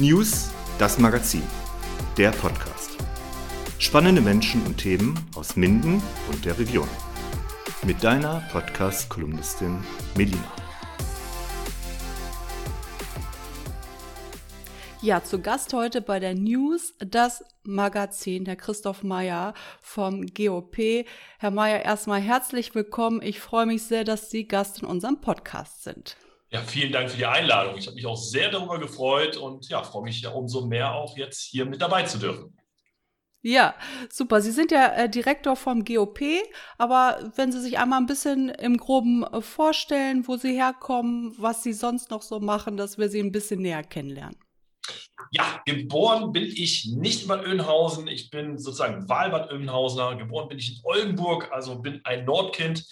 News, 0.00 0.50
das 0.78 0.98
Magazin, 0.98 1.42
der 2.16 2.30
Podcast. 2.30 2.96
Spannende 3.78 4.22
Menschen 4.22 4.64
und 4.64 4.78
Themen 4.78 5.14
aus 5.36 5.56
Minden 5.56 6.02
und 6.32 6.42
der 6.46 6.58
Region. 6.58 6.88
Mit 7.84 8.02
deiner 8.02 8.42
Podcast-Kolumnistin 8.50 9.84
Melina. 10.16 10.42
Ja, 15.02 15.22
zu 15.22 15.38
Gast 15.38 15.74
heute 15.74 16.00
bei 16.00 16.18
der 16.18 16.34
News 16.34 16.94
das 16.98 17.44
Magazin, 17.64 18.46
Herr 18.46 18.56
Christoph 18.56 19.02
Meyer 19.02 19.52
vom 19.82 20.24
GOP. 20.24 21.04
Herr 21.38 21.50
Meyer, 21.50 21.84
erstmal 21.84 22.22
herzlich 22.22 22.74
willkommen. 22.74 23.20
Ich 23.20 23.38
freue 23.38 23.66
mich 23.66 23.82
sehr, 23.82 24.04
dass 24.04 24.30
Sie 24.30 24.48
Gast 24.48 24.80
in 24.80 24.88
unserem 24.88 25.20
Podcast 25.20 25.82
sind. 25.82 26.16
Ja, 26.52 26.60
vielen 26.62 26.90
Dank 26.90 27.10
für 27.10 27.16
die 27.16 27.26
Einladung. 27.26 27.76
Ich 27.76 27.86
habe 27.86 27.94
mich 27.94 28.06
auch 28.06 28.16
sehr 28.16 28.50
darüber 28.50 28.80
gefreut 28.80 29.36
und 29.36 29.68
ja, 29.68 29.84
freue 29.84 30.02
mich 30.02 30.20
ja 30.20 30.30
umso 30.30 30.66
mehr 30.66 30.92
auch 30.92 31.16
jetzt 31.16 31.42
hier 31.42 31.64
mit 31.64 31.80
dabei 31.80 32.02
zu 32.02 32.18
dürfen. 32.18 32.56
Ja, 33.42 33.74
super. 34.10 34.42
Sie 34.42 34.50
sind 34.50 34.70
ja 34.70 34.92
äh, 34.94 35.08
Direktor 35.08 35.56
vom 35.56 35.84
GOP, 35.84 36.20
aber 36.76 37.32
wenn 37.36 37.52
Sie 37.52 37.60
sich 37.60 37.78
einmal 37.78 38.00
ein 38.00 38.06
bisschen 38.06 38.50
im 38.50 38.76
Groben 38.76 39.22
äh, 39.22 39.40
vorstellen, 39.40 40.26
wo 40.26 40.36
Sie 40.36 40.52
herkommen, 40.52 41.34
was 41.38 41.62
Sie 41.62 41.72
sonst 41.72 42.10
noch 42.10 42.20
so 42.20 42.40
machen, 42.40 42.76
dass 42.76 42.98
wir 42.98 43.08
Sie 43.08 43.20
ein 43.20 43.32
bisschen 43.32 43.62
näher 43.62 43.82
kennenlernen. 43.82 44.36
Ja, 45.30 45.62
geboren 45.64 46.32
bin 46.32 46.44
ich 46.44 46.90
nicht 46.96 47.22
in 47.22 47.28
Bad 47.28 47.46
Oeynhausen. 47.46 48.08
Ich 48.08 48.28
bin 48.30 48.58
sozusagen 48.58 49.08
Wahlbad 49.08 49.52
Oeynhausener. 49.52 50.16
Geboren 50.16 50.48
bin 50.48 50.58
ich 50.58 50.76
in 50.76 50.80
Oldenburg, 50.82 51.50
also 51.52 51.78
bin 51.78 52.00
ein 52.04 52.24
Nordkind 52.24 52.84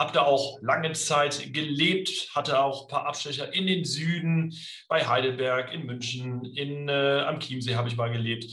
habe 0.00 0.12
da 0.12 0.22
auch 0.22 0.58
lange 0.62 0.92
Zeit 0.92 1.52
gelebt, 1.52 2.30
hatte 2.34 2.58
auch 2.58 2.84
ein 2.84 2.88
paar 2.88 3.06
Abstecher 3.06 3.52
in 3.52 3.66
den 3.66 3.84
Süden, 3.84 4.56
bei 4.88 5.06
Heidelberg, 5.06 5.74
in 5.74 5.84
München, 5.84 6.42
in, 6.46 6.88
äh, 6.88 7.20
am 7.26 7.38
Chiemsee 7.38 7.74
habe 7.74 7.88
ich 7.88 7.96
mal 7.96 8.10
gelebt. 8.10 8.46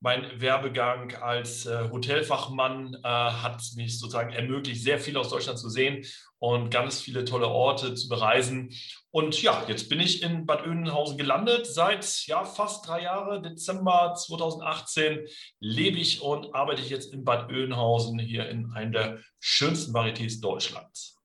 Mein 0.00 0.38
Werbegang 0.38 1.14
als 1.14 1.64
äh, 1.64 1.88
Hotelfachmann 1.90 2.94
äh, 3.02 3.08
hat 3.08 3.62
mich 3.76 3.98
sozusagen 3.98 4.34
ermöglicht, 4.34 4.82
sehr 4.82 4.98
viel 4.98 5.16
aus 5.16 5.30
Deutschland 5.30 5.58
zu 5.58 5.70
sehen 5.70 6.04
und 6.42 6.70
ganz 6.70 7.00
viele 7.00 7.24
tolle 7.24 7.46
Orte 7.46 7.94
zu 7.94 8.08
bereisen. 8.08 8.74
Und 9.12 9.40
ja, 9.42 9.64
jetzt 9.68 9.88
bin 9.88 10.00
ich 10.00 10.24
in 10.24 10.44
Bad 10.44 10.66
Oeynhausen 10.66 11.16
gelandet. 11.16 11.68
Seit 11.68 12.26
ja, 12.26 12.44
fast 12.44 12.88
drei 12.88 13.02
Jahren, 13.02 13.44
Dezember 13.44 14.14
2018, 14.16 15.20
lebe 15.60 15.98
ich 15.98 16.20
und 16.20 16.52
arbeite 16.52 16.82
ich 16.82 16.90
jetzt 16.90 17.12
in 17.12 17.22
Bad 17.24 17.48
Oeynhausen, 17.48 18.18
hier 18.18 18.48
in 18.48 18.72
einem 18.72 18.90
der 18.90 19.18
schönsten 19.38 19.94
Varietés 19.94 20.40
Deutschlands. 20.40 21.16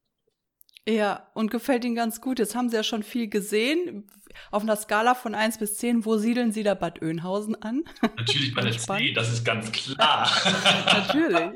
Ja, 0.87 1.31
und 1.33 1.49
gefällt 1.49 1.83
Ihnen 1.83 1.95
ganz 1.95 2.21
gut. 2.21 2.37
Jetzt 2.37 2.53
haben 2.53 2.69
Sie 2.69 2.75
ja 2.75 2.83
schon 2.83 3.01
viel 3.01 3.27
gesehen. 3.27 4.11
Auf 4.51 4.63
einer 4.63 4.75
Skala 4.75 5.15
von 5.15 5.35
1 5.35 5.57
bis 5.57 5.77
10, 5.77 6.05
wo 6.05 6.17
siedeln 6.17 6.51
Sie 6.51 6.63
da 6.63 6.73
Bad 6.73 7.01
Oeynhausen 7.01 7.61
an? 7.61 7.83
Natürlich 8.17 8.53
bei 8.53 8.61
der 8.61 8.77
10, 8.77 9.13
das 9.13 9.31
ist 9.31 9.43
ganz 9.43 9.71
klar. 9.71 10.29
natürlich. 10.85 11.49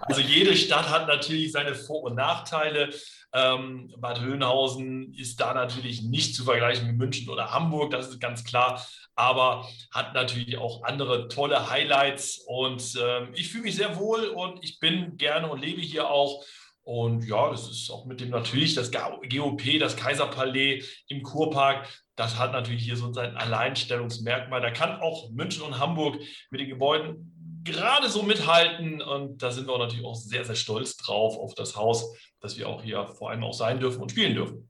Also 0.00 0.20
jede 0.20 0.56
Stadt 0.56 0.88
hat 0.88 1.06
natürlich 1.06 1.52
seine 1.52 1.74
Vor- 1.74 2.04
und 2.04 2.16
Nachteile. 2.16 2.90
Ähm, 3.32 3.94
Bad 3.98 4.20
Oeynhausen 4.20 5.14
ist 5.14 5.40
da 5.40 5.54
natürlich 5.54 6.02
nicht 6.02 6.34
zu 6.34 6.44
vergleichen 6.44 6.88
mit 6.88 6.96
München 6.96 7.28
oder 7.28 7.52
Hamburg, 7.52 7.92
das 7.92 8.08
ist 8.08 8.20
ganz 8.20 8.42
klar, 8.42 8.84
aber 9.14 9.68
hat 9.92 10.14
natürlich 10.14 10.58
auch 10.58 10.82
andere 10.82 11.28
tolle 11.28 11.70
Highlights 11.70 12.42
und 12.46 12.98
ähm, 13.00 13.28
ich 13.34 13.50
fühle 13.50 13.64
mich 13.64 13.76
sehr 13.76 13.96
wohl 13.96 14.24
und 14.24 14.64
ich 14.64 14.80
bin 14.80 15.16
gerne 15.16 15.48
und 15.48 15.60
lebe 15.60 15.80
hier 15.80 16.10
auch 16.10 16.44
und 16.90 17.24
ja, 17.24 17.48
das 17.50 17.70
ist 17.70 17.88
auch 17.88 18.04
mit 18.04 18.20
dem 18.20 18.30
natürlich 18.30 18.74
das 18.74 18.90
GOP, 18.90 19.78
das 19.78 19.96
Kaiserpalais 19.96 20.82
im 21.06 21.22
Kurpark. 21.22 21.86
Das 22.16 22.36
hat 22.36 22.50
natürlich 22.50 22.82
hier 22.82 22.96
so 22.96 23.12
sein 23.12 23.36
Alleinstellungsmerkmal. 23.36 24.60
Da 24.60 24.72
kann 24.72 25.00
auch 25.00 25.30
München 25.30 25.62
und 25.62 25.78
Hamburg 25.78 26.20
mit 26.50 26.60
den 26.60 26.68
Gebäuden 26.68 27.62
gerade 27.62 28.08
so 28.08 28.24
mithalten. 28.24 29.00
Und 29.00 29.40
da 29.40 29.52
sind 29.52 29.68
wir 29.68 29.78
natürlich 29.78 30.04
auch 30.04 30.16
sehr, 30.16 30.44
sehr 30.44 30.56
stolz 30.56 30.96
drauf 30.96 31.38
auf 31.38 31.54
das 31.54 31.76
Haus, 31.76 32.12
dass 32.40 32.58
wir 32.58 32.68
auch 32.68 32.82
hier 32.82 33.06
vor 33.06 33.30
allem 33.30 33.44
auch 33.44 33.54
sein 33.54 33.78
dürfen 33.78 34.02
und 34.02 34.10
spielen 34.10 34.34
dürfen. 34.34 34.68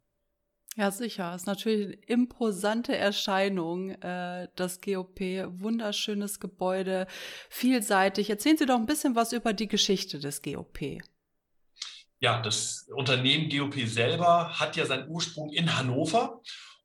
Ja, 0.76 0.90
sicher. 0.90 1.34
Ist 1.34 1.46
natürlich 1.46 1.86
eine 1.86 1.94
imposante 2.06 2.94
Erscheinung, 2.94 3.92
äh, 3.92 4.48
das 4.56 4.82
GOP. 4.82 5.20
Wunderschönes 5.48 6.38
Gebäude, 6.38 7.06
vielseitig. 7.48 8.28
Erzählen 8.28 8.58
Sie 8.58 8.66
doch 8.66 8.76
ein 8.76 8.84
bisschen 8.84 9.16
was 9.16 9.32
über 9.32 9.54
die 9.54 9.68
Geschichte 9.68 10.18
des 10.18 10.42
GOP 10.42 11.00
ja, 12.20 12.40
das 12.40 12.88
Unternehmen 12.94 13.48
GOP 13.48 13.86
selber 13.86 14.50
hat 14.58 14.76
ja 14.76 14.86
seinen 14.86 15.08
Ursprung 15.08 15.50
in 15.50 15.76
Hannover. 15.76 16.40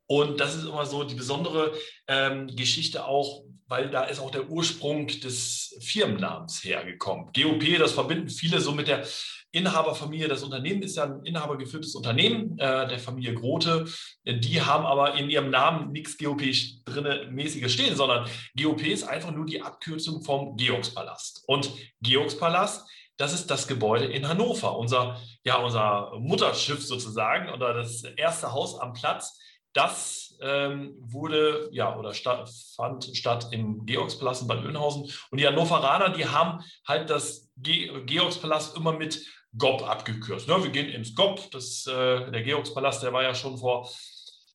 Und 0.07 0.39
das 0.39 0.55
ist 0.55 0.65
immer 0.65 0.85
so 0.85 1.03
die 1.03 1.15
besondere 1.15 1.73
ähm, 2.07 2.47
Geschichte 2.55 3.05
auch, 3.05 3.43
weil 3.67 3.89
da 3.89 4.03
ist 4.03 4.19
auch 4.19 4.29
der 4.29 4.49
Ursprung 4.49 5.07
des 5.07 5.75
Firmennamens 5.81 6.63
hergekommen. 6.63 7.31
GOP, 7.33 7.79
das 7.79 7.93
verbinden 7.93 8.29
viele 8.29 8.61
so 8.61 8.71
mit 8.71 8.87
der 8.87 9.03
Inhaberfamilie. 9.51 10.27
Das 10.27 10.43
Unternehmen 10.43 10.83
ist 10.83 10.97
ja 10.97 11.05
ein 11.05 11.25
inhabergeführtes 11.25 11.95
Unternehmen 11.95 12.57
äh, 12.59 12.87
der 12.87 12.99
Familie 12.99 13.33
Grote. 13.33 13.85
Die 14.25 14.61
haben 14.61 14.85
aber 14.85 15.15
in 15.15 15.29
ihrem 15.29 15.49
Namen 15.49 15.91
nichts 15.91 16.17
GOP 16.17 16.43
drin 16.85 17.33
mäßiges 17.33 17.73
stehen, 17.73 17.95
sondern 17.95 18.29
GOP 18.55 18.83
ist 18.83 19.03
einfach 19.03 19.31
nur 19.31 19.45
die 19.45 19.61
Abkürzung 19.61 20.21
vom 20.21 20.55
Georgspalast. 20.55 21.43
Und 21.47 21.71
Georgspalast 22.01 22.85
das 23.17 23.33
ist 23.33 23.49
das 23.49 23.67
Gebäude 23.67 24.05
in 24.05 24.27
Hannover, 24.27 24.77
unser, 24.77 25.19
ja, 25.43 25.57
unser 25.57 26.11
Mutterschiff 26.19 26.85
sozusagen 26.85 27.49
oder 27.49 27.73
das 27.73 28.03
erste 28.03 28.51
Haus 28.51 28.79
am 28.79 28.93
Platz. 28.93 29.39
Das 29.73 30.37
ähm, 30.41 30.95
wurde 30.99 31.69
ja 31.71 31.97
oder 31.97 32.13
statt, 32.13 32.49
fand 32.75 33.05
statt 33.13 33.47
im 33.51 33.85
Georgspalast 33.85 34.43
in 34.43 34.47
Bad 34.47 34.63
Oeynhausen. 34.63 35.11
Und 35.31 35.39
die 35.39 35.47
Hannoveraner, 35.47 36.09
die 36.09 36.25
haben 36.25 36.63
halt 36.87 37.09
das 37.09 37.49
Ge 37.57 37.91
Georgspalast 38.05 38.75
immer 38.77 38.93
mit 38.93 39.25
GOP 39.57 39.83
abgekürzt. 39.83 40.47
Ne? 40.47 40.63
Wir 40.63 40.71
gehen 40.71 40.89
ins 40.89 41.15
GOP. 41.15 41.51
Das, 41.51 41.85
äh, 41.87 42.31
der 42.31 42.43
Georgspalast, 42.43 43.03
der 43.03 43.13
war 43.13 43.23
ja 43.23 43.33
schon 43.33 43.57
vor 43.57 43.89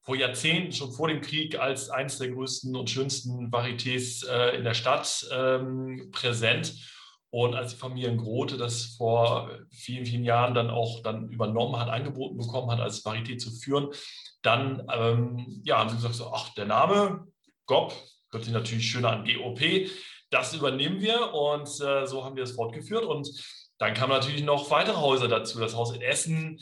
vor 0.02 0.16
Jahrzehnten, 0.16 0.72
schon 0.72 0.92
vor 0.92 1.08
dem 1.08 1.20
Krieg, 1.20 1.58
als 1.58 1.90
eines 1.90 2.18
der 2.18 2.30
größten 2.30 2.74
und 2.74 2.88
schönsten 2.88 3.50
Varietés 3.50 4.26
äh, 4.26 4.56
in 4.56 4.64
der 4.64 4.74
Stadt 4.74 5.26
ähm, 5.30 6.08
präsent. 6.10 6.74
Und 7.30 7.54
als 7.54 7.72
die 7.72 7.78
Familie 7.78 8.16
Grote 8.16 8.56
das 8.56 8.96
vor 8.96 9.50
vielen, 9.70 10.04
vielen 10.04 10.24
Jahren 10.24 10.54
dann 10.54 10.68
auch 10.68 11.00
dann 11.02 11.28
übernommen 11.28 11.78
hat, 11.78 11.88
angeboten 11.88 12.36
bekommen 12.36 12.70
hat, 12.70 12.80
als 12.80 13.04
Varieté 13.04 13.38
zu 13.38 13.52
führen, 13.52 13.88
dann 14.42 14.86
ähm, 14.92 15.62
ja, 15.64 15.78
haben 15.78 15.90
sie 15.90 15.96
gesagt, 15.96 16.14
so, 16.14 16.32
ach, 16.32 16.52
der 16.54 16.66
Name 16.66 17.26
GOP 17.66 17.92
hört 18.32 18.44
sich 18.44 18.52
natürlich 18.52 18.88
schöner 18.88 19.10
an, 19.10 19.24
GOP, 19.24 19.88
das 20.30 20.54
übernehmen 20.54 21.00
wir 21.00 21.32
und 21.34 21.68
äh, 21.80 22.06
so 22.06 22.24
haben 22.24 22.36
wir 22.36 22.44
es 22.44 22.52
fortgeführt. 22.52 23.04
Und 23.04 23.28
dann 23.78 23.94
kamen 23.94 24.12
natürlich 24.12 24.44
noch 24.44 24.70
weitere 24.70 24.96
Häuser 24.96 25.28
dazu, 25.28 25.58
das 25.58 25.74
Haus 25.74 25.92
in 25.92 26.02
Essen, 26.02 26.60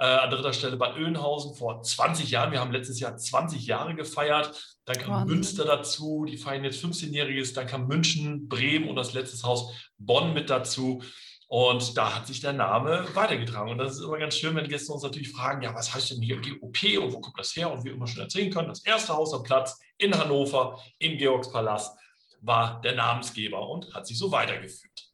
äh, 0.00 0.04
an 0.04 0.30
dritter 0.30 0.54
Stelle 0.54 0.76
Bad 0.76 0.96
Oeynhausen 0.96 1.54
vor 1.54 1.82
20 1.82 2.30
Jahren. 2.30 2.52
Wir 2.52 2.60
haben 2.60 2.72
letztes 2.72 2.98
Jahr 2.98 3.16
20 3.16 3.66
Jahre 3.66 3.94
gefeiert. 3.94 4.78
Dann 4.86 4.96
kam 4.96 5.12
Wahnsinn. 5.12 5.36
Münster 5.36 5.64
dazu, 5.66 6.24
die 6.26 6.38
feiern 6.38 6.64
jetzt 6.64 6.82
15-Jähriges. 6.82 7.54
Dann 7.54 7.66
kam 7.66 7.86
München, 7.86 8.48
Bremen 8.48 8.88
und 8.88 8.96
das 8.96 9.12
letzte 9.12 9.46
Haus 9.46 9.72
Bonn 9.98 10.32
mit 10.32 10.48
dazu. 10.48 11.02
Und 11.48 11.96
da 11.98 12.14
hat 12.14 12.26
sich 12.26 12.40
der 12.40 12.54
Name 12.54 13.06
weitergetragen. 13.12 13.72
Und 13.72 13.78
das 13.78 13.96
ist 13.96 14.04
immer 14.04 14.18
ganz 14.18 14.36
schön, 14.36 14.56
wenn 14.56 14.68
Gäste 14.68 14.92
uns 14.92 15.02
natürlich 15.02 15.32
fragen, 15.32 15.62
ja, 15.62 15.74
was 15.74 15.94
heißt 15.94 16.12
denn 16.12 16.22
hier 16.22 16.40
GOP 16.40 16.98
und 16.98 17.12
wo 17.12 17.20
kommt 17.20 17.38
das 17.38 17.54
her? 17.54 17.70
Und 17.70 17.84
wir 17.84 17.92
immer 17.92 18.06
schon 18.06 18.22
erzählen 18.22 18.50
können, 18.50 18.68
das 18.68 18.84
erste 18.84 19.12
Haus 19.12 19.34
am 19.34 19.42
Platz 19.42 19.78
in 19.98 20.16
Hannover 20.18 20.80
im 20.98 21.18
Georgspalast 21.18 21.98
war 22.40 22.80
der 22.80 22.94
Namensgeber 22.94 23.68
und 23.68 23.92
hat 23.92 24.06
sich 24.06 24.16
so 24.16 24.32
weitergeführt. 24.32 25.09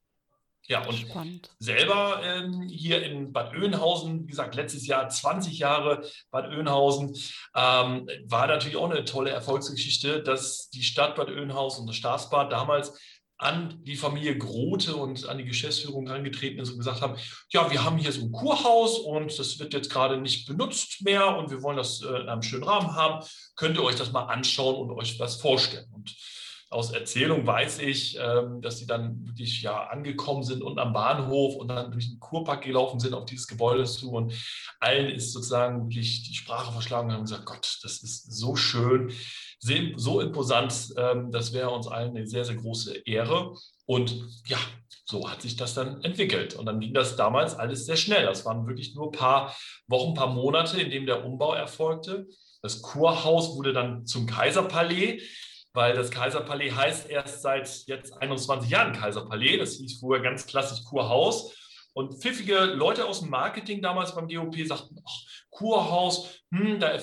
Ja, 0.69 0.85
und 0.87 0.97
Spannend. 0.97 1.51
selber 1.59 2.21
ähm, 2.25 2.63
hier 2.63 3.03
in 3.03 3.33
Bad 3.33 3.55
Oeynhausen, 3.55 4.23
wie 4.25 4.31
gesagt, 4.31 4.55
letztes 4.57 4.87
Jahr 4.87 5.09
20 5.09 5.59
Jahre 5.59 6.05
Bad 6.31 6.49
Oeynhausen, 6.49 7.15
ähm, 7.55 8.09
war 8.27 8.47
natürlich 8.47 8.77
auch 8.77 8.91
eine 8.91 9.05
tolle 9.05 9.31
Erfolgsgeschichte, 9.31 10.23
dass 10.23 10.69
die 10.71 10.83
Stadt 10.83 11.15
Bad 11.15 11.29
Oeynhausen 11.29 11.83
und 11.83 11.87
das 11.89 11.97
Staatsbad 11.97 12.51
damals 12.51 12.99
an 13.39 13.83
die 13.85 13.97
Familie 13.97 14.39
Grote 14.39 14.97
und 14.97 15.29
an 15.29 15.39
die 15.39 15.45
Geschäftsführung 15.45 16.07
herangetreten 16.07 16.59
ist 16.59 16.71
und 16.71 16.79
gesagt 16.79 17.03
haben, 17.03 17.17
ja, 17.51 17.71
wir 17.71 17.85
haben 17.85 17.99
hier 17.99 18.13
so 18.13 18.23
ein 18.23 18.33
Kurhaus 18.33 18.99
und 18.99 19.39
das 19.39 19.59
wird 19.59 19.75
jetzt 19.75 19.91
gerade 19.91 20.19
nicht 20.19 20.47
benutzt 20.47 21.05
mehr 21.05 21.37
und 21.37 21.51
wir 21.51 21.63
wollen 21.63 21.77
das 21.77 22.03
äh, 22.03 22.07
in 22.07 22.29
einem 22.29 22.43
schönen 22.43 22.65
Rahmen 22.65 22.95
haben. 22.95 23.25
Könnt 23.55 23.77
ihr 23.77 23.85
euch 23.85 23.97
das 23.97 24.13
mal 24.13 24.25
anschauen 24.25 24.77
und 24.77 24.91
euch 24.97 25.21
was 25.21 25.41
vorstellen? 25.41 25.87
Und 25.93 26.17
aus 26.71 26.91
Erzählung 26.91 27.47
weiß 27.47 27.79
ich, 27.79 28.19
ähm, 28.21 28.61
dass 28.61 28.79
sie 28.79 28.87
dann 28.87 29.25
wirklich 29.27 29.63
ja 29.63 29.87
angekommen 29.87 30.43
sind 30.43 30.63
und 30.63 30.79
am 30.79 30.93
Bahnhof 30.93 31.57
und 31.57 31.69
dann 31.69 31.93
durch 31.93 32.09
den 32.09 32.19
Kurpark 32.19 32.65
gelaufen 32.65 32.99
sind 32.99 33.15
auf 33.15 33.25
dieses 33.25 33.47
Gebäude 33.47 33.85
zu 33.85 34.11
und 34.11 34.33
allen 34.81 35.09
ist 35.09 35.33
sozusagen 35.33 35.89
wirklich 35.89 36.25
die 36.25 36.35
Sprache 36.35 36.73
verschlagen 36.73 37.09
und 37.09 37.15
haben 37.15 37.25
gesagt, 37.25 37.47
Gott, 37.47 37.79
das 37.83 38.03
ist 38.03 38.33
so 38.33 38.57
schön, 38.57 39.13
so 39.97 40.21
imposant, 40.21 40.95
ähm, 40.97 41.31
das 41.31 41.53
wäre 41.53 41.71
uns 41.71 41.87
allen 41.87 42.17
eine 42.17 42.27
sehr, 42.27 42.45
sehr 42.45 42.57
große 42.57 43.03
Ehre. 43.07 43.55
Und 43.87 44.27
ja, 44.47 44.59
so 45.05 45.31
hat 45.31 45.43
sich 45.43 45.57
das 45.57 45.75
dann 45.75 46.03
entwickelt. 46.03 46.55
Und 46.55 46.67
dann 46.67 46.81
ging 46.81 46.93
das 46.95 47.17
damals 47.17 47.55
alles 47.55 47.87
sehr 47.87 47.97
schnell. 47.97 48.27
Das 48.27 48.45
waren 48.45 48.67
wirklich 48.67 48.95
nur 48.95 49.07
ein 49.07 49.19
paar 49.19 49.57
Wochen, 49.87 50.11
ein 50.11 50.15
paar 50.15 50.35
Monate, 50.35 50.81
in 50.81 50.91
dem 50.91 51.07
der 51.07 51.25
Umbau 51.25 51.55
erfolgte. 51.55 52.27
Das 52.63 52.83
Kurhaus 52.83 53.57
wurde 53.57 53.73
dann 53.73 54.07
zum 54.07 54.27
Kaiserpalais. 54.27 55.23
Weil 55.77 55.95
das 55.95 56.11
Kaiserpalais 56.11 56.71
heißt 56.71 57.11
erst 57.11 57.43
seit 57.43 57.69
jetzt 57.87 58.15
21 58.15 58.71
Jahren 58.71 58.95
Kaiserpalais. 58.95 59.59
Das 59.59 59.75
hieß 59.75 60.01
vorher 60.01 60.23
ganz 60.23 60.47
klassisch 60.47 60.83
Kurhaus. 60.85 61.55
Und 61.93 62.15
pfiffige 62.23 62.61
Leute 62.61 63.05
aus 63.05 63.21
dem 63.21 63.29
Marketing 63.29 63.83
damals 63.83 64.15
beim 64.15 64.27
GOP 64.27 64.67
sagten, 64.67 64.97
ach, 65.07 65.45
Kurhaus, 65.51 66.41
hm, 66.51 66.81
da 66.81 66.99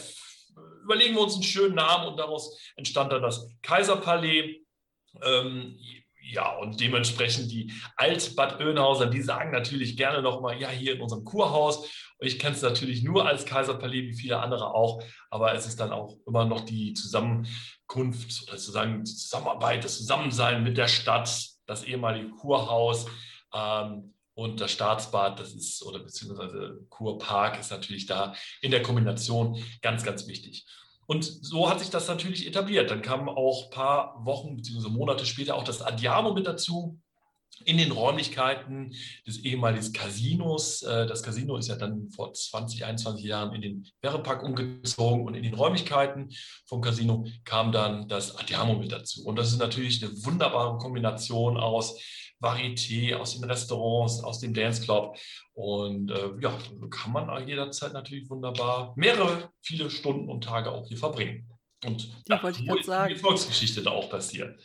überlegen 0.83 1.13
wir 1.13 1.21
uns 1.21 1.35
einen 1.35 1.43
schönen 1.43 1.75
Namen 1.75 2.07
und 2.07 2.17
daraus 2.17 2.59
entstand 2.75 3.11
dann 3.11 3.21
das 3.21 3.47
Kaiserpalais. 3.61 4.55
Ähm, 5.21 5.77
ja, 6.23 6.57
und 6.57 6.79
dementsprechend 6.79 7.51
die 7.51 7.71
Alt-Bad 7.95 8.59
Oeynhauser, 8.59 9.05
die 9.05 9.21
sagen 9.21 9.51
natürlich 9.51 9.97
gerne 9.97 10.23
nochmal, 10.23 10.59
ja, 10.59 10.69
hier 10.69 10.95
in 10.95 11.01
unserem 11.01 11.23
Kurhaus. 11.23 12.02
Ich 12.25 12.39
kenne 12.39 12.55
es 12.55 12.61
natürlich 12.61 13.03
nur 13.03 13.27
als 13.27 13.45
Kaiserpalais, 13.45 14.03
wie 14.03 14.15
viele 14.15 14.39
andere 14.39 14.73
auch. 14.73 15.03
Aber 15.29 15.53
es 15.53 15.65
ist 15.65 15.79
dann 15.79 15.91
auch 15.91 16.17
immer 16.25 16.45
noch 16.45 16.61
die 16.61 16.93
Zusammenkunft 16.93 18.43
oder 18.43 18.57
sozusagen 18.57 19.03
die 19.03 19.15
Zusammenarbeit, 19.15 19.83
das 19.83 19.97
Zusammensein 19.97 20.63
mit 20.63 20.77
der 20.77 20.87
Stadt, 20.87 21.47
das 21.65 21.83
ehemalige 21.83 22.29
Kurhaus. 22.31 23.05
Ähm, 23.53 24.13
und 24.35 24.61
das 24.61 24.71
Staatsbad, 24.71 25.39
das 25.39 25.53
ist, 25.53 25.83
oder 25.85 25.99
beziehungsweise 25.99 26.79
Kurpark 26.89 27.59
ist 27.59 27.69
natürlich 27.69 28.07
da 28.07 28.33
in 28.61 28.71
der 28.71 28.81
Kombination 28.81 29.63
ganz, 29.81 30.03
ganz 30.03 30.27
wichtig. 30.27 30.65
Und 31.05 31.23
so 31.23 31.69
hat 31.69 31.79
sich 31.79 31.89
das 31.89 32.07
natürlich 32.07 32.47
etabliert. 32.47 32.89
Dann 32.89 33.01
kamen 33.01 33.29
auch 33.29 33.65
ein 33.65 33.69
paar 33.69 34.25
Wochen 34.25 34.55
bzw. 34.55 34.89
Monate 34.89 35.25
später 35.25 35.55
auch 35.55 35.63
das 35.63 35.81
Adiamo 35.81 36.33
mit 36.33 36.47
dazu 36.47 36.99
in 37.65 37.77
den 37.77 37.91
Räumlichkeiten 37.91 38.93
des 39.25 39.39
ehemaligen 39.39 39.93
Casinos. 39.93 40.81
Äh, 40.83 41.07
das 41.07 41.23
Casino 41.23 41.57
ist 41.57 41.67
ja 41.67 41.75
dann 41.75 42.09
vor 42.09 42.33
20, 42.33 42.85
21 42.85 43.23
Jahren 43.25 43.53
in 43.53 43.61
den 43.61 43.87
Werrepark 44.01 44.43
umgezogen 44.43 45.25
und 45.25 45.35
in 45.35 45.43
den 45.43 45.53
Räumlichkeiten 45.53 46.29
vom 46.67 46.81
Casino 46.81 47.25
kam 47.45 47.71
dann 47.71 48.07
das 48.07 48.35
Adiamo 48.37 48.75
mit 48.75 48.91
dazu. 48.91 49.23
Und 49.25 49.37
das 49.37 49.51
ist 49.51 49.59
natürlich 49.59 50.03
eine 50.03 50.13
wunderbare 50.23 50.77
Kombination 50.77 51.57
aus 51.57 51.99
Varieté, 52.41 53.15
aus 53.15 53.39
den 53.39 53.49
Restaurants, 53.49 54.21
aus 54.21 54.39
dem 54.39 54.53
Dance 54.53 54.83
Club. 54.83 55.17
Und 55.53 56.11
äh, 56.11 56.31
ja, 56.41 56.57
so 56.79 56.87
kann 56.89 57.13
man 57.13 57.47
jederzeit 57.47 57.93
natürlich 57.93 58.29
wunderbar 58.29 58.93
mehrere, 58.97 59.49
viele 59.61 59.89
Stunden 59.89 60.29
und 60.29 60.43
Tage 60.43 60.71
auch 60.71 60.87
hier 60.87 60.97
verbringen. 60.97 61.52
Und 61.85 62.09
ja, 62.27 62.41
wollte 62.41 62.61
ich 62.61 62.67
gerade 62.67 62.83
sagen. 62.83 63.13
die 63.13 63.19
Volksgeschichte 63.19 63.81
da 63.81 63.91
auch 63.91 64.09
passiert. 64.09 64.59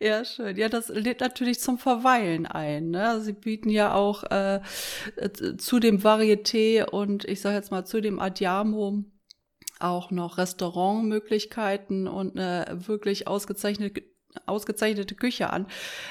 Ja, 0.00 0.24
schön. 0.24 0.56
Ja, 0.56 0.68
das 0.68 0.88
lädt 0.88 1.20
natürlich 1.20 1.60
zum 1.60 1.78
Verweilen 1.78 2.46
ein. 2.46 2.90
Ne? 2.90 3.20
Sie 3.20 3.32
bieten 3.32 3.70
ja 3.70 3.94
auch 3.94 4.24
äh, 4.24 4.60
zu 5.58 5.78
dem 5.78 6.00
Varieté 6.00 6.84
und 6.84 7.24
ich 7.24 7.40
sage 7.40 7.56
jetzt 7.56 7.70
mal 7.70 7.84
zu 7.84 8.00
dem 8.00 8.18
Adiamo 8.18 9.04
auch 9.78 10.10
noch 10.10 10.38
Restaurantmöglichkeiten 10.38 12.08
und 12.08 12.38
eine 12.38 12.86
wirklich 12.86 13.26
ausgezeichnete 13.26 14.11
ausgezeichnete 14.46 15.14
Küche 15.14 15.50
an. 15.50 15.66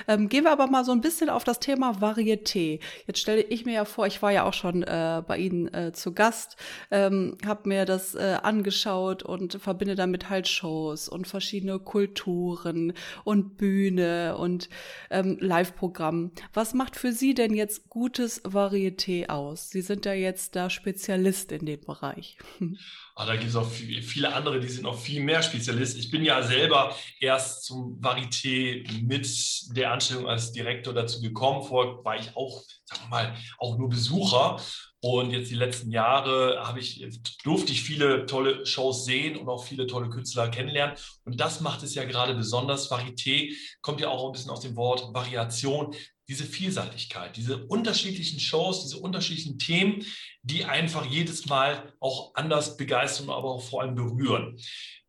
Ähm, 0.07 0.29
gehen 0.29 0.43
wir 0.43 0.51
aber 0.51 0.67
mal 0.67 0.85
so 0.85 0.91
ein 0.91 1.01
bisschen 1.01 1.29
auf 1.29 1.43
das 1.43 1.59
Thema 1.59 1.91
Varieté. 1.99 2.79
Jetzt 3.07 3.19
stelle 3.19 3.41
ich 3.41 3.65
mir 3.65 3.73
ja 3.73 3.85
vor, 3.85 4.07
ich 4.07 4.21
war 4.21 4.31
ja 4.31 4.43
auch 4.43 4.53
schon 4.53 4.83
äh, 4.83 5.23
bei 5.25 5.37
Ihnen 5.37 5.73
äh, 5.73 5.91
zu 5.93 6.13
Gast, 6.13 6.57
ähm, 6.91 7.37
habe 7.45 7.67
mir 7.69 7.85
das 7.85 8.15
äh, 8.15 8.37
angeschaut 8.41 9.23
und 9.23 9.53
verbinde 9.61 9.95
damit 9.95 10.29
halt 10.29 10.47
Shows 10.47 11.09
und 11.09 11.27
verschiedene 11.27 11.79
Kulturen 11.79 12.93
und 13.23 13.57
Bühne 13.57 14.37
und 14.37 14.69
ähm, 15.09 15.37
Live-Programm. 15.39 16.31
Was 16.53 16.73
macht 16.73 16.95
für 16.95 17.11
Sie 17.11 17.33
denn 17.33 17.53
jetzt 17.53 17.89
gutes 17.89 18.43
Varieté 18.45 19.29
aus? 19.29 19.69
Sie 19.69 19.81
sind 19.81 20.05
ja 20.05 20.13
jetzt 20.13 20.55
da 20.55 20.69
Spezialist 20.69 21.51
in 21.51 21.65
dem 21.65 21.81
Bereich. 21.81 22.37
Aber 23.15 23.33
da 23.33 23.35
gibt 23.35 23.49
es 23.49 23.55
auch 23.55 23.69
viele 23.69 24.33
andere, 24.33 24.59
die 24.59 24.67
sind 24.67 24.83
noch 24.83 24.97
viel 24.97 25.21
mehr 25.21 25.41
Spezialist. 25.43 25.97
Ich 25.97 26.09
bin 26.09 26.23
ja 26.23 26.41
selber 26.41 26.95
erst 27.19 27.65
zum 27.65 27.99
Varieté 28.01 28.10
mit 29.01 29.75
der 29.75 29.91
Anstellung 29.91 30.27
als 30.27 30.51
Direktor 30.51 30.93
dazu 30.93 31.21
gekommen. 31.21 31.63
Vorher 31.63 32.03
war 32.03 32.17
ich 32.17 32.35
auch, 32.35 32.63
sagen 32.85 33.03
wir 33.03 33.09
mal, 33.09 33.35
auch 33.57 33.77
nur 33.77 33.89
Besucher. 33.89 34.59
Und 35.03 35.31
jetzt 35.31 35.49
die 35.49 35.55
letzten 35.55 35.89
Jahre 35.89 36.61
habe 36.63 36.79
ich, 36.79 37.03
durfte 37.43 37.71
ich 37.71 37.81
viele 37.81 38.27
tolle 38.27 38.65
Shows 38.67 39.05
sehen 39.05 39.35
und 39.35 39.49
auch 39.49 39.63
viele 39.63 39.87
tolle 39.87 40.09
Künstler 40.09 40.49
kennenlernen. 40.49 40.95
Und 41.25 41.39
das 41.39 41.59
macht 41.59 41.81
es 41.81 41.95
ja 41.95 42.03
gerade 42.03 42.35
besonders. 42.35 42.91
Varieté 42.91 43.55
kommt 43.81 43.99
ja 43.99 44.09
auch 44.09 44.27
ein 44.27 44.31
bisschen 44.31 44.51
aus 44.51 44.61
dem 44.61 44.75
Wort 44.75 45.11
Variation 45.13 45.95
diese 46.31 46.45
Vielseitigkeit, 46.45 47.35
diese 47.35 47.65
unterschiedlichen 47.65 48.39
Shows, 48.39 48.83
diese 48.83 48.99
unterschiedlichen 48.99 49.59
Themen, 49.59 50.05
die 50.43 50.63
einfach 50.63 51.05
jedes 51.05 51.47
Mal 51.47 51.93
auch 51.99 52.33
anders 52.35 52.77
begeistern, 52.77 53.29
aber 53.29 53.49
auch 53.49 53.63
vor 53.63 53.81
allem 53.81 53.95
berühren. 53.95 54.57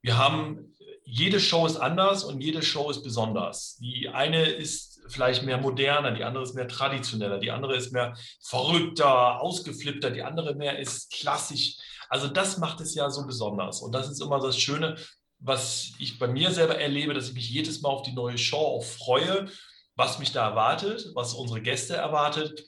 Wir 0.00 0.18
haben, 0.18 0.71
jede 1.04 1.40
Show 1.40 1.66
ist 1.66 1.76
anders 1.76 2.24
und 2.24 2.40
jede 2.40 2.62
Show 2.62 2.90
ist 2.90 3.02
besonders. 3.02 3.76
Die 3.78 4.08
eine 4.08 4.44
ist 4.44 5.00
vielleicht 5.08 5.42
mehr 5.42 5.58
moderner, 5.58 6.12
die 6.12 6.24
andere 6.24 6.44
ist 6.44 6.54
mehr 6.54 6.68
traditioneller, 6.68 7.38
die 7.38 7.50
andere 7.50 7.76
ist 7.76 7.92
mehr 7.92 8.14
verrückter, 8.40 9.40
ausgeflippter, 9.40 10.10
die 10.10 10.22
andere 10.22 10.54
mehr 10.54 10.78
ist 10.78 11.12
klassisch. 11.12 11.76
Also 12.08 12.28
das 12.28 12.58
macht 12.58 12.80
es 12.80 12.94
ja 12.94 13.10
so 13.10 13.26
besonders. 13.26 13.80
Und 13.82 13.92
das 13.92 14.10
ist 14.10 14.20
immer 14.20 14.40
das 14.40 14.58
Schöne, 14.58 14.96
was 15.38 15.92
ich 15.98 16.18
bei 16.18 16.28
mir 16.28 16.52
selber 16.52 16.78
erlebe, 16.78 17.14
dass 17.14 17.28
ich 17.28 17.34
mich 17.34 17.50
jedes 17.50 17.82
Mal 17.82 17.90
auf 17.90 18.02
die 18.02 18.12
neue 18.12 18.38
Show 18.38 18.58
auch 18.58 18.84
freue 18.84 19.48
was 19.96 20.18
mich 20.18 20.32
da 20.32 20.48
erwartet, 20.48 21.10
was 21.14 21.34
unsere 21.34 21.60
Gäste 21.60 21.96
erwartet. 21.96 22.64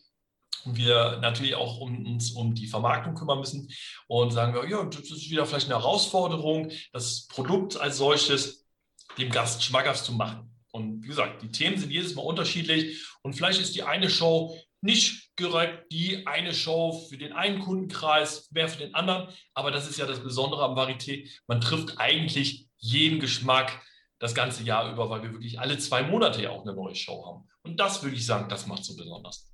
Wir 0.66 1.18
natürlich 1.20 1.54
auch 1.54 1.78
um, 1.80 2.06
uns 2.06 2.32
um 2.32 2.54
die 2.54 2.66
Vermarktung 2.66 3.14
kümmern 3.14 3.40
müssen 3.40 3.70
und 4.06 4.32
sagen 4.32 4.54
wir, 4.54 4.68
ja, 4.68 4.84
das 4.84 5.10
ist 5.10 5.30
wieder 5.30 5.46
vielleicht 5.46 5.66
eine 5.66 5.78
Herausforderung, 5.78 6.70
das 6.92 7.26
Produkt 7.26 7.76
als 7.76 7.98
solches 7.98 8.66
dem 9.18 9.30
Gast 9.30 9.62
schmackhaft 9.62 10.04
zu 10.04 10.12
machen. 10.12 10.50
Und 10.72 11.02
wie 11.04 11.08
gesagt, 11.08 11.42
die 11.42 11.50
Themen 11.50 11.78
sind 11.78 11.92
jedes 11.92 12.14
Mal 12.14 12.22
unterschiedlich 12.22 13.06
und 13.22 13.34
vielleicht 13.34 13.60
ist 13.60 13.74
die 13.74 13.84
eine 13.84 14.10
Show 14.10 14.56
nicht 14.84 15.30
direkt 15.38 15.90
die 15.92 16.26
eine 16.26 16.52
Show 16.52 17.06
für 17.08 17.16
den 17.16 17.32
einen 17.32 17.60
Kundenkreis, 17.60 18.50
mehr 18.50 18.68
für 18.68 18.78
den 18.78 18.94
anderen. 18.94 19.28
Aber 19.54 19.70
das 19.70 19.88
ist 19.88 19.98
ja 19.98 20.04
das 20.04 20.22
Besondere 20.22 20.62
am 20.62 20.76
Varieté. 20.76 21.30
Man 21.46 21.62
trifft 21.62 21.98
eigentlich 21.98 22.68
jeden 22.76 23.18
Geschmack 23.18 23.80
das 24.18 24.34
ganze 24.34 24.62
Jahr 24.62 24.92
über, 24.92 25.08
weil 25.08 25.22
wir 25.22 25.32
wirklich 25.32 25.58
alle 25.58 25.78
zwei 25.78 26.02
Monate 26.02 26.42
ja 26.42 26.50
auch 26.50 26.62
eine 26.62 26.74
neue 26.74 26.94
Show 26.94 27.24
haben. 27.26 27.48
Und 27.62 27.80
das 27.80 28.02
würde 28.02 28.16
ich 28.16 28.26
sagen, 28.26 28.48
das 28.50 28.66
macht 28.66 28.84
so 28.84 28.94
besonders. 28.94 29.53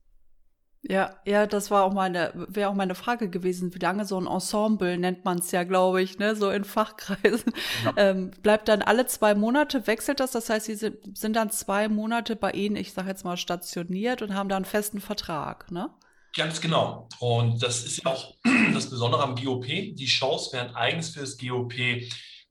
Ja, 0.83 1.15
ja, 1.27 1.47
das 1.47 1.71
war 1.71 1.85
auch 1.85 1.93
meine, 1.93 2.33
wäre 2.35 2.71
auch 2.71 2.75
meine 2.75 2.95
Frage 2.95 3.29
gewesen, 3.29 3.75
wie 3.75 3.79
lange 3.79 4.07
so 4.07 4.19
ein 4.19 4.27
Ensemble 4.27 4.97
nennt 4.97 5.27
man 5.27 5.39
es 5.39 5.51
ja, 5.51 5.65
glaube 5.65 6.01
ich, 6.01 6.19
ne, 6.19 6.35
so 6.35 6.51
in 6.51 6.65
Fachkreisen. 6.65 7.53
Ja. 7.85 7.93
Ähm, 7.97 8.31
bleibt 8.43 8.69
dann 8.69 8.81
alle 8.81 9.07
zwei 9.07 9.35
Monate, 9.35 9.87
wechselt 9.87 10.21
das? 10.21 10.31
Das 10.31 10.49
heißt, 10.49 10.67
sie 10.67 10.77
sind, 10.77 11.17
sind 11.17 11.37
dann 11.37 11.51
zwei 11.51 11.89
Monate 11.89 12.35
bei 12.35 12.53
Ihnen, 12.53 12.77
ich 12.77 12.95
sage 12.95 13.09
jetzt 13.09 13.25
mal, 13.25 13.37
stationiert 13.37 14.23
und 14.23 14.35
haben 14.35 14.49
dann 14.49 14.57
einen 14.57 14.65
festen 14.65 15.01
Vertrag, 15.01 15.71
ne? 15.71 15.91
Ganz 16.35 16.61
genau. 16.61 17.09
Und 17.19 17.63
das 17.63 17.85
ist 17.85 18.05
ja 18.05 18.13
auch 18.13 18.37
das 18.73 18.89
Besondere 18.89 19.23
am 19.23 19.35
GOP. 19.35 19.67
Die 19.67 20.09
Shows 20.09 20.53
werden 20.53 20.75
eigens 20.75 21.11
für 21.11 21.21
das 21.21 21.37
GOP 21.37 21.75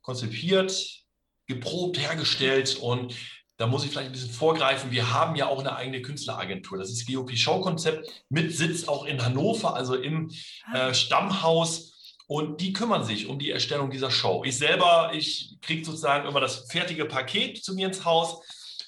konzipiert, 0.02 1.04
geprobt, 1.48 1.98
hergestellt 1.98 2.78
und 2.78 3.16
da 3.60 3.68
muss 3.68 3.84
ich 3.84 3.92
vielleicht 3.92 4.08
ein 4.08 4.14
bisschen 4.14 4.32
vorgreifen. 4.32 4.90
Wir 4.90 5.14
haben 5.14 5.36
ja 5.36 5.48
auch 5.48 5.60
eine 5.60 5.76
eigene 5.76 6.02
Künstleragentur. 6.02 6.78
Das 6.78 6.90
ist 6.90 7.06
GOP 7.06 7.36
Show 7.36 7.60
Konzept 7.60 8.10
mit 8.30 8.56
Sitz 8.56 8.88
auch 8.88 9.06
in 9.06 9.24
Hannover, 9.24 9.76
also 9.76 9.96
im 9.96 10.32
ah. 10.72 10.90
äh, 10.90 10.94
Stammhaus. 10.94 12.16
Und 12.26 12.62
die 12.62 12.72
kümmern 12.72 13.04
sich 13.04 13.28
um 13.28 13.38
die 13.38 13.52
Erstellung 13.52 13.90
dieser 13.90 14.12
Show. 14.12 14.44
Ich 14.46 14.58
selber, 14.58 15.12
ich 15.14 15.58
kriege 15.62 15.84
sozusagen 15.84 16.26
immer 16.26 16.40
das 16.40 16.72
fertige 16.72 17.04
Paket 17.04 17.62
zu 17.62 17.74
mir 17.74 17.88
ins 17.88 18.06
Haus 18.06 18.42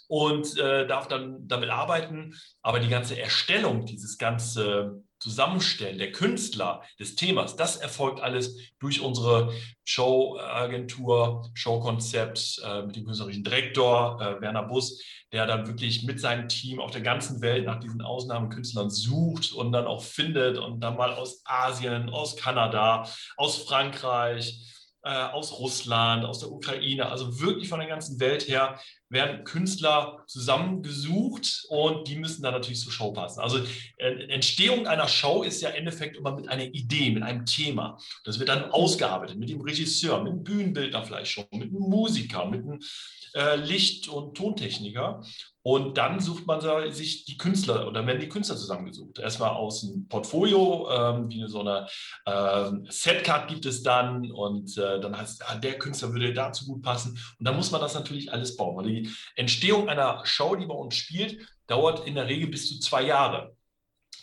und 0.07 0.57
äh, 0.57 0.87
darf 0.87 1.09
dann 1.09 1.47
damit 1.49 1.69
arbeiten. 1.69 2.39
Aber 2.61 2.79
die 2.79 2.87
ganze 2.87 3.19
Erstellung, 3.19 3.85
dieses 3.85 4.17
ganze 4.17 5.03
Zusammenstellen 5.21 5.99
der 5.99 6.11
Künstler, 6.11 6.81
des 6.99 7.15
Themas, 7.15 7.55
das 7.55 7.77
erfolgt 7.77 8.19
alles 8.21 8.57
durch 8.79 9.01
unsere 9.01 9.53
Showagentur, 9.83 11.49
Showkonzept 11.53 12.59
äh, 12.65 12.81
mit 12.81 12.95
dem 12.95 13.05
künstlerischen 13.05 13.43
Direktor 13.43 14.19
äh, 14.19 14.41
Werner 14.41 14.63
Bus, 14.63 14.99
der 15.31 15.45
dann 15.45 15.67
wirklich 15.67 16.03
mit 16.03 16.19
seinem 16.19 16.49
Team 16.49 16.79
auf 16.79 16.89
der 16.89 17.01
ganzen 17.01 17.41
Welt 17.41 17.65
nach 17.65 17.79
diesen 17.79 18.01
Ausnahmekünstlern 18.01 18.89
sucht 18.89 19.53
und 19.53 19.71
dann 19.71 19.85
auch 19.85 20.03
findet 20.03 20.57
und 20.57 20.81
dann 20.81 20.97
mal 20.97 21.13
aus 21.13 21.43
Asien, 21.45 22.09
aus 22.09 22.35
Kanada, 22.35 23.07
aus 23.37 23.57
Frankreich, 23.57 24.59
äh, 25.03 25.09
aus 25.09 25.59
Russland, 25.59 26.25
aus 26.25 26.39
der 26.39 26.51
Ukraine, 26.51 27.07
also 27.09 27.39
wirklich 27.39 27.69
von 27.69 27.79
der 27.79 27.89
ganzen 27.89 28.19
Welt 28.19 28.47
her 28.47 28.79
werden 29.11 29.43
Künstler 29.43 30.23
zusammengesucht 30.27 31.65
und 31.69 32.07
die 32.07 32.15
müssen 32.15 32.41
dann 32.41 32.53
natürlich 32.53 32.79
zur 32.79 32.91
Show 32.91 33.11
passen. 33.11 33.41
Also 33.41 33.59
äh, 33.97 34.25
Entstehung 34.29 34.87
einer 34.87 35.07
Show 35.07 35.43
ist 35.43 35.61
ja 35.61 35.69
im 35.69 35.81
Endeffekt 35.81 36.17
immer 36.17 36.35
mit 36.35 36.47
einer 36.47 36.63
Idee, 36.63 37.11
mit 37.11 37.23
einem 37.23 37.45
Thema. 37.45 37.97
Das 38.23 38.39
wird 38.39 38.49
dann 38.49 38.71
ausgearbeitet 38.71 39.37
mit 39.37 39.49
dem 39.49 39.61
Regisseur, 39.61 40.23
mit 40.23 40.33
dem 40.33 40.43
Bühnenbildner 40.43 41.03
vielleicht 41.03 41.31
schon, 41.31 41.45
mit 41.51 41.69
einem 41.69 41.81
Musiker, 41.81 42.45
mit 42.45 42.61
einem 42.61 42.79
äh, 43.33 43.55
Licht- 43.55 44.07
und 44.07 44.35
Tontechniker. 44.35 45.21
Und 45.63 45.97
dann 45.97 46.19
sucht 46.19 46.47
man 46.47 46.59
sich 46.91 47.25
die 47.25 47.37
Künstler 47.37 47.87
oder 47.87 48.05
werden 48.07 48.19
die 48.19 48.29
Künstler 48.29 48.57
zusammengesucht. 48.57 49.19
Erstmal 49.19 49.51
aus 49.51 49.81
dem 49.81 50.07
Portfolio, 50.07 50.89
ähm, 50.89 51.29
wie 51.29 51.47
so 51.47 51.59
eine 51.59 51.87
ähm, 52.25 52.87
Setcard 52.89 53.47
gibt 53.47 53.67
es 53.67 53.83
dann 53.83 54.31
und 54.31 54.75
äh, 54.77 54.99
dann 54.99 55.15
heißt 55.15 55.43
es, 55.47 55.59
der 55.59 55.77
Künstler 55.77 56.13
würde 56.13 56.33
dazu 56.33 56.65
gut 56.65 56.81
passen. 56.81 57.11
Und 57.37 57.47
dann 57.47 57.55
muss 57.55 57.69
man 57.69 57.79
das 57.79 57.93
natürlich 57.93 58.33
alles 58.33 58.57
bauen. 58.57 59.00
Entstehung 59.35 59.89
einer 59.89 60.25
Show, 60.25 60.55
die 60.55 60.65
bei 60.65 60.73
uns 60.73 60.95
spielt, 60.95 61.47
dauert 61.67 62.07
in 62.07 62.15
der 62.15 62.27
Regel 62.27 62.47
bis 62.47 62.67
zu 62.67 62.79
zwei 62.79 63.03
Jahre. 63.03 63.55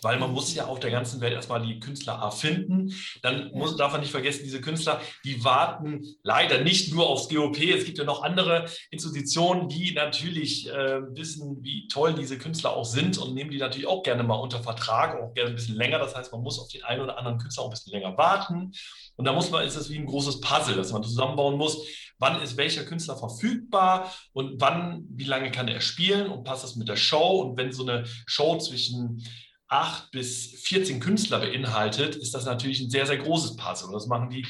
Weil 0.02 0.18
man 0.18 0.32
muss 0.32 0.54
ja 0.54 0.66
auf 0.66 0.80
der 0.80 0.90
ganzen 0.90 1.20
Welt 1.20 1.32
erstmal 1.32 1.62
die 1.62 1.80
Künstler 1.80 2.14
erfinden. 2.14 2.94
Dann 3.22 3.50
muss, 3.52 3.76
darf 3.76 3.92
man 3.92 4.00
nicht 4.00 4.10
vergessen, 4.10 4.42
diese 4.44 4.60
Künstler, 4.60 5.00
die 5.24 5.44
warten 5.44 6.04
leider 6.22 6.62
nicht 6.62 6.92
nur 6.92 7.08
aufs 7.08 7.28
GOP. 7.28 7.58
Es 7.60 7.84
gibt 7.84 7.98
ja 7.98 8.04
noch 8.04 8.22
andere 8.22 8.66
Institutionen, 8.90 9.68
die 9.68 9.92
natürlich 9.92 10.68
äh, 10.68 11.00
wissen, 11.16 11.58
wie 11.62 11.88
toll 11.88 12.14
diese 12.14 12.38
Künstler 12.38 12.76
auch 12.76 12.84
sind 12.84 13.18
und 13.18 13.34
nehmen 13.34 13.50
die 13.50 13.58
natürlich 13.58 13.86
auch 13.86 14.02
gerne 14.02 14.22
mal 14.22 14.36
unter 14.36 14.62
Vertrag, 14.62 15.20
auch 15.20 15.34
gerne 15.34 15.50
ein 15.50 15.56
bisschen 15.56 15.76
länger. 15.76 15.98
Das 15.98 16.14
heißt, 16.14 16.32
man 16.32 16.42
muss 16.42 16.58
auf 16.58 16.68
den 16.68 16.84
einen 16.84 17.02
oder 17.02 17.18
anderen 17.18 17.38
Künstler 17.38 17.64
auch 17.64 17.68
ein 17.68 17.72
bisschen 17.72 17.92
länger 17.92 18.16
warten. 18.16 18.72
Und 19.16 19.24
da 19.24 19.32
muss 19.32 19.50
man, 19.50 19.66
ist 19.66 19.76
es 19.76 19.90
wie 19.90 19.98
ein 19.98 20.06
großes 20.06 20.40
Puzzle, 20.40 20.76
das 20.76 20.92
man 20.92 21.02
zusammenbauen 21.02 21.56
muss. 21.56 21.84
Wann 22.18 22.40
ist 22.42 22.56
welcher 22.56 22.84
Künstler 22.84 23.16
verfügbar 23.16 24.12
und 24.32 24.60
wann, 24.60 25.04
wie 25.10 25.24
lange 25.24 25.50
kann 25.50 25.68
er 25.68 25.80
spielen 25.80 26.28
und 26.28 26.44
passt 26.44 26.64
das 26.64 26.76
mit 26.76 26.88
der 26.88 26.96
Show? 26.96 27.40
Und 27.42 27.56
wenn 27.56 27.72
so 27.72 27.82
eine 27.82 28.04
Show 28.26 28.58
zwischen 28.58 29.24
acht 29.68 30.10
bis 30.10 30.60
14 30.62 31.00
Künstler 31.00 31.40
beinhaltet, 31.40 32.16
ist 32.16 32.34
das 32.34 32.44
natürlich 32.44 32.80
ein 32.80 32.90
sehr, 32.90 33.06
sehr 33.06 33.18
großes 33.18 33.56
Puzzle. 33.56 33.88
Und 33.88 33.94
das 33.94 34.06
machen 34.06 34.30
die 34.30 34.46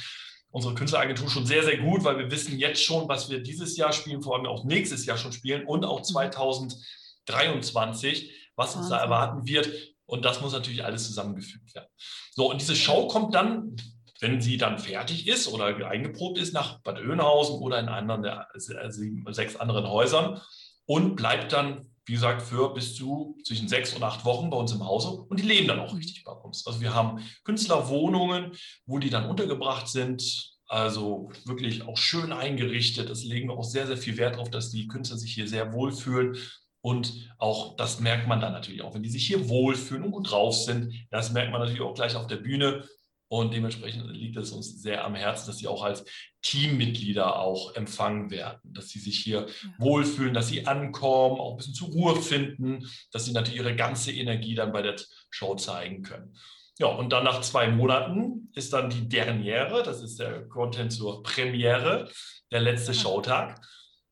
unsere 0.51 0.75
Künstleragentur 0.75 1.29
schon 1.29 1.45
sehr, 1.47 1.63
sehr 1.63 1.77
gut, 1.79 2.03
weil 2.05 2.19
wir 2.19 2.31
wissen 2.31 2.59
jetzt 2.59 2.83
schon, 2.83 3.09
was 3.09 3.31
wir 3.31 3.41
dieses 3.41 3.77
Jahr 3.77 3.93
spielen, 3.93 4.23
vor 4.23 4.37
allem 4.37 4.47
auch 4.47 4.65
nächstes 4.65 5.05
Jahr 5.05 5.19
schon 5.19 5.33
spielen 5.33 5.67
und 5.67 5.85
auch 5.85 6.03
2023, 6.03 8.33
was 8.57 8.77
uns 8.77 8.89
da 8.89 8.99
erwarten 8.99 9.47
wird. 9.47 9.69
Und 10.07 10.25
das 10.25 10.41
muss 10.41 10.53
natürlich 10.53 10.85
alles 10.85 11.07
zusammengefügt 11.07 11.75
werden. 11.75 11.89
So, 12.33 12.51
und 12.51 12.61
diese 12.61 12.77
Show 12.77 13.09
kommt 13.09 13.35
dann, 13.35 13.77
wenn 14.21 14.41
sie 14.41 14.57
dann 14.57 14.79
fertig 14.79 15.29
ist 15.29 15.49
oder 15.49 15.67
eingeprobt 15.87 16.39
ist, 16.39 16.55
nach 16.55 16.81
Bad 16.81 16.99
Oeynhausen 16.99 17.57
oder 17.57 17.79
in 17.79 17.89
anderen 17.89 18.23
der 18.23 18.49
sechs 18.55 19.57
anderen 19.57 19.87
Häusern 19.87 20.41
und 20.87 21.17
bleibt 21.17 21.53
dann 21.53 21.91
wie 22.09 22.15
gesagt, 22.15 22.43
für 22.43 22.73
bis 22.73 22.95
zu 22.95 23.37
zwischen 23.45 23.69
sechs 23.69 23.93
und 23.95 24.03
acht 24.03 24.25
Wochen 24.25 24.49
bei 24.50 24.57
uns 24.57 24.73
im 24.73 24.85
Hause 24.85 25.11
und 25.11 25.38
die 25.38 25.45
leben 25.45 25.69
dann 25.69 25.81
auch 25.81 25.95
richtig 25.95 26.25
bei 26.25 26.33
uns. 26.33 26.67
Also 26.67 26.81
wir 26.81 26.95
haben 26.95 27.23
Künstlerwohnungen, 27.45 28.53
wo 28.87 28.99
die 28.99 29.11
dann 29.11 29.29
untergebracht 29.29 29.88
sind, 29.88 30.57
also 30.67 31.31
wirklich 31.45 31.87
auch 31.87 31.97
schön 31.97 32.33
eingerichtet. 32.33 33.11
Das 33.11 33.25
legen 33.25 33.49
wir 33.49 33.57
auch 33.57 33.65
sehr, 33.65 33.87
sehr 33.87 33.97
viel 33.97 34.17
Wert 34.17 34.37
darauf, 34.37 34.50
dass 34.50 34.71
die 34.71 34.87
Künstler 34.87 35.19
sich 35.19 35.35
hier 35.35 35.49
sehr 35.49 35.73
wohlfühlen. 35.73 36.37
Und 36.81 37.31
auch 37.38 37.77
das 37.77 38.00
merkt 38.00 38.29
man 38.29 38.41
dann 38.41 38.53
natürlich 38.53 38.83
auch, 38.83 38.95
wenn 38.95 39.03
die 39.03 39.11
sich 39.11 39.27
hier 39.27 39.49
wohlfühlen 39.49 40.05
und 40.05 40.12
gut 40.12 40.31
drauf 40.31 40.55
sind. 40.55 40.95
Das 41.11 41.33
merkt 41.33 41.53
man 41.53 41.61
natürlich 41.61 41.83
auch 41.83 41.95
gleich 41.95 42.17
auf 42.17 42.27
der 42.27 42.37
Bühne. 42.37 42.85
Und 43.29 43.53
dementsprechend 43.53 44.11
liegt 44.11 44.37
es 44.39 44.53
uns 44.53 44.81
sehr 44.81 45.05
am 45.05 45.15
Herzen, 45.15 45.49
dass 45.49 45.59
sie 45.59 45.69
auch 45.69 45.83
als 45.83 46.05
Teammitglieder 46.43 47.39
auch 47.39 47.75
empfangen 47.75 48.31
werden, 48.31 48.61
dass 48.65 48.89
sie 48.89 48.99
sich 48.99 49.19
hier 49.19 49.47
ja. 49.47 49.71
wohlfühlen, 49.79 50.33
dass 50.33 50.49
sie 50.49 50.67
ankommen, 50.67 51.39
auch 51.39 51.53
ein 51.53 51.57
bisschen 51.59 51.75
zur 51.75 51.89
Ruhe 51.89 52.17
finden, 52.17 52.89
dass 53.13 53.27
sie 53.27 53.33
natürlich 53.33 53.61
ihre 53.61 53.77
ganze 53.77 54.13
Energie 54.13 54.55
dann 54.55 54.73
bei 54.73 54.81
der 54.81 54.97
Show 55.31 55.55
zeigen 55.57 56.03
können. 56.03 56.35
Ja, 56.79 56.87
und 56.87 57.11
dann 57.11 57.25
nach 57.25 57.41
zwei 57.41 57.69
Monaten 57.69 58.51
ist 58.55 58.73
dann 58.73 58.89
die 58.89 59.09
Derniere, 59.09 59.83
das 59.83 60.01
ist 60.01 60.21
der 60.21 60.49
Content 60.49 60.93
zur 60.93 61.23
Premiere, 61.23 62.09
der 62.51 62.61
letzte 62.61 62.93
ja. 62.93 62.99
Showtag. 62.99 63.61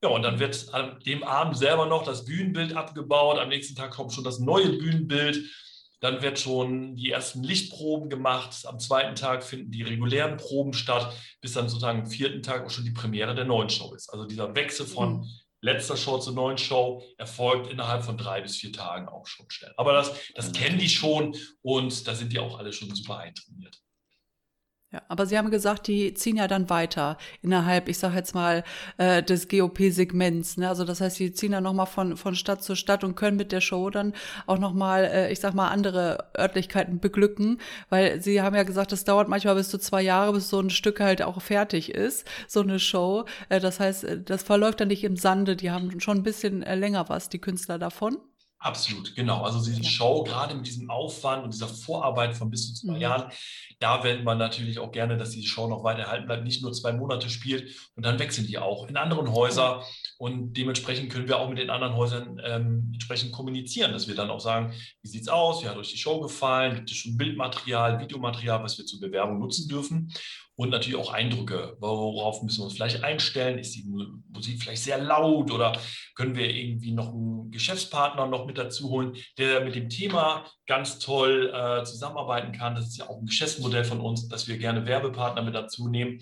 Ja, 0.03 0.11
und 0.11 0.23
dann 0.23 0.41
wird 0.41 0.75
an 0.75 0.99
dem 1.07 1.23
Abend 1.23 1.57
selber 1.57 1.87
noch 1.87 2.05
das 2.05 2.25
Bühnenbild 2.25 2.77
abgebaut. 2.77 3.39
Am 3.39 3.49
nächsten 3.49 3.77
Tag 3.77 3.93
kommt 3.93 4.13
schon 4.13 4.25
das 4.25 4.41
neue 4.41 4.71
Bühnenbild. 4.75 5.43
Dann 6.07 6.23
wird 6.23 6.39
schon 6.39 6.95
die 6.95 7.11
ersten 7.11 7.43
Lichtproben 7.43 8.09
gemacht. 8.09 8.65
Am 8.65 8.79
zweiten 8.79 9.17
Tag 9.17 9.43
finden 9.43 9.73
die 9.73 9.83
regulären 9.83 10.37
Proben 10.37 10.73
statt, 10.73 11.13
bis 11.41 11.55
dann 11.55 11.69
sozusagen 11.69 12.03
am 12.03 12.07
vierten 12.07 12.45
Tag 12.45 12.65
auch 12.65 12.71
schon 12.71 12.85
die 12.85 12.93
Premiere 12.93 13.35
der 13.35 13.45
neuen 13.45 13.71
Show 13.71 13.93
ist. 13.93 14.11
Also 14.11 14.25
dieser 14.25 14.55
Wechsel 14.55 14.87
von 14.87 15.17
mhm. 15.17 15.25
letzter 15.63 15.97
Show 15.97 16.19
zur 16.19 16.35
neuen 16.35 16.59
Show 16.59 17.03
erfolgt 17.19 17.73
innerhalb 17.73 18.05
von 18.05 18.17
drei 18.17 18.41
bis 18.41 18.57
vier 18.57 18.73
Tagen 18.73 19.09
auch 19.09 19.27
schon 19.27 19.51
schnell. 19.51 19.75
Aber 19.77 19.95
das, 19.95 20.13
das 20.37 20.53
kennen 20.53 20.79
die 20.79 20.89
schon 20.89 21.35
und 21.63 22.07
da 22.07 22.15
sind 22.15 22.33
die 22.33 22.39
auch 22.39 22.57
alle 22.57 22.73
schon 22.73 22.95
super 22.95 23.19
eintrainiert. 23.19 23.77
Ja, 24.93 25.03
aber 25.09 25.27
Sie 25.27 25.37
haben 25.37 25.51
gesagt, 25.51 25.89
die 25.89 26.15
ziehen 26.15 26.37
ja 26.37 26.47
dann 26.47 26.71
weiter 26.71 27.19
innerhalb, 27.43 27.89
ich 27.89 27.99
sage 27.99 28.15
jetzt 28.17 28.37
mal, 28.37 28.63
äh, 28.99 29.21
des 29.21 29.49
GOP-Segments. 29.49 30.59
Ne? 30.59 30.69
Also 30.69 30.85
das 30.85 31.01
heißt, 31.01 31.17
sie 31.17 31.33
ziehen 31.33 31.51
dann 31.53 31.65
nochmal 31.65 31.87
von, 31.87 32.17
von 32.17 32.37
Stadt 32.37 32.63
zu 32.63 32.77
Stadt 32.77 33.03
und 33.03 33.17
können 33.17 33.37
mit 33.37 33.51
der 33.51 33.61
Show 33.61 33.91
dann 33.91 34.13
auch 34.47 34.59
nochmal, 34.59 35.05
äh, 35.05 35.33
ich 35.33 35.41
sag 35.41 35.55
mal, 35.55 35.71
andere 35.71 36.31
Örtlichkeiten 36.39 37.01
beglücken. 37.01 37.61
Weil 37.89 38.23
Sie 38.23 38.41
haben 38.41 38.55
ja 38.55 38.63
gesagt, 38.63 38.93
es 38.93 39.03
dauert 39.03 39.29
manchmal 39.29 39.57
bis 39.57 39.71
zu 39.71 39.79
zwei 39.79 40.03
Jahre, 40.03 40.33
bis 40.35 40.51
so 40.51 40.61
ein 40.61 40.71
Stück 40.71 41.01
halt 41.01 41.21
auch 41.21 41.43
fertig 41.43 41.93
ist, 41.93 42.25
so 42.47 42.61
eine 42.61 42.79
Show. 42.79 43.25
Äh, 43.49 43.59
das 43.59 43.81
heißt, 43.81 44.05
äh, 44.05 44.23
das 44.23 44.45
verläuft 44.45 44.81
dann 44.81 44.89
nicht 44.89 45.03
im 45.03 45.17
Sande. 45.17 45.57
Die 45.57 45.73
haben 45.73 45.99
schon 46.01 46.19
ein 46.19 46.23
bisschen 46.23 46.63
äh, 46.63 46.77
länger 46.77 47.09
was, 47.09 47.29
die 47.29 47.41
Künstler 47.41 47.79
davon. 47.79 48.19
Absolut, 48.59 49.15
genau. 49.15 49.43
Also 49.43 49.63
diese 49.63 49.83
ja. 49.83 49.89
Show, 49.89 50.25
gerade 50.25 50.55
mit 50.55 50.67
diesem 50.67 50.89
Aufwand 50.89 51.45
und 51.45 51.53
dieser 51.53 51.69
Vorarbeit 51.69 52.35
von 52.35 52.51
bis 52.51 52.69
zu 52.69 52.87
zwei 52.87 52.95
mhm. 52.95 53.01
Jahren, 53.01 53.33
da 53.81 54.03
will 54.03 54.23
man 54.23 54.39
natürlich 54.39 54.79
auch 54.79 54.91
gerne, 54.91 55.19
dass 55.19 55.31
die 55.31 55.47
Show 55.47 55.69
noch 55.69 55.85
weiter 55.85 56.03
erhalten 56.03 56.27
bleibt, 56.27 56.45
nicht 56.45 56.63
nur 56.63 56.73
zwei 56.73 56.93
Monate 56.93 57.29
spielt 57.29 57.77
und 57.95 58.07
dann 58.07 58.19
wechseln 58.19 58.47
die 58.47 58.57
auch 58.57 58.89
in 58.89 58.97
anderen 58.97 59.31
Häuser 59.31 59.85
und 60.19 60.55
dementsprechend 60.55 61.13
können 61.13 61.29
wir 61.29 61.39
auch 61.39 61.51
mit 61.51 61.59
den 61.59 61.69
anderen 61.69 61.95
Häusern 61.95 62.41
ähm, 62.43 62.91
entsprechend 62.95 63.33
kommunizieren, 63.33 63.93
dass 63.93 64.09
wir 64.09 64.15
dann 64.15 64.31
auch 64.31 64.41
sagen, 64.41 64.73
wie 65.03 65.09
sieht 65.09 65.23
es 65.23 65.29
aus, 65.29 65.63
wie 65.63 65.69
hat 65.69 65.77
euch 65.77 65.93
die 65.93 65.99
Show 65.99 66.21
gefallen, 66.21 66.77
gibt 66.77 66.91
es 66.91 66.97
schon 66.97 67.19
Bildmaterial, 67.19 68.01
Videomaterial, 68.01 68.63
was 68.63 68.79
wir 68.79 68.87
zur 68.87 69.01
Bewerbung 69.01 69.39
nutzen 69.39 69.69
dürfen 69.69 70.11
und 70.57 70.71
natürlich 70.71 70.99
auch 70.99 71.13
Eindrücke. 71.13 71.77
Worauf 71.81 72.43
müssen 72.43 72.61
wir 72.61 72.65
uns 72.65 72.75
vielleicht 72.75 73.05
einstellen? 73.05 73.59
Ist 73.59 73.77
die 73.77 73.85
Musik 74.33 74.61
vielleicht 74.61 74.83
sehr 74.83 74.99
laut 74.99 75.51
oder 75.51 75.79
können 76.15 76.35
wir 76.35 76.49
irgendwie 76.49 76.93
noch 76.93 77.13
einen 77.13 77.51
Geschäftspartner 77.51 78.27
noch 78.27 78.47
mit 78.47 78.59
dazu 78.59 78.89
holen, 78.89 79.17
der 79.39 79.61
mit 79.61 79.75
dem 79.75 79.91
Thema 79.91 80.45
ganz 80.67 80.99
toll 80.99 81.53
äh, 81.55 81.85
zusammenarbeiten 81.85 82.53
kann? 82.53 82.75
Das 82.75 82.89
ist 82.89 82.97
ja 82.97 83.09
auch 83.09 83.19
ein 83.19 83.27
Geschäftsmodell 83.27 83.85
von 83.85 84.01
uns, 84.01 84.29
dass 84.29 84.49
wir 84.49 84.57
gerne 84.57 84.87
Werbepartner 84.87 85.43
mit 85.43 85.55
dazu 85.55 85.89
nehmen, 85.89 86.21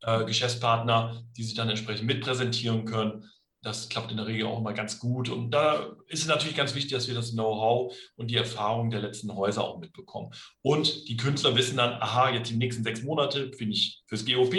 äh, 0.00 0.24
Geschäftspartner, 0.24 1.22
die 1.36 1.42
sich 1.42 1.54
dann 1.54 1.68
entsprechend 1.68 2.06
mitpräsentieren 2.06 2.86
können. 2.86 3.30
Das 3.64 3.88
klappt 3.88 4.10
in 4.10 4.18
der 4.18 4.26
Regel 4.26 4.46
auch 4.46 4.58
immer 4.58 4.74
ganz 4.74 4.98
gut. 4.98 5.30
Und 5.30 5.50
da 5.50 5.96
ist 6.06 6.20
es 6.20 6.26
natürlich 6.26 6.56
ganz 6.56 6.74
wichtig, 6.74 6.92
dass 6.92 7.08
wir 7.08 7.14
das 7.14 7.32
Know-how 7.32 7.96
und 8.16 8.30
die 8.30 8.36
Erfahrung 8.36 8.90
der 8.90 9.00
letzten 9.00 9.34
Häuser 9.34 9.64
auch 9.64 9.78
mitbekommen. 9.78 10.32
Und 10.62 11.08
die 11.08 11.16
Künstler 11.16 11.56
wissen 11.56 11.78
dann, 11.78 11.94
aha, 11.94 12.30
jetzt 12.30 12.50
die 12.50 12.56
nächsten 12.56 12.84
sechs 12.84 13.02
Monate 13.02 13.46
bin 13.46 13.72
ich 13.72 14.02
fürs 14.06 14.26
GOP 14.26 14.54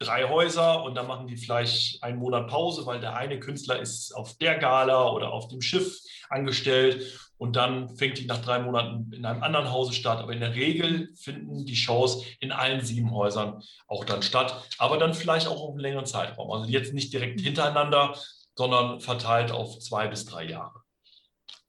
drei 0.00 0.28
Häuser 0.28 0.82
und 0.82 0.94
dann 0.94 1.06
machen 1.06 1.26
die 1.26 1.36
vielleicht 1.36 2.02
einen 2.02 2.18
Monat 2.18 2.48
Pause, 2.48 2.84
weil 2.86 3.00
der 3.00 3.16
eine 3.16 3.38
Künstler 3.38 3.80
ist 3.80 4.12
auf 4.12 4.36
der 4.38 4.58
Gala 4.58 5.10
oder 5.12 5.32
auf 5.32 5.48
dem 5.48 5.60
Schiff 5.60 6.00
angestellt 6.28 7.23
und 7.36 7.56
dann 7.56 7.96
fängt 7.96 8.18
die 8.18 8.26
nach 8.26 8.42
drei 8.42 8.60
Monaten 8.60 9.12
in 9.12 9.24
einem 9.24 9.42
anderen 9.42 9.70
Hause 9.70 9.92
statt. 9.92 10.18
Aber 10.18 10.32
in 10.32 10.40
der 10.40 10.54
Regel 10.54 11.14
finden 11.16 11.64
die 11.64 11.76
Shows 11.76 12.24
in 12.40 12.52
allen 12.52 12.80
sieben 12.80 13.10
Häusern 13.10 13.62
auch 13.86 14.04
dann 14.04 14.22
statt, 14.22 14.68
aber 14.78 14.98
dann 14.98 15.14
vielleicht 15.14 15.48
auch 15.48 15.60
auf 15.60 15.70
einen 15.70 15.80
längeren 15.80 16.06
Zeitraum. 16.06 16.50
Also 16.50 16.70
jetzt 16.70 16.94
nicht 16.94 17.12
direkt 17.12 17.40
hintereinander, 17.40 18.16
sondern 18.54 19.00
verteilt 19.00 19.50
auf 19.50 19.78
zwei 19.80 20.08
bis 20.08 20.24
drei 20.24 20.44
Jahre. 20.44 20.80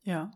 Ja, 0.03 0.31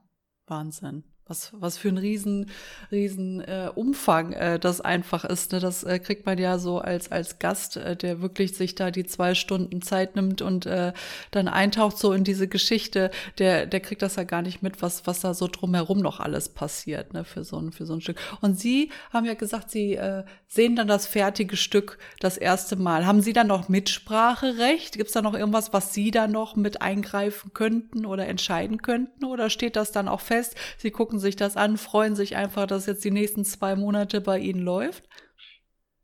Wahnsinn. 0.48 1.04
Was, 1.30 1.52
was 1.54 1.78
für 1.78 1.90
ein 1.90 2.00
riesen, 2.00 2.50
riesen 2.92 3.40
äh, 3.42 3.70
Umfang 3.74 4.34
äh, 4.34 4.60
das 4.60 4.82
einfach 4.82 5.24
ist. 5.24 5.52
Ne? 5.52 5.60
Das 5.60 5.84
äh, 5.84 6.00
kriegt 6.00 6.26
man 6.26 6.40
ja 6.40 6.58
so 6.58 6.80
als, 6.80 7.12
als 7.12 7.38
Gast, 7.38 7.78
äh, 7.78 7.96
der 7.96 8.22
wirklich 8.22 8.58
sich 8.58 8.74
da 8.74 8.90
die 8.90 9.06
zwei 9.06 9.36
Stunden 9.36 9.84
Zeit 9.84 10.16
nimmt 10.16 10.42
und 10.42 10.66
äh, 10.66 10.92
dann 11.30 11.48
eintaucht 11.48 12.00
so 12.00 12.14
in 12.14 12.24
diese 12.24 12.48
Geschichte, 12.48 13.12
der, 13.38 13.68
der 13.68 13.80
kriegt 13.80 14.02
das 14.02 14.16
ja 14.16 14.24
gar 14.24 14.42
nicht 14.42 14.64
mit, 14.64 14.82
was, 14.82 15.06
was 15.06 15.20
da 15.20 15.36
so 15.36 15.48
drumherum 15.48 16.00
noch 16.00 16.20
alles 16.20 16.50
passiert, 16.50 17.14
ne, 17.14 17.24
für 17.24 17.44
so 17.44 17.58
ein, 17.58 17.72
für 17.72 17.86
so 17.86 17.94
ein 17.94 18.02
Stück. 18.02 18.18
Und 18.42 18.60
Sie 18.60 18.90
haben 19.14 19.26
ja 19.26 19.36
gesagt, 19.36 19.70
Sie 19.70 19.94
äh, 19.94 20.24
sehen 20.48 20.76
dann 20.76 20.88
das 20.88 21.06
fertige 21.06 21.58
Stück 21.58 22.00
das 22.20 22.38
erste 22.38 22.76
Mal. 22.76 23.06
Haben 23.06 23.22
Sie 23.22 23.34
dann 23.34 23.48
noch 23.48 23.70
Mitspracherecht? 23.70 24.98
Gibt 24.98 25.10
es 25.10 25.14
da 25.14 25.22
noch 25.22 25.36
irgendwas, 25.36 25.74
was 25.74 25.94
Sie 25.94 26.10
da 26.10 26.28
noch 26.28 26.56
mit 26.56 26.82
eingreifen 26.82 27.54
könnten 27.54 28.08
oder 28.08 28.28
entscheiden 28.28 28.82
könnten? 28.82 29.26
Oder 29.26 29.52
steht 29.52 29.76
das 29.76 29.92
dann 29.92 30.08
auch 30.08 30.22
fest? 30.22 30.56
Sie 30.80 30.90
gucken 30.90 31.19
sich 31.20 31.36
das 31.36 31.58
an, 31.58 31.78
freuen 31.78 32.16
sich 32.16 32.36
einfach, 32.36 32.68
dass 32.68 32.86
jetzt 32.86 33.04
die 33.04 33.12
nächsten 33.12 33.46
zwei 33.46 33.76
Monate 33.76 34.22
bei 34.22 34.40
Ihnen 34.40 34.62
läuft? 34.62 35.04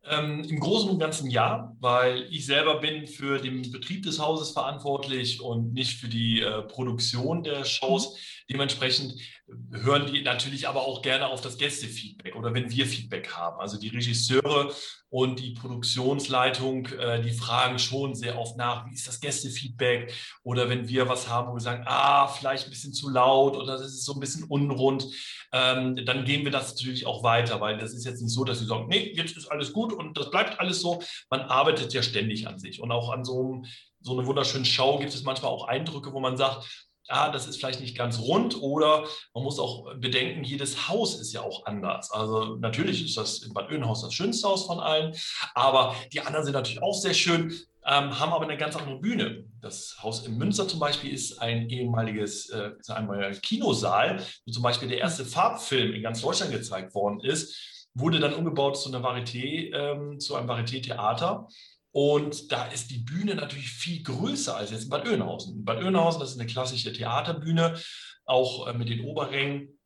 Ähm, 0.08 0.44
Im 0.44 0.60
Großen 0.60 0.90
und 0.90 1.00
Ganzen 1.00 1.32
ja, 1.32 1.76
weil 1.80 2.28
ich 2.30 2.46
selber 2.46 2.80
bin 2.80 3.08
für 3.08 3.40
den 3.40 3.72
Betrieb 3.72 4.04
des 4.04 4.20
Hauses 4.20 4.52
verantwortlich 4.52 5.42
und 5.42 5.74
nicht 5.74 6.00
für 6.00 6.08
die 6.08 6.42
äh, 6.42 6.62
Produktion 6.62 7.44
der 7.44 7.66
Shows. 7.66 8.18
Dementsprechend 8.50 9.16
hören 9.72 10.12
die 10.12 10.22
natürlich 10.22 10.68
aber 10.68 10.82
auch 10.82 11.02
gerne 11.02 11.28
auf 11.28 11.42
das 11.42 11.58
Gästefeedback 11.58 12.36
oder 12.36 12.54
wenn 12.54 12.70
wir 12.70 12.86
Feedback 12.86 13.32
haben. 13.34 13.60
Also 13.60 13.80
die 13.80 13.90
Regisseure 13.90 14.74
und 15.10 15.40
die 15.40 15.52
Produktionsleitung, 15.52 16.88
äh, 16.88 17.22
die 17.22 17.32
fragen 17.32 17.80
schon 17.80 18.14
sehr 18.14 18.38
oft 18.38 18.56
nach, 18.58 18.86
wie 18.86 18.94
ist 18.94 19.08
das 19.08 19.20
Gästefeedback? 19.20 20.14
Oder 20.44 20.70
wenn 20.70 20.88
wir 20.88 21.10
was 21.10 21.28
haben, 21.28 21.50
wo 21.50 21.56
wir 21.56 21.60
sagen, 21.60 21.86
ah, 21.88 22.28
vielleicht 22.28 22.66
ein 22.66 22.70
bisschen 22.70 22.94
zu 22.94 23.10
laut 23.10 23.56
oder 23.56 23.78
das 23.78 23.88
ist 23.88 24.06
so 24.06 24.14
ein 24.14 24.20
bisschen 24.20 24.44
unrund, 24.44 25.08
ähm, 25.52 25.96
dann 26.06 26.26
gehen 26.26 26.44
wir 26.44 26.52
das 26.52 26.70
natürlich 26.76 27.08
auch 27.08 27.24
weiter, 27.24 27.62
weil 27.62 27.78
das 27.78 27.94
ist 27.94 28.06
jetzt 28.06 28.22
nicht 28.22 28.34
so, 28.34 28.44
dass 28.44 28.60
sie 28.60 28.66
sagen, 28.66 28.88
nee, 28.90 29.12
jetzt 29.16 29.38
ist 29.38 29.48
alles 29.48 29.74
gut 29.74 29.92
und 29.94 30.18
das 30.18 30.30
bleibt 30.30 30.60
alles 30.60 30.82
so. 30.82 31.02
Man 31.30 31.42
arbeitet 31.42 31.94
ja 31.94 32.04
ständig 32.04 32.48
an 32.48 32.60
sich 32.60 32.82
und 32.82 32.92
auch 32.92 33.10
an 33.10 33.26
so, 33.26 33.64
so 34.02 34.18
einer 34.18 34.28
wunderschönen 34.28 34.66
Show 34.66 35.00
gibt 35.00 35.14
es 35.14 35.24
manchmal 35.24 35.52
auch 35.52 35.68
Eindrücke, 35.68 36.14
wo 36.14 36.20
man 36.20 36.38
sagt, 36.38 36.68
ah, 37.08 37.30
das 37.30 37.48
ist 37.48 37.58
vielleicht 37.58 37.82
nicht 37.82 37.98
ganz 37.98 38.20
rund 38.20 38.62
oder 38.62 39.06
man 39.34 39.44
muss 39.44 39.60
auch 39.60 39.94
bedenken, 39.96 40.44
jedes 40.44 40.88
Haus 40.88 41.20
ist 41.20 41.34
ja 41.34 41.42
auch 41.42 41.66
anders. 41.66 42.12
Also 42.12 42.56
natürlich 42.58 43.04
ist 43.04 43.18
das 43.18 43.40
in 43.40 43.54
Bad 43.54 43.70
Oeynhaus 43.72 44.02
das 44.02 44.14
schönste 44.14 44.48
Haus 44.48 44.66
von 44.66 44.80
allen, 44.80 45.16
aber 45.54 45.96
die 46.14 46.22
anderen 46.22 46.46
sind 46.46 46.54
natürlich 46.54 46.82
auch 46.82 46.96
sehr 46.96 47.14
schön, 47.14 47.54
ähm, 47.88 48.20
haben 48.20 48.34
aber 48.34 48.46
eine 48.46 48.58
ganz 48.58 48.76
andere 48.76 49.00
Bühne. 49.00 49.46
Das 49.62 49.98
Haus 50.02 50.26
in 50.26 50.38
Münster 50.38 50.68
zum 50.68 50.80
Beispiel 50.80 51.14
ist 51.14 51.40
ein 51.40 51.70
ehemaliges 51.70 52.50
äh, 52.50 52.72
einmal 52.88 53.32
Kinosaal, 53.42 54.24
wo 54.46 54.52
zum 54.52 54.64
Beispiel 54.64 54.88
der 54.88 55.00
erste 55.00 55.26
Farbfilm 55.26 55.94
in 55.94 56.02
ganz 56.02 56.22
Deutschland 56.22 56.52
gezeigt 56.52 56.96
worden 56.96 57.20
ist, 57.20 57.86
wurde 57.94 58.20
dann 58.20 58.34
umgebaut 58.34 58.78
zu 58.78 58.90
einer 58.90 59.06
Varieté, 59.06 59.74
ähm, 59.74 60.20
zu 60.20 60.36
einem 60.36 60.50
Varieté-Theater. 60.50 61.48
Und 61.96 62.52
da 62.52 62.66
ist 62.66 62.92
die 62.92 62.98
Bühne 62.98 63.36
natürlich 63.36 63.70
viel 63.70 64.04
größer 64.04 64.58
als 64.58 64.72
jetzt 64.72 64.84
in 64.84 64.90
Bad 64.90 65.08
Oeynhausen. 65.08 65.60
In 65.60 65.64
Bad 65.64 65.82
Oeynhausen, 65.82 66.20
das 66.20 66.32
ist 66.32 66.40
eine 66.40 66.50
klassische 66.50 66.92
Theaterbühne, 66.92 67.80
auch 68.26 68.68
äh, 68.68 68.74
mit 68.74 68.90
den 68.90 69.06
Oberrängen. 69.06 69.80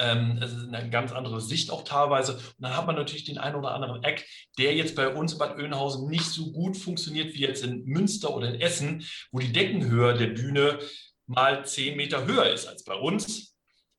Ähm, 0.00 0.40
es 0.42 0.52
ist 0.52 0.66
eine 0.66 0.90
ganz 0.90 1.12
andere 1.12 1.40
Sicht 1.40 1.70
auch 1.70 1.84
teilweise. 1.84 2.34
Und 2.34 2.42
dann 2.58 2.76
hat 2.76 2.88
man 2.88 2.96
natürlich 2.96 3.26
den 3.26 3.38
einen 3.38 3.54
oder 3.54 3.74
anderen 3.74 4.02
Eck, 4.02 4.26
der 4.58 4.74
jetzt 4.74 4.96
bei 4.96 5.06
uns 5.06 5.34
in 5.34 5.38
Bad 5.38 5.56
Oeynhausen 5.56 6.08
nicht 6.10 6.24
so 6.24 6.50
gut 6.50 6.76
funktioniert 6.76 7.32
wie 7.34 7.42
jetzt 7.42 7.62
in 7.62 7.84
Münster 7.84 8.34
oder 8.34 8.52
in 8.52 8.60
Essen, 8.60 9.04
wo 9.30 9.38
die 9.38 9.52
Deckenhöhe 9.52 10.14
der 10.14 10.26
Bühne 10.26 10.80
mal 11.28 11.64
zehn 11.64 11.96
Meter 11.96 12.26
höher 12.26 12.50
ist 12.52 12.66
als 12.66 12.82
bei 12.82 12.94
uns 12.94 13.55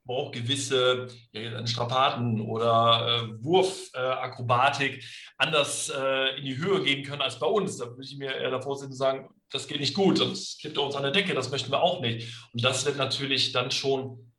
wo 0.07 0.15
auch 0.15 0.31
gewisse 0.31 1.07
ja, 1.33 1.67
Strapaten 1.67 2.41
oder 2.41 3.25
äh, 3.29 3.43
Wurfakrobatik 3.43 4.97
äh, 4.97 5.03
anders 5.37 5.89
äh, 5.89 6.37
in 6.37 6.45
die 6.45 6.57
Höhe 6.57 6.81
gehen 6.83 7.03
können 7.03 7.21
als 7.21 7.37
bei 7.37 7.47
uns. 7.47 7.77
Da 7.77 7.85
würde 7.85 8.03
ich 8.03 8.17
mir 8.17 8.33
eher 8.33 8.49
davor 8.49 8.77
sitzen 8.77 8.93
und 8.93 8.97
sagen, 8.97 9.29
das 9.51 9.67
geht 9.67 9.79
nicht 9.79 9.93
gut, 9.93 10.19
das 10.19 10.57
kippt 10.59 10.77
uns 10.77 10.95
an 10.95 11.03
der 11.03 11.11
Decke, 11.11 11.33
das 11.33 11.51
möchten 11.51 11.71
wir 11.71 11.81
auch 11.81 12.01
nicht. 12.01 12.33
Und 12.53 12.63
das 12.63 12.85
wird 12.85 12.97
natürlich 12.97 13.51
dann 13.51 13.71
schon 13.71 14.33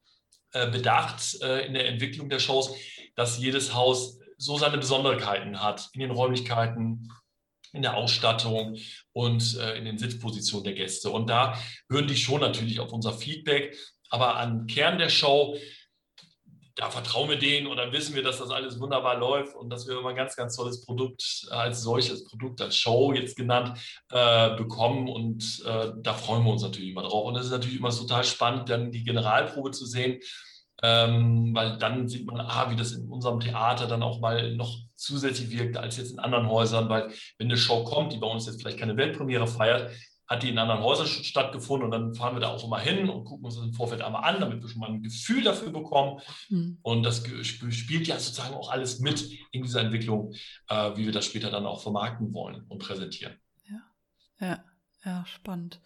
äh, 0.53 0.71
bedacht 0.71 1.41
äh, 1.43 1.67
in 1.67 1.75
der 1.75 1.87
Entwicklung 1.89 2.29
der 2.29 2.39
Shows, 2.39 2.75
dass 3.15 3.39
jedes 3.39 3.75
Haus 3.75 4.19
so 4.39 4.57
seine 4.57 4.79
Besonderheiten 4.79 5.63
hat 5.63 5.91
in 5.93 6.01
den 6.01 6.11
Räumlichkeiten, 6.11 7.11
in 7.73 7.83
der 7.83 7.97
Ausstattung 7.97 8.79
und 9.13 9.59
äh, 9.59 9.77
in 9.77 9.85
den 9.85 9.99
Sitzpositionen 9.99 10.65
der 10.65 10.75
Gäste. 10.75 11.11
Und 11.11 11.29
da 11.29 11.59
hören 11.91 12.07
die 12.07 12.17
schon 12.17 12.41
natürlich 12.41 12.81
auf 12.81 12.93
unser 12.93 13.13
Feedback 13.13 13.77
aber 14.11 14.37
an 14.37 14.67
Kern 14.67 14.99
der 14.99 15.09
Show, 15.09 15.57
da 16.79 16.91
vertrauen 16.91 17.29
wir 17.29 17.39
denen 17.39 17.67
und 17.67 17.77
dann 17.77 17.93
wissen 17.93 18.15
wir, 18.15 18.23
dass 18.23 18.39
das 18.39 18.51
alles 18.51 18.79
wunderbar 18.79 19.19
läuft 19.19 19.57
und 19.57 19.69
dass 19.69 19.89
wir 19.89 19.99
immer 19.99 20.11
ein 20.11 20.17
ganz, 20.17 20.37
ganz 20.37 20.55
tolles 20.55 20.85
Produkt 20.85 21.47
als 21.51 21.83
solches 21.83 22.25
Produkt, 22.25 22.61
als 22.63 22.77
Show 22.77 23.13
jetzt 23.13 23.37
genannt, 23.37 23.77
äh, 24.13 24.55
bekommen. 24.55 25.09
Und 25.09 25.61
äh, 25.67 25.91
da 25.97 26.15
freuen 26.15 26.45
wir 26.45 26.53
uns 26.53 26.63
natürlich 26.63 26.91
immer 26.91 27.03
drauf. 27.03 27.27
Und 27.27 27.35
es 27.35 27.47
ist 27.47 27.51
natürlich 27.51 27.79
immer 27.79 27.91
total 27.91 28.23
spannend, 28.23 28.71
dann 28.71 28.93
die 28.93 29.03
Generalprobe 29.03 29.73
zu 29.73 29.87
sehen, 29.87 30.21
ähm, 30.85 31.53
weil 31.53 31.79
dann 31.79 32.07
sieht 32.07 32.25
man, 32.27 32.39
ah, 32.41 32.71
wie 32.71 32.77
das 32.77 32.93
in 32.93 33.09
unserem 33.09 33.41
Theater 33.41 33.89
dann 33.89 34.05
auch 34.05 34.21
mal 34.21 34.55
noch 34.55 34.79
zusätzlich 34.95 35.51
wirkt 35.51 35.77
als 35.77 35.97
jetzt 35.97 36.13
in 36.13 36.21
anderen 36.21 36.49
Häusern, 36.49 36.89
weil 36.89 37.11
wenn 37.39 37.49
eine 37.49 37.57
Show 37.57 37.83
kommt, 37.83 38.13
die 38.13 38.19
bei 38.19 38.29
uns 38.29 38.47
jetzt 38.47 38.61
vielleicht 38.61 38.79
keine 38.79 38.97
Weltpremiere 38.97 39.49
feiert, 39.49 39.91
hat 40.29 40.43
die 40.43 40.51
in 40.51 40.59
anderen 40.59 40.83
Häusern 40.83 41.07
stattgefunden 41.07 41.87
und 41.87 41.91
dann 41.91 42.15
fahren 42.15 42.37
wir 42.37 42.41
da 42.41 42.49
auch 42.49 42.63
immer 42.63 42.79
hin 42.79 43.09
und 43.09 43.25
gucken 43.25 43.47
uns 43.47 43.57
das 43.57 43.65
im 43.65 43.73
Vorfeld 43.73 44.03
einmal 44.03 44.25
an, 44.25 44.41
damit 44.41 44.63
wir 44.63 44.69
schon 44.69 44.81
mal 44.81 44.91
ein 44.91 45.03
Gefühl 45.03 45.43
dafür 45.43 45.71
bekommen. 45.71 46.21
Mhm. 46.51 46.79
Und 46.83 47.03
das 47.03 47.25
spielt 47.41 48.07
ja 48.07 48.19
sozusagen 48.19 48.55
auch 48.55 48.71
alles 48.71 49.01
mit 49.01 49.27
in 49.53 49.63
dieser 49.63 49.81
Entwicklung, 49.81 50.35
äh, 50.69 50.97
wie 50.97 51.07
wir 51.07 51.13
das 51.13 51.25
später 51.25 51.51
dann 51.51 51.65
auch 51.65 51.81
vermarkten 51.81 52.35
wollen 52.35 52.65
und 52.69 52.79
präsentieren. 52.79 53.41
Ja, 53.69 54.47
ja, 54.47 54.65
ja, 55.05 55.25
spannend. 55.27 55.81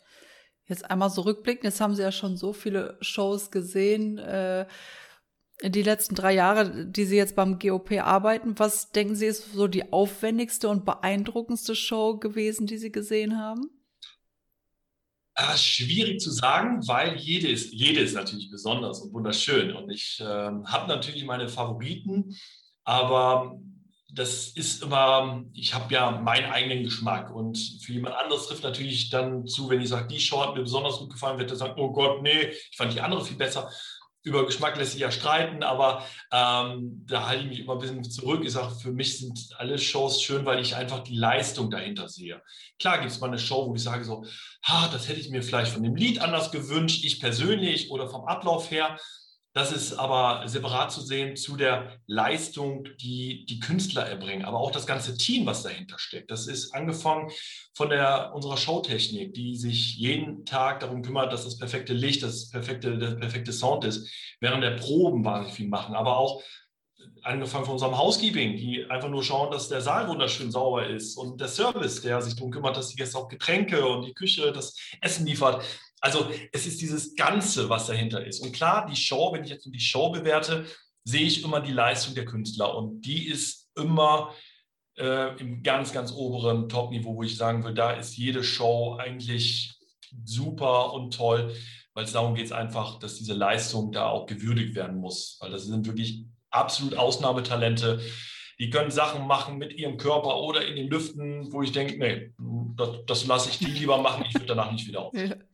Jetzt 0.67 0.91
einmal 0.91 1.11
so 1.11 1.23
rückblicken, 1.23 1.65
jetzt 1.65 1.81
haben 1.81 1.95
Sie 1.95 2.03
ja 2.03 2.13
schon 2.13 2.37
so 2.37 2.53
viele 2.53 2.99
Shows 3.01 3.53
gesehen. 3.53 4.19
Äh, 4.19 4.67
die 5.63 5.83
letzten 5.83 6.17
drei 6.17 6.35
Jahre, 6.35 6.87
die 6.87 7.05
Sie 7.05 7.17
jetzt 7.17 7.37
beim 7.37 7.61
GOP 7.61 7.93
arbeiten, 8.01 8.59
was 8.59 8.91
denken 8.91 9.15
Sie 9.15 9.27
ist 9.27 9.53
so 9.53 9.69
die 9.69 9.93
aufwendigste 9.93 10.69
und 10.69 10.85
beeindruckendste 10.85 11.77
Show 11.77 12.17
gewesen, 12.17 12.67
die 12.67 12.79
Sie 12.79 12.91
gesehen 12.91 13.39
haben? 13.39 13.71
Ah, 15.35 15.57
schwierig 15.57 16.21
zu 16.21 16.31
sagen, 16.31 16.87
weil 16.87 17.17
jede 17.17 17.49
ist, 17.49 17.73
jede 17.73 18.01
ist 18.01 18.15
natürlich 18.15 18.51
besonders 18.51 19.01
und 19.01 19.15
wunderschön. 19.15 19.75
Und 19.75 19.91
ich 19.91 20.21
äh, 20.21 20.25
habe 20.25 20.89
natürlich 20.89 21.25
meine 21.25 21.49
Favoriten, 21.49 22.37
aber 22.85 23.59
das 24.13 24.49
ist 24.49 24.83
immer, 24.83 25.43
ich 25.55 25.73
habe 25.73 25.93
ja 25.95 26.11
meinen 26.11 26.53
eigenen 26.53 26.85
Geschmack 26.85 27.35
und 27.35 27.57
für 27.83 27.95
jemand 27.95 28.15
anderes 28.17 28.47
trifft 28.47 28.63
natürlich 28.63 29.09
dann 29.09 29.47
zu, 29.47 29.71
wenn 29.71 29.81
ich 29.81 29.89
sage, 29.89 30.07
die 30.07 30.21
Show 30.21 30.43
hat 30.43 30.55
mir 30.55 30.61
besonders 30.61 30.99
gut 30.99 31.11
gefallen, 31.11 31.39
wird 31.39 31.51
er 31.51 31.57
sagen, 31.57 31.81
oh 31.81 31.93
Gott, 31.93 32.23
nee, 32.23 32.49
ich 32.49 32.77
fand 32.77 32.93
die 32.93 33.01
andere 33.01 33.25
viel 33.25 33.39
besser 33.39 33.71
über 34.23 34.47
Geschmack 34.47 34.77
lässt 34.77 34.93
sich 34.93 35.01
ja 35.01 35.11
streiten, 35.11 35.63
aber 35.63 36.07
ähm, 36.31 37.05
da 37.07 37.27
halte 37.27 37.43
ich 37.43 37.49
mich 37.49 37.61
immer 37.61 37.75
ein 37.75 37.79
bisschen 37.81 38.05
zurück. 38.05 38.43
Ich 38.45 38.53
sage, 38.53 38.75
für 38.75 38.93
mich 38.93 39.19
sind 39.19 39.39
alle 39.59 39.79
Shows 39.79 40.23
schön, 40.23 40.45
weil 40.45 40.61
ich 40.61 40.77
einfach 40.77 41.01
die 41.01 41.17
Leistung 41.17 41.71
dahinter 41.71 42.09
sehe. 42.09 42.41
Klar 42.79 42.99
gibt 42.99 43.11
es 43.11 43.21
mal 43.21 43.29
eine 43.29 43.39
Show, 43.39 43.69
wo 43.69 43.75
ich 43.75 43.83
sage 43.83 44.05
so, 44.05 44.25
ha, 44.65 44.89
das 44.93 45.09
hätte 45.09 45.21
ich 45.21 45.31
mir 45.31 45.43
vielleicht 45.43 45.73
von 45.73 45.83
dem 45.83 45.97
Lied 45.97 46.21
anders 46.21 46.53
gewünscht, 46.53 47.05
ich 47.05 47.21
persönlich 47.21 47.91
oder 47.91 48.09
vom 48.09 48.27
Ablauf 48.27 48.71
her. 48.71 48.97
Das 49.55 49.71
ist 49.71 49.93
aber 49.95 50.49
separat 50.49 50.93
zu 50.93 51.03
sehen 51.03 51.37
zu 51.37 51.57
der 51.57 51.99
Leistung, 52.07 52.89
die 53.01 53.45
die 53.45 53.61
Künstler 53.61 54.07
erbringen, 54.07 54.47
aber 54.47 54.59
auch 54.59 54.71
das 54.71 54.87
ganze 54.87 55.17
Team, 55.19 55.45
was 55.45 55.63
dahinter 55.63 55.99
steckt. 55.99 56.31
Das 56.31 56.47
ist 56.47 56.73
angefangen 56.73 57.31
von 57.75 57.91
der, 57.91 58.33
unserer 58.35 58.57
Showtechnik, 58.57 59.35
die 59.35 59.57
sich 59.57 59.97
jeden 59.97 60.47
Tag 60.47 60.81
darum 60.81 61.03
kümmert, 61.03 61.35
dass 61.35 61.45
das 61.45 61.59
perfekte 61.59 61.93
Licht, 61.93 62.23
das 62.23 62.49
perfekte, 62.49 62.97
der 62.97 63.17
perfekte 63.17 63.53
Sound 63.53 63.85
ist, 63.85 64.09
während 64.41 64.65
der 64.65 64.77
Proben 64.77 65.23
wahnsinnig 65.23 65.55
viel 65.55 65.69
machen, 65.69 65.95
aber 65.95 66.17
auch 66.17 66.43
angefangen 67.23 67.65
von 67.65 67.75
unserem 67.75 67.99
Housekeeping, 67.99 68.57
die 68.57 68.87
einfach 68.89 69.09
nur 69.09 69.23
schauen, 69.23 69.51
dass 69.51 69.69
der 69.69 69.81
Saal 69.81 70.09
wunderschön 70.09 70.51
sauber 70.51 70.87
ist 70.87 71.17
und 71.17 71.41
der 71.41 71.49
Service, 71.49 72.01
der 72.01 72.23
sich 72.23 72.35
darum 72.35 72.51
kümmert, 72.51 72.77
dass 72.77 72.89
die 72.89 72.97
Gäste 72.97 73.19
auch 73.19 73.29
Getränke 73.29 73.87
und 73.87 74.07
die 74.07 74.15
Küche 74.15 74.51
das 74.53 74.77
Essen 75.01 75.27
liefert. 75.27 75.63
Also 76.03 76.29
es 76.51 76.67
ist 76.67 76.81
dieses 76.81 77.15
Ganze, 77.15 77.69
was 77.69 77.87
dahinter 77.87 78.27
ist. 78.27 78.41
Und 78.41 78.53
klar, 78.53 78.87
die 78.91 78.97
Show, 78.97 79.33
wenn 79.33 79.45
ich 79.45 79.51
jetzt 79.51 79.65
die 79.65 79.81
Show 79.81 80.11
bewerte, 80.11 80.67
sehe 81.05 81.23
ich 81.23 81.45
immer 81.45 81.61
die 81.61 81.73
Leistung 81.73 82.17
der 82.17 82.25
Künstler 82.25 82.77
und 82.77 83.03
die 83.03 83.29
ist 83.29 83.71
immer 83.77 84.35
äh, 84.99 85.39
im 85.41 85.63
ganz, 85.63 85.93
ganz 85.93 86.13
oberen 86.13 86.69
Top-Niveau, 86.69 87.17
wo 87.17 87.23
ich 87.23 87.37
sagen 87.37 87.65
will, 87.65 87.73
da 87.73 87.93
ist 87.93 88.17
jede 88.17 88.43
Show 88.43 88.97
eigentlich 88.99 89.79
super 90.25 90.93
und 90.93 91.15
toll, 91.15 91.55
weil 91.95 92.05
es 92.05 92.13
darum 92.13 92.35
geht 92.35 92.53
einfach, 92.53 92.99
dass 92.99 93.17
diese 93.17 93.35
Leistung 93.35 93.93
da 93.93 94.09
auch 94.09 94.27
gewürdigt 94.27 94.75
werden 94.75 94.99
muss, 94.99 95.39
weil 95.41 95.53
das 95.53 95.65
sind 95.65 95.87
wirklich 95.87 96.25
absolut 96.51 96.97
Ausnahmetalente. 96.97 98.01
Die 98.59 98.71
können 98.71 98.91
Sachen 98.91 99.27
machen 99.29 99.57
mit 99.57 99.73
ihrem 99.73 99.99
Körper 99.99 100.37
oder 100.37 100.67
in 100.67 100.75
den 100.75 100.89
Lüften, 100.89 101.53
wo 101.53 101.63
ich 101.63 101.71
denke, 101.71 101.97
nee, 101.99 102.33
das, 102.77 103.05
das 103.07 103.27
lasse 103.27 103.51
ich 103.51 103.59
die 103.59 103.67
lieber 103.67 103.99
machen, 103.99 104.25
ich 104.27 104.35
würde 104.35 104.47
danach 104.47 104.73
nicht 104.73 104.87
wieder 104.89 105.03
auf. 105.03 105.15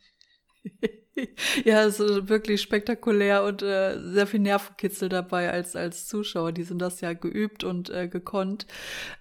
ja, 1.64 1.84
es 1.84 2.00
ist 2.00 2.28
wirklich 2.28 2.62
spektakulär 2.62 3.44
und 3.44 3.62
äh, 3.62 4.00
sehr 4.00 4.26
viel 4.26 4.40
Nervenkitzel 4.40 5.08
dabei 5.08 5.50
als, 5.50 5.76
als 5.76 6.06
Zuschauer. 6.06 6.52
Die 6.52 6.64
sind 6.64 6.80
das 6.80 7.00
ja 7.00 7.12
geübt 7.12 7.64
und 7.64 7.90
äh, 7.90 8.08
gekonnt. 8.08 8.66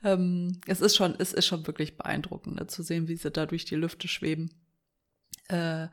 Ähm, 0.03 0.59
es 0.67 0.81
ist 0.81 0.95
schon, 0.95 1.15
es 1.17 1.33
ist 1.33 1.45
schon 1.45 1.65
wirklich 1.67 1.97
beeindruckend 1.97 2.55
ne, 2.55 2.67
zu 2.67 2.83
sehen, 2.83 3.07
wie 3.07 3.15
sie 3.15 3.31
da 3.31 3.45
durch 3.45 3.65
die 3.65 3.75
Lüfte 3.75 4.07
schweben. 4.07 4.51
Äh, 5.47 5.87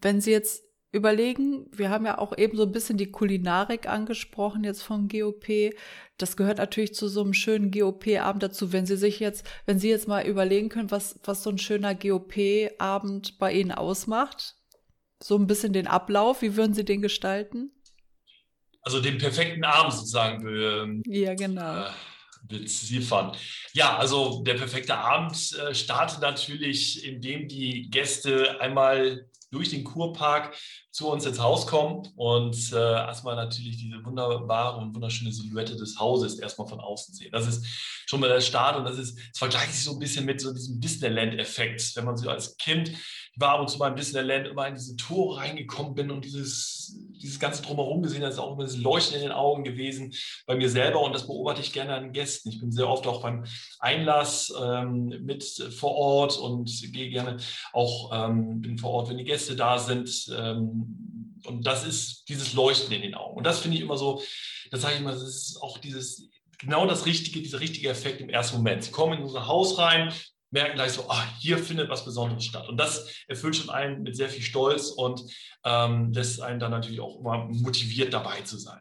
wenn 0.00 0.20
Sie 0.20 0.30
jetzt 0.30 0.64
überlegen, 0.92 1.66
wir 1.72 1.90
haben 1.90 2.06
ja 2.06 2.18
auch 2.18 2.36
eben 2.36 2.56
so 2.56 2.64
ein 2.64 2.72
bisschen 2.72 2.96
die 2.96 3.10
Kulinarik 3.10 3.88
angesprochen 3.88 4.64
jetzt 4.64 4.82
vom 4.82 5.08
GOP. 5.08 5.74
Das 6.16 6.36
gehört 6.36 6.58
natürlich 6.58 6.94
zu 6.94 7.08
so 7.08 7.22
einem 7.22 7.34
schönen 7.34 7.70
GOP-Abend 7.70 8.42
dazu. 8.42 8.72
Wenn 8.72 8.86
Sie 8.86 8.96
sich 8.96 9.20
jetzt, 9.20 9.46
wenn 9.66 9.78
Sie 9.78 9.90
jetzt 9.90 10.08
mal 10.08 10.26
überlegen 10.26 10.68
können, 10.68 10.90
was, 10.90 11.20
was 11.24 11.42
so 11.42 11.50
ein 11.50 11.58
schöner 11.58 11.94
GOP-Abend 11.94 13.38
bei 13.38 13.52
Ihnen 13.52 13.72
ausmacht, 13.72 14.54
so 15.22 15.36
ein 15.36 15.46
bisschen 15.46 15.72
den 15.72 15.86
Ablauf, 15.86 16.42
wie 16.42 16.56
würden 16.56 16.74
Sie 16.74 16.84
den 16.84 17.02
gestalten? 17.02 17.72
Also 18.82 19.00
den 19.00 19.18
perfekten 19.18 19.64
Abend 19.64 19.92
sozusagen. 19.92 21.02
ja, 21.06 21.34
genau. 21.34 21.86
Äh, 21.86 21.90
beziffern. 22.48 23.32
Ja, 23.72 23.96
also 23.98 24.42
der 24.44 24.54
perfekte 24.54 24.96
Abend 24.96 25.58
äh, 25.58 25.74
startet 25.74 26.20
natürlich, 26.20 27.04
indem 27.04 27.48
die 27.48 27.90
Gäste 27.90 28.60
einmal 28.60 29.28
durch 29.56 29.70
den 29.70 29.84
Kurpark 29.84 30.54
zu 30.90 31.08
uns 31.08 31.24
ins 31.24 31.40
Haus 31.40 31.66
kommen 31.66 32.06
und 32.14 32.72
äh, 32.72 32.76
erstmal 32.76 33.36
natürlich 33.36 33.78
diese 33.78 34.04
wunderbare 34.04 34.78
und 34.78 34.94
wunderschöne 34.94 35.32
Silhouette 35.32 35.76
des 35.76 35.98
Hauses 35.98 36.38
erstmal 36.38 36.68
von 36.68 36.80
außen 36.80 37.14
sehen. 37.14 37.30
Das 37.32 37.46
ist 37.46 37.64
schon 38.06 38.20
mal 38.20 38.28
der 38.28 38.40
Start 38.40 38.76
und 38.76 38.84
das 38.84 38.98
ist, 38.98 39.16
das 39.16 39.38
vergleicht 39.38 39.72
sich 39.72 39.84
so 39.84 39.92
ein 39.94 39.98
bisschen 39.98 40.26
mit 40.26 40.40
so 40.40 40.52
diesem 40.52 40.80
Disneyland-Effekt, 40.80 41.96
wenn 41.96 42.04
man 42.04 42.16
so 42.16 42.28
als 42.28 42.56
Kind 42.58 42.92
war 43.36 43.50
ab 43.50 43.60
und 43.60 43.68
zu 43.68 43.78
mal 43.78 43.88
ein 43.88 43.94
bisschen 43.94 44.26
Land 44.26 44.48
immer 44.48 44.66
in 44.66 44.74
diese 44.74 44.96
Tore 44.96 45.38
reingekommen 45.38 45.94
bin 45.94 46.10
und 46.10 46.24
dieses, 46.24 46.96
dieses 47.22 47.38
ganze 47.38 47.62
Drumherum 47.62 48.02
gesehen, 48.02 48.22
das 48.22 48.34
ist 48.34 48.40
auch 48.40 48.52
immer 48.52 48.64
das 48.64 48.76
Leuchten 48.76 49.16
in 49.16 49.22
den 49.22 49.32
Augen 49.32 49.62
gewesen 49.62 50.12
bei 50.46 50.56
mir 50.56 50.70
selber 50.70 51.02
und 51.02 51.14
das 51.14 51.26
beobachte 51.26 51.60
ich 51.60 51.72
gerne 51.72 51.94
an 51.94 52.12
Gästen. 52.12 52.48
Ich 52.48 52.60
bin 52.60 52.72
sehr 52.72 52.88
oft 52.88 53.06
auch 53.06 53.22
beim 53.22 53.44
Einlass 53.78 54.52
ähm, 54.60 55.08
mit 55.22 55.44
vor 55.76 55.94
Ort 55.94 56.38
und 56.38 56.70
gehe 56.92 57.10
gerne 57.10 57.36
auch 57.72 58.10
ähm, 58.12 58.60
bin 58.60 58.78
vor 58.78 58.92
Ort, 58.92 59.10
wenn 59.10 59.18
die 59.18 59.24
Gäste 59.24 59.54
da 59.54 59.78
sind. 59.78 60.32
Ähm, 60.36 61.36
und 61.44 61.66
das 61.66 61.86
ist 61.86 62.28
dieses 62.28 62.54
Leuchten 62.54 62.92
in 62.92 63.02
den 63.02 63.14
Augen. 63.14 63.36
Und 63.36 63.44
das 63.44 63.60
finde 63.60 63.76
ich 63.76 63.82
immer 63.82 63.98
so, 63.98 64.22
das 64.70 64.80
sage 64.80 64.94
ich 64.94 65.00
immer, 65.00 65.12
das 65.12 65.22
ist 65.22 65.62
auch 65.62 65.78
dieses 65.78 66.28
genau 66.58 66.86
das 66.86 67.06
Richtige, 67.06 67.42
dieser 67.42 67.60
richtige 67.60 67.88
Effekt 67.88 68.20
im 68.20 68.30
ersten 68.30 68.56
Moment. 68.56 68.84
Sie 68.84 68.90
kommen 68.90 69.18
in 69.18 69.24
unser 69.24 69.46
Haus 69.46 69.78
rein, 69.78 70.12
merken 70.50 70.74
gleich 70.74 70.92
so, 70.92 71.08
ah, 71.08 71.24
hier 71.40 71.58
findet 71.58 71.88
was 71.88 72.04
Besonderes 72.04 72.44
statt. 72.44 72.68
Und 72.68 72.76
das 72.78 73.24
erfüllt 73.28 73.56
schon 73.56 73.70
einen 73.70 74.02
mit 74.02 74.16
sehr 74.16 74.28
viel 74.28 74.42
Stolz 74.42 74.90
und 74.90 75.22
ähm, 75.64 76.12
lässt 76.12 76.40
einen 76.40 76.60
dann 76.60 76.70
natürlich 76.70 77.00
auch 77.00 77.20
immer 77.20 77.46
motiviert 77.50 78.12
dabei 78.12 78.40
zu 78.42 78.58
sein. 78.58 78.80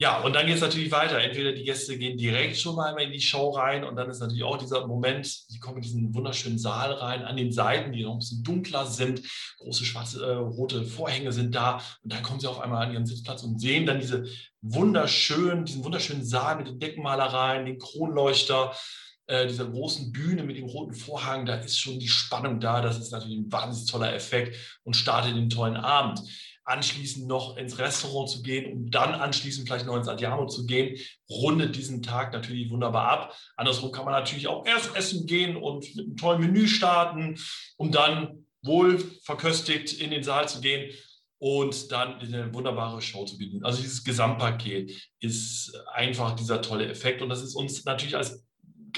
Ja, 0.00 0.20
und 0.20 0.32
dann 0.36 0.46
geht 0.46 0.54
es 0.54 0.60
natürlich 0.60 0.92
weiter. 0.92 1.20
Entweder 1.20 1.52
die 1.52 1.64
Gäste 1.64 1.98
gehen 1.98 2.16
direkt 2.16 2.56
schon 2.56 2.76
mal 2.76 2.96
in 3.00 3.10
die 3.10 3.20
Show 3.20 3.50
rein 3.50 3.82
und 3.82 3.96
dann 3.96 4.08
ist 4.08 4.20
natürlich 4.20 4.44
auch 4.44 4.56
dieser 4.56 4.86
Moment, 4.86 5.26
sie 5.26 5.58
kommen 5.58 5.78
in 5.78 5.82
diesen 5.82 6.14
wunderschönen 6.14 6.56
Saal 6.56 6.92
rein, 6.92 7.24
an 7.24 7.36
den 7.36 7.50
Seiten, 7.50 7.90
die 7.90 8.04
noch 8.04 8.12
ein 8.12 8.20
bisschen 8.20 8.44
dunkler 8.44 8.86
sind, 8.86 9.22
große 9.58 9.84
schwarze, 9.84 10.24
äh, 10.24 10.34
rote 10.34 10.84
Vorhänge 10.84 11.32
sind 11.32 11.52
da 11.52 11.82
und 12.04 12.12
dann 12.12 12.22
kommen 12.22 12.38
sie 12.38 12.46
auf 12.46 12.60
einmal 12.60 12.86
an 12.86 12.92
ihren 12.92 13.06
Sitzplatz 13.06 13.42
und 13.42 13.60
sehen 13.60 13.86
dann 13.86 13.98
diese 13.98 14.24
wunderschönen, 14.60 15.64
diesen 15.64 15.82
wunderschönen 15.82 16.24
Saal 16.24 16.58
mit 16.58 16.68
den 16.68 16.78
Deckenmalereien, 16.78 17.66
den 17.66 17.78
Kronleuchter, 17.78 18.76
äh, 19.28 19.46
dieser 19.46 19.66
großen 19.66 20.10
Bühne 20.10 20.42
mit 20.42 20.56
dem 20.56 20.64
roten 20.64 20.94
Vorhang, 20.94 21.44
da 21.44 21.56
ist 21.56 21.78
schon 21.78 21.98
die 21.98 22.08
Spannung 22.08 22.60
da. 22.60 22.80
Das 22.80 22.98
ist 22.98 23.12
natürlich 23.12 23.36
ein 23.36 23.52
wahnsinnig 23.52 23.90
toller 23.90 24.14
Effekt 24.14 24.56
und 24.84 24.94
startet 24.94 25.36
den 25.36 25.50
tollen 25.50 25.76
Abend. 25.76 26.20
Anschließend 26.64 27.26
noch 27.26 27.58
ins 27.58 27.78
Restaurant 27.78 28.30
zu 28.30 28.42
gehen 28.42 28.72
und 28.72 28.90
dann 28.90 29.14
anschließend 29.14 29.68
vielleicht 29.68 29.84
noch 29.84 29.96
ins 29.96 30.08
Adiamo 30.08 30.46
zu 30.46 30.64
gehen, 30.64 30.98
rundet 31.30 31.76
diesen 31.76 32.02
Tag 32.02 32.32
natürlich 32.32 32.70
wunderbar 32.70 33.08
ab. 33.08 33.36
Andersrum 33.56 33.92
kann 33.92 34.06
man 34.06 34.14
natürlich 34.14 34.48
auch 34.48 34.66
erst 34.66 34.96
essen 34.96 35.26
gehen 35.26 35.56
und 35.56 35.94
mit 35.94 36.06
einem 36.06 36.16
tollen 36.16 36.40
Menü 36.40 36.66
starten, 36.66 37.38
um 37.76 37.92
dann 37.92 38.46
wohl 38.62 38.98
verköstigt 39.24 40.00
in 40.00 40.10
den 40.10 40.22
Saal 40.22 40.48
zu 40.48 40.62
gehen 40.62 40.90
und 41.38 41.92
dann 41.92 42.18
eine 42.18 42.52
wunderbare 42.52 43.00
Show 43.02 43.26
zu 43.26 43.36
bieten. 43.36 43.62
Also 43.64 43.80
dieses 43.82 44.04
Gesamtpaket 44.04 45.10
ist 45.20 45.72
einfach 45.92 46.34
dieser 46.34 46.62
tolle 46.62 46.88
Effekt 46.88 47.20
und 47.20 47.28
das 47.28 47.42
ist 47.42 47.54
uns 47.54 47.84
natürlich 47.84 48.16
als 48.16 48.47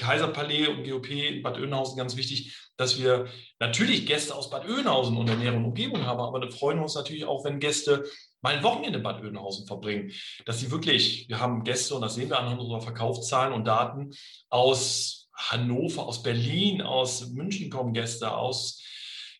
Kaiserpalais 0.01 0.67
und 0.67 0.83
GOP 0.83 1.09
in 1.11 1.43
Bad 1.43 1.59
Oeynhausen 1.59 1.95
ganz 1.95 2.17
wichtig, 2.17 2.57
dass 2.75 2.99
wir 2.99 3.27
natürlich 3.59 4.07
Gäste 4.07 4.33
aus 4.35 4.49
Bad 4.49 4.67
Oeynhausen 4.67 5.15
und 5.15 5.29
der 5.29 5.35
näheren 5.35 5.63
Umgebung 5.63 6.05
haben, 6.05 6.19
aber 6.19 6.41
wir 6.41 6.51
freuen 6.51 6.79
uns 6.79 6.95
natürlich 6.95 7.25
auch, 7.25 7.45
wenn 7.45 7.59
Gäste 7.59 8.03
mal 8.41 8.55
ein 8.55 8.63
Wochenende 8.63 8.97
in 8.97 9.03
Bad 9.03 9.21
Oeynhausen 9.21 9.67
verbringen, 9.67 10.11
dass 10.45 10.59
sie 10.59 10.71
wirklich, 10.71 11.29
wir 11.29 11.39
haben 11.39 11.63
Gäste 11.63 11.93
und 11.93 12.01
das 12.01 12.15
sehen 12.15 12.29
wir 12.29 12.39
an 12.39 12.57
unserer 12.57 12.81
Verkaufszahlen 12.81 13.53
und 13.53 13.65
Daten 13.65 14.11
aus 14.49 15.29
Hannover, 15.35 16.07
aus 16.07 16.23
Berlin, 16.23 16.81
aus 16.81 17.29
München 17.29 17.69
kommen 17.69 17.93
Gäste, 17.93 18.33
aus 18.33 18.83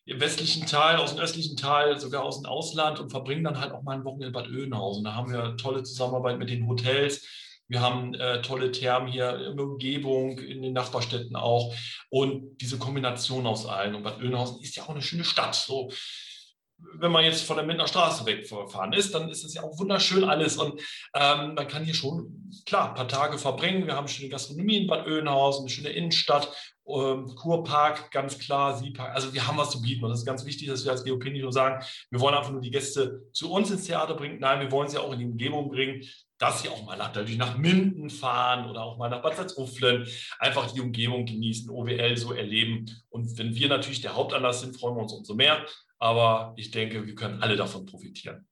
im 0.04 0.20
westlichen 0.20 0.66
Teil, 0.66 0.96
aus 0.96 1.14
dem 1.14 1.22
östlichen 1.22 1.56
Teil, 1.56 1.98
sogar 2.00 2.24
aus 2.24 2.40
dem 2.40 2.46
Ausland 2.46 2.98
und 2.98 3.10
verbringen 3.10 3.44
dann 3.44 3.60
halt 3.60 3.72
auch 3.72 3.82
mal 3.82 3.96
ein 3.96 4.04
Wochenende 4.04 4.28
in 4.28 4.32
Bad 4.32 4.48
Oeynhausen. 4.48 5.04
Da 5.04 5.14
haben 5.14 5.32
wir 5.32 5.56
tolle 5.56 5.82
Zusammenarbeit 5.82 6.38
mit 6.38 6.50
den 6.50 6.66
Hotels 6.66 7.26
wir 7.72 7.80
haben 7.80 8.14
äh, 8.14 8.42
tolle 8.42 8.70
Thermen 8.70 9.10
hier 9.10 9.34
in 9.48 9.56
der 9.56 9.64
Umgebung, 9.64 10.38
in 10.38 10.60
den 10.60 10.74
Nachbarstädten 10.74 11.36
auch. 11.36 11.74
Und 12.10 12.58
diese 12.60 12.78
Kombination 12.78 13.46
aus 13.46 13.66
allen. 13.66 13.94
Und 13.94 14.02
Bad 14.02 14.18
Oeynhausen 14.20 14.62
ist 14.62 14.76
ja 14.76 14.82
auch 14.82 14.90
eine 14.90 15.00
schöne 15.00 15.24
Stadt. 15.24 15.54
So, 15.54 15.90
wenn 16.94 17.12
man 17.12 17.24
jetzt 17.24 17.44
von 17.44 17.56
der 17.56 17.64
Mindener 17.64 17.88
Straße 17.88 18.26
wegfahren 18.26 18.92
ist, 18.92 19.14
dann 19.14 19.30
ist 19.30 19.44
es 19.44 19.54
ja 19.54 19.62
auch 19.62 19.78
wunderschön 19.78 20.24
alles. 20.24 20.58
Und 20.58 20.80
ähm, 21.14 21.54
man 21.54 21.66
kann 21.66 21.84
hier 21.84 21.94
schon, 21.94 22.50
klar, 22.66 22.90
ein 22.90 22.94
paar 22.94 23.08
Tage 23.08 23.38
verbringen. 23.38 23.86
Wir 23.86 23.96
haben 23.96 24.08
schöne 24.08 24.28
Gastronomie 24.28 24.82
in 24.82 24.86
Bad 24.86 25.06
Oeynhausen, 25.06 25.62
eine 25.62 25.70
schöne 25.70 25.90
Innenstadt. 25.90 26.54
Ähm, 26.86 27.34
Kurpark, 27.36 28.10
ganz 28.10 28.38
klar, 28.38 28.76
Siepark. 28.76 29.14
Also 29.14 29.32
wir 29.32 29.46
haben 29.46 29.56
was 29.56 29.70
zu 29.70 29.80
bieten 29.80 30.04
und 30.04 30.10
das 30.10 30.20
ist 30.20 30.26
ganz 30.26 30.44
wichtig, 30.44 30.68
dass 30.68 30.84
wir 30.84 30.90
als 30.90 31.04
GOP 31.04 31.24
nicht 31.24 31.42
nur 31.42 31.52
sagen, 31.52 31.82
wir 32.10 32.20
wollen 32.20 32.34
einfach 32.34 32.50
nur 32.50 32.60
die 32.60 32.72
Gäste 32.72 33.22
zu 33.32 33.52
uns 33.52 33.70
ins 33.70 33.84
Theater 33.86 34.14
bringen. 34.14 34.40
Nein, 34.40 34.60
wir 34.60 34.72
wollen 34.72 34.88
sie 34.88 34.98
auch 34.98 35.12
in 35.12 35.20
die 35.20 35.24
Umgebung 35.24 35.70
bringen, 35.70 36.02
dass 36.42 36.60
sie 36.60 36.68
auch 36.68 36.84
mal 36.84 36.98
natürlich 36.98 37.38
nach 37.38 37.56
Minden 37.56 38.10
fahren 38.10 38.68
oder 38.68 38.82
auch 38.82 38.98
mal 38.98 39.08
nach 39.08 39.22
Bad 39.22 39.36
Salzuflen, 39.36 40.08
einfach 40.40 40.72
die 40.72 40.80
Umgebung 40.80 41.24
genießen, 41.24 41.70
OWL 41.70 42.16
so 42.16 42.32
erleben. 42.32 42.90
Und 43.10 43.38
wenn 43.38 43.54
wir 43.54 43.68
natürlich 43.68 44.00
der 44.00 44.16
Hauptanlass 44.16 44.60
sind, 44.60 44.76
freuen 44.76 44.96
wir 44.96 45.02
uns 45.02 45.12
umso 45.12 45.34
mehr. 45.34 45.64
Aber 46.00 46.52
ich 46.56 46.72
denke, 46.72 47.06
wir 47.06 47.14
können 47.14 47.40
alle 47.44 47.54
davon 47.54 47.86
profitieren. 47.86 48.44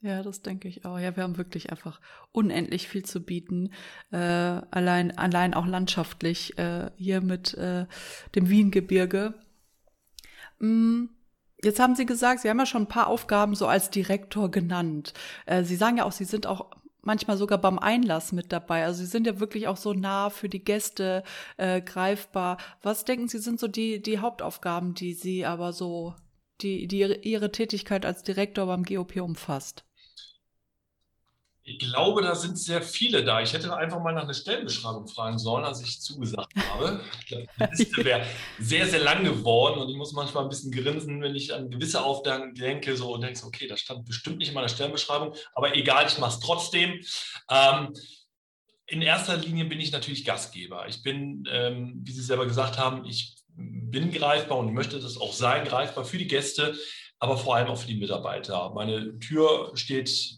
Ja, 0.00 0.22
das 0.22 0.42
denke 0.42 0.68
ich 0.68 0.84
auch. 0.84 0.96
Ja, 1.00 1.16
wir 1.16 1.24
haben 1.24 1.38
wirklich 1.38 1.70
einfach 1.70 2.00
unendlich 2.30 2.86
viel 2.86 3.04
zu 3.04 3.18
bieten. 3.18 3.72
Äh, 4.12 4.16
allein, 4.16 5.18
allein 5.18 5.54
auch 5.54 5.66
landschaftlich 5.66 6.56
äh, 6.56 6.92
hier 6.94 7.20
mit 7.20 7.52
äh, 7.54 7.86
dem 8.36 8.48
Wiengebirge. 8.48 9.34
Mm, 10.60 11.06
jetzt 11.64 11.80
haben 11.80 11.96
Sie 11.96 12.06
gesagt, 12.06 12.42
Sie 12.42 12.48
haben 12.48 12.60
ja 12.60 12.66
schon 12.66 12.82
ein 12.82 12.88
paar 12.88 13.08
Aufgaben 13.08 13.56
so 13.56 13.66
als 13.66 13.90
Direktor 13.90 14.52
genannt. 14.52 15.14
Äh, 15.46 15.64
Sie 15.64 15.74
sagen 15.74 15.96
ja 15.96 16.04
auch, 16.04 16.12
Sie 16.12 16.24
sind 16.24 16.46
auch 16.46 16.77
manchmal 17.08 17.38
sogar 17.38 17.58
beim 17.58 17.78
Einlass 17.78 18.32
mit 18.32 18.52
dabei. 18.52 18.84
Also 18.84 19.00
sie 19.00 19.10
sind 19.10 19.26
ja 19.26 19.40
wirklich 19.40 19.66
auch 19.66 19.78
so 19.78 19.94
nah 19.94 20.28
für 20.28 20.50
die 20.50 20.62
Gäste 20.62 21.24
äh, 21.56 21.80
greifbar. 21.80 22.58
Was 22.82 23.06
denken 23.06 23.28
Sie 23.28 23.38
sind 23.38 23.58
so 23.58 23.66
die, 23.66 24.02
die 24.02 24.18
Hauptaufgaben, 24.18 24.92
die 24.92 25.14
Sie 25.14 25.46
aber 25.46 25.72
so, 25.72 26.14
die, 26.60 26.86
die 26.86 26.98
ihre, 26.98 27.14
ihre 27.16 27.50
Tätigkeit 27.50 28.04
als 28.04 28.22
Direktor 28.22 28.66
beim 28.66 28.84
GOP 28.84 29.16
umfasst? 29.22 29.87
Ich 31.68 31.78
glaube, 31.78 32.22
da 32.22 32.34
sind 32.34 32.58
sehr 32.58 32.80
viele 32.80 33.22
da. 33.22 33.42
Ich 33.42 33.52
hätte 33.52 33.76
einfach 33.76 34.02
mal 34.02 34.14
nach 34.14 34.22
einer 34.22 34.32
Stellenbeschreibung 34.32 35.06
fragen 35.06 35.38
sollen, 35.38 35.66
als 35.66 35.82
ich 35.82 36.00
zugesagt 36.00 36.54
habe. 36.56 37.00
die 37.28 37.46
Liste 37.70 37.96
wäre 38.04 38.24
sehr, 38.58 38.86
sehr 38.86 39.00
lang 39.00 39.22
geworden 39.22 39.78
und 39.78 39.90
ich 39.90 39.96
muss 39.96 40.12
manchmal 40.12 40.44
ein 40.44 40.48
bisschen 40.48 40.72
grinsen, 40.72 41.20
wenn 41.20 41.34
ich 41.34 41.52
an 41.52 41.70
gewisse 41.70 42.02
Aufgaben 42.02 42.54
denke 42.54 42.96
so, 42.96 43.12
und 43.12 43.20
denke, 43.20 43.44
okay, 43.44 43.66
das 43.66 43.80
stand 43.80 44.06
bestimmt 44.06 44.38
nicht 44.38 44.48
in 44.48 44.54
meiner 44.54 44.70
Stellenbeschreibung, 44.70 45.34
aber 45.54 45.76
egal, 45.76 46.06
ich 46.06 46.18
mache 46.18 46.38
es 46.38 46.40
trotzdem. 46.40 47.00
Ähm, 47.50 47.92
in 48.86 49.02
erster 49.02 49.36
Linie 49.36 49.66
bin 49.66 49.78
ich 49.78 49.92
natürlich 49.92 50.24
Gastgeber. 50.24 50.88
Ich 50.88 51.02
bin, 51.02 51.46
ähm, 51.52 52.00
wie 52.02 52.12
Sie 52.12 52.22
selber 52.22 52.46
gesagt 52.46 52.78
haben, 52.78 53.04
ich 53.04 53.36
bin 53.54 54.10
greifbar 54.10 54.56
und 54.56 54.72
möchte 54.72 54.98
das 54.98 55.20
auch 55.20 55.34
sein, 55.34 55.66
greifbar 55.66 56.06
für 56.06 56.16
die 56.16 56.28
Gäste, 56.28 56.74
aber 57.18 57.36
vor 57.36 57.56
allem 57.56 57.68
auch 57.68 57.76
für 57.76 57.88
die 57.88 57.98
Mitarbeiter. 57.98 58.70
Meine 58.70 59.18
Tür 59.18 59.72
steht 59.74 60.37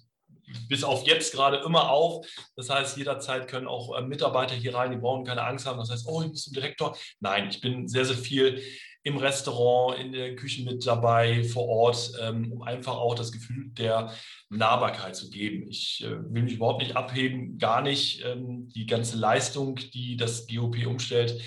bis 0.69 0.85
auf 0.85 1.07
jetzt 1.07 1.33
gerade 1.33 1.59
immer 1.59 1.91
auf. 1.91 2.27
Das 2.57 2.71
heißt, 2.71 2.97
jederzeit 2.97 3.49
können 3.49 3.67
auch 3.67 3.97
äh, 3.97 4.03
Mitarbeiter 4.03 4.55
hier 4.55 4.75
rein, 4.75 4.91
die 4.91 4.99
brauchen 4.99 5.25
keine 5.25 5.45
Angst 5.45 5.67
haben. 5.67 5.79
Das 5.79 5.91
heißt, 5.91 6.07
oh, 6.09 6.23
ich 6.23 6.29
muss 6.29 6.45
zum 6.45 6.55
Direktor. 6.55 6.97
Nein, 7.21 7.49
ich 7.51 7.61
bin 7.61 7.89
sehr, 7.89 8.05
sehr 8.05 8.17
viel 8.17 8.63
im 9.03 9.17
Restaurant, 9.17 9.99
in 9.99 10.13
der 10.13 10.37
Küche 10.37 10.63
mit 10.65 10.87
dabei, 10.87 11.43
vor 11.45 11.67
Ort, 11.69 12.13
ähm, 12.21 12.53
um 12.53 12.63
einfach 12.63 12.97
auch 12.97 13.15
das 13.15 13.33
Gefühl 13.33 13.71
der 13.71 14.13
Nahbarkeit 14.51 15.17
zu 15.17 15.31
geben. 15.31 15.67
Ich 15.69 16.05
äh, 16.05 16.11
will 16.33 16.43
mich 16.43 16.55
überhaupt 16.55 16.83
nicht 16.83 16.97
abheben, 16.97 17.57
gar 17.59 17.81
nicht. 17.81 18.23
Ähm, 18.25 18.69
die 18.69 18.87
ganze 18.87 19.17
Leistung, 19.17 19.77
die 19.77 20.17
das 20.17 20.47
GOP 20.47 20.87
umstellt, 20.87 21.41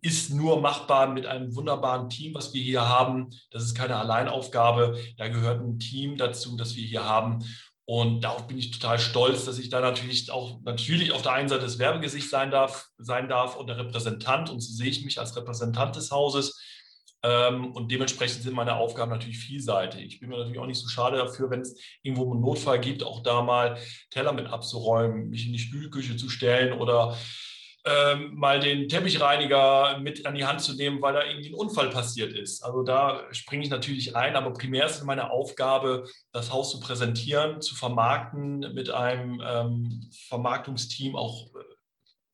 ist 0.00 0.32
nur 0.32 0.60
machbar 0.60 1.08
mit 1.08 1.26
einem 1.26 1.54
wunderbaren 1.54 2.08
Team, 2.08 2.34
was 2.34 2.54
wir 2.54 2.62
hier 2.62 2.88
haben. 2.88 3.28
Das 3.50 3.64
ist 3.64 3.74
keine 3.74 3.96
Alleinaufgabe. 3.96 4.98
Da 5.16 5.28
gehört 5.28 5.60
ein 5.60 5.78
Team 5.78 6.16
dazu, 6.16 6.56
das 6.56 6.76
wir 6.76 6.84
hier 6.84 7.04
haben. 7.04 7.40
Und 7.90 8.20
darauf 8.20 8.46
bin 8.46 8.58
ich 8.58 8.70
total 8.70 8.98
stolz, 8.98 9.46
dass 9.46 9.58
ich 9.58 9.70
da 9.70 9.80
natürlich 9.80 10.30
auch 10.30 10.60
natürlich 10.62 11.12
auf 11.12 11.22
der 11.22 11.32
einen 11.32 11.48
Seite 11.48 11.62
das 11.62 11.78
Werbegesicht 11.78 12.28
sein 12.28 12.50
darf, 12.50 12.88
sein 12.98 13.30
darf 13.30 13.56
und 13.56 13.66
der 13.66 13.78
Repräsentant. 13.78 14.50
Und 14.50 14.60
so 14.60 14.74
sehe 14.74 14.90
ich 14.90 15.06
mich 15.06 15.18
als 15.18 15.34
Repräsentant 15.34 15.96
des 15.96 16.10
Hauses. 16.10 16.62
Ähm, 17.22 17.72
und 17.72 17.90
dementsprechend 17.90 18.42
sind 18.42 18.52
meine 18.52 18.76
Aufgaben 18.76 19.10
natürlich 19.10 19.38
vielseitig. 19.38 20.04
Ich 20.04 20.20
bin 20.20 20.28
mir 20.28 20.36
natürlich 20.36 20.58
auch 20.58 20.66
nicht 20.66 20.78
so 20.78 20.86
schade 20.86 21.16
dafür, 21.16 21.48
wenn 21.48 21.62
es 21.62 21.80
irgendwo 22.02 22.30
einen 22.30 22.42
Notfall 22.42 22.78
gibt, 22.78 23.02
auch 23.02 23.22
da 23.22 23.40
mal 23.40 23.78
Teller 24.10 24.34
mit 24.34 24.48
abzuräumen, 24.48 25.30
mich 25.30 25.46
in 25.46 25.54
die 25.54 25.58
Spülküche 25.58 26.18
zu 26.18 26.28
stellen 26.28 26.74
oder 26.74 27.16
ähm, 27.88 28.34
mal 28.34 28.60
den 28.60 28.88
Teppichreiniger 28.88 29.98
mit 29.98 30.26
an 30.26 30.34
die 30.34 30.44
Hand 30.44 30.60
zu 30.60 30.74
nehmen, 30.74 31.00
weil 31.00 31.14
da 31.14 31.24
irgendwie 31.24 31.48
ein 31.48 31.54
Unfall 31.54 31.90
passiert 31.90 32.32
ist. 32.32 32.62
Also 32.62 32.82
da 32.82 33.22
springe 33.32 33.64
ich 33.64 33.70
natürlich 33.70 34.14
ein, 34.16 34.36
aber 34.36 34.52
primär 34.52 34.86
ist 34.86 35.02
meine 35.04 35.30
Aufgabe, 35.30 36.04
das 36.32 36.52
Haus 36.52 36.70
zu 36.70 36.80
präsentieren, 36.80 37.60
zu 37.60 37.74
vermarkten, 37.74 38.60
mit 38.74 38.90
einem 38.90 39.42
ähm, 39.44 40.10
Vermarktungsteam 40.28 41.16
auch 41.16 41.46
äh, 41.54 41.64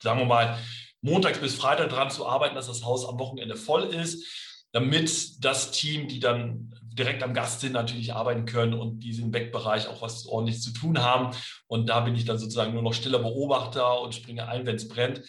sagen 0.05 0.21
wir 0.21 0.27
mal, 0.27 0.59
montags 1.01 1.39
bis 1.39 1.57
Freitag 1.57 1.89
dran 1.89 2.11
zu 2.11 2.27
arbeiten, 2.27 2.55
dass 2.55 2.69
das 2.69 2.85
Haus 2.85 3.09
am 3.09 3.19
Wochenende 3.19 3.57
voll 3.57 3.85
ist, 3.85 4.25
damit 4.73 5.45
das 5.45 5.73
Team, 5.73 6.07
die 6.07 6.21
dann 6.21 6.75
direkt 6.95 7.23
am 7.23 7.35
Gast 7.35 7.61
sind, 7.61 7.73
natürlich 7.73 8.13
arbeiten 8.15 8.45
können 8.45 8.75
und 8.75 9.01
diesen 9.01 9.31
Backbereich 9.31 9.89
auch 9.89 10.03
was 10.03 10.27
ordentlich 10.27 10.63
zu 10.63 10.73
tun 10.73 11.03
haben. 11.03 11.37
Und 11.67 11.89
da 11.89 12.01
bin 12.01 12.15
ich 12.15 12.25
dann 12.25 12.39
sozusagen 12.39 12.73
nur 12.73 12.83
noch 12.83 12.95
stiller 12.95 13.19
Beobachter 13.19 14.01
und 14.01 14.15
springe 14.15 14.49
ein, 14.49 14.65
wenn 14.65 14.77
es 14.77 14.89
brennt. 14.89 15.23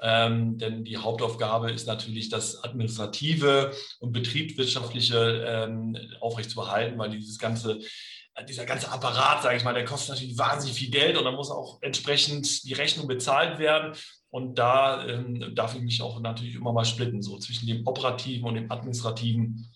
Ähm, 0.00 0.58
denn 0.58 0.84
die 0.84 0.96
Hauptaufgabe 0.96 1.70
ist 1.70 1.86
natürlich 1.86 2.28
das 2.28 2.64
Administrative 2.64 3.72
und 4.00 4.12
Betriebswirtschaftliche 4.12 5.44
ähm, 5.46 5.96
aufrechtzuerhalten, 6.20 6.98
weil 6.98 7.10
dieses 7.10 7.38
ganze 7.38 7.78
dieser 8.48 8.64
ganze 8.64 8.90
Apparat, 8.90 9.42
sage 9.42 9.58
ich 9.58 9.64
mal, 9.64 9.74
der 9.74 9.84
kostet 9.84 10.14
natürlich 10.14 10.38
wahnsinnig 10.38 10.76
viel 10.76 10.90
Geld 10.90 11.18
und 11.18 11.24
dann 11.24 11.34
muss 11.34 11.50
auch 11.50 11.78
entsprechend 11.82 12.64
die 12.64 12.72
Rechnung 12.72 13.06
bezahlt 13.06 13.58
werden. 13.58 13.94
Und 14.30 14.58
da 14.58 15.06
ähm, 15.06 15.54
darf 15.54 15.74
ich 15.74 15.82
mich 15.82 16.00
auch 16.00 16.18
natürlich 16.20 16.54
immer 16.54 16.72
mal 16.72 16.86
splitten. 16.86 17.20
So 17.20 17.38
zwischen 17.38 17.66
dem 17.66 17.86
Operativen 17.86 18.48
und 18.48 18.54
dem 18.54 18.72
Administrativen 18.72 19.70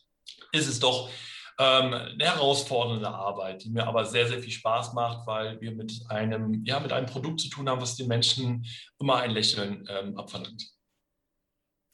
ist 0.52 0.68
es 0.68 0.80
doch 0.80 1.10
ähm, 1.58 1.94
eine 1.94 2.24
herausfordernde 2.24 3.08
Arbeit, 3.08 3.64
die 3.64 3.70
mir 3.70 3.86
aber 3.86 4.04
sehr, 4.04 4.28
sehr 4.28 4.40
viel 4.40 4.52
Spaß 4.52 4.92
macht, 4.92 5.26
weil 5.26 5.60
wir 5.60 5.72
mit 5.72 6.02
einem, 6.08 6.64
ja, 6.64 6.80
mit 6.80 6.92
einem 6.92 7.06
Produkt 7.06 7.40
zu 7.40 7.48
tun 7.48 7.68
haben, 7.68 7.80
was 7.80 7.96
den 7.96 8.08
Menschen 8.08 8.66
immer 8.98 9.16
ein 9.16 9.30
Lächeln 9.30 9.88
ähm, 9.88 10.16
abverlangt. 10.18 10.75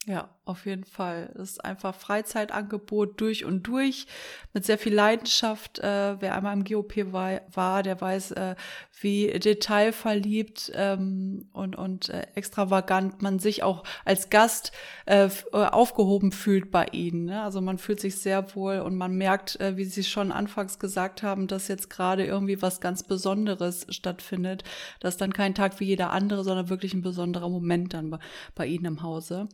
Ja, 0.05 0.29
auf 0.43 0.65
jeden 0.65 0.83
Fall. 0.83 1.31
Es 1.35 1.51
ist 1.51 1.63
einfach 1.63 1.95
Freizeitangebot 1.95 3.21
durch 3.21 3.45
und 3.45 3.63
durch 3.63 4.05
mit 4.51 4.65
sehr 4.65 4.77
viel 4.77 4.93
Leidenschaft. 4.93 5.79
Äh, 5.79 6.19
wer 6.19 6.35
einmal 6.35 6.57
im 6.57 6.65
GOP 6.65 7.13
war, 7.13 7.39
war 7.53 7.83
der 7.83 8.01
weiß, 8.01 8.31
äh, 8.31 8.55
wie 8.99 9.27
detailverliebt 9.27 10.73
ähm, 10.75 11.47
und, 11.53 11.77
und 11.77 12.09
äh, 12.09 12.27
extravagant 12.35 13.21
man 13.21 13.39
sich 13.39 13.63
auch 13.63 13.85
als 14.03 14.29
Gast 14.29 14.73
äh, 15.05 15.29
äh, 15.53 15.57
aufgehoben 15.57 16.33
fühlt 16.33 16.69
bei 16.69 16.87
ihnen. 16.91 17.23
Ne? 17.23 17.41
Also 17.41 17.61
man 17.61 17.77
fühlt 17.77 18.01
sich 18.01 18.19
sehr 18.19 18.53
wohl 18.55 18.79
und 18.79 18.97
man 18.97 19.15
merkt, 19.15 19.61
äh, 19.61 19.77
wie 19.77 19.85
Sie 19.85 20.03
schon 20.03 20.33
anfangs 20.33 20.79
gesagt 20.79 21.23
haben, 21.23 21.47
dass 21.47 21.69
jetzt 21.69 21.89
gerade 21.89 22.25
irgendwie 22.25 22.61
was 22.61 22.81
ganz 22.81 23.03
Besonderes 23.03 23.87
stattfindet. 23.89 24.65
Das 24.99 25.13
ist 25.13 25.21
dann 25.21 25.31
kein 25.31 25.55
Tag 25.55 25.79
wie 25.79 25.85
jeder 25.85 26.11
andere, 26.11 26.43
sondern 26.43 26.67
wirklich 26.67 26.93
ein 26.93 27.03
besonderer 27.03 27.47
Moment 27.47 27.93
dann 27.93 28.09
bei, 28.09 28.19
bei 28.53 28.65
Ihnen 28.65 28.85
im 28.85 29.01
Hause. 29.01 29.47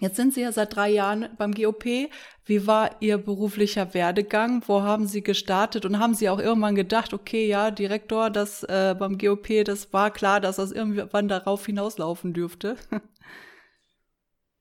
Jetzt 0.00 0.16
sind 0.16 0.34
Sie 0.34 0.40
ja 0.40 0.50
seit 0.50 0.74
drei 0.74 0.90
Jahren 0.90 1.28
beim 1.38 1.52
GOP. 1.54 2.10
Wie 2.44 2.66
war 2.66 3.00
Ihr 3.00 3.16
beruflicher 3.16 3.94
Werdegang? 3.94 4.62
Wo 4.66 4.82
haben 4.82 5.06
Sie 5.06 5.22
gestartet? 5.22 5.84
Und 5.86 6.00
haben 6.00 6.14
Sie 6.14 6.28
auch 6.28 6.40
irgendwann 6.40 6.74
gedacht, 6.74 7.14
okay, 7.14 7.46
ja, 7.46 7.70
Direktor, 7.70 8.28
das 8.30 8.64
äh, 8.64 8.96
beim 8.98 9.18
GOP, 9.18 9.64
das 9.64 9.92
war 9.92 10.10
klar, 10.10 10.40
dass 10.40 10.56
das 10.56 10.72
irgendwann 10.72 11.28
darauf 11.28 11.64
hinauslaufen 11.66 12.32
dürfte? 12.32 12.76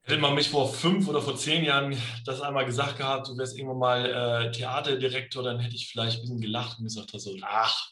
Hätte 0.05 0.19
man 0.19 0.35
mich 0.35 0.49
vor 0.49 0.71
fünf 0.71 1.07
oder 1.07 1.21
vor 1.21 1.35
zehn 1.35 1.63
Jahren 1.63 1.97
das 2.25 2.41
einmal 2.41 2.65
gesagt 2.65 2.97
gehabt, 2.97 3.29
du 3.29 3.37
wärst 3.37 3.57
irgendwann 3.57 3.79
mal 3.79 4.05
äh, 4.05 4.51
Theaterdirektor, 4.51 5.43
dann 5.43 5.59
hätte 5.59 5.75
ich 5.75 5.89
vielleicht 5.89 6.17
ein 6.17 6.21
bisschen 6.23 6.41
gelacht 6.41 6.77
und 6.77 6.83
gesagt, 6.83 7.11
so, 7.11 7.37
ach, 7.41 7.89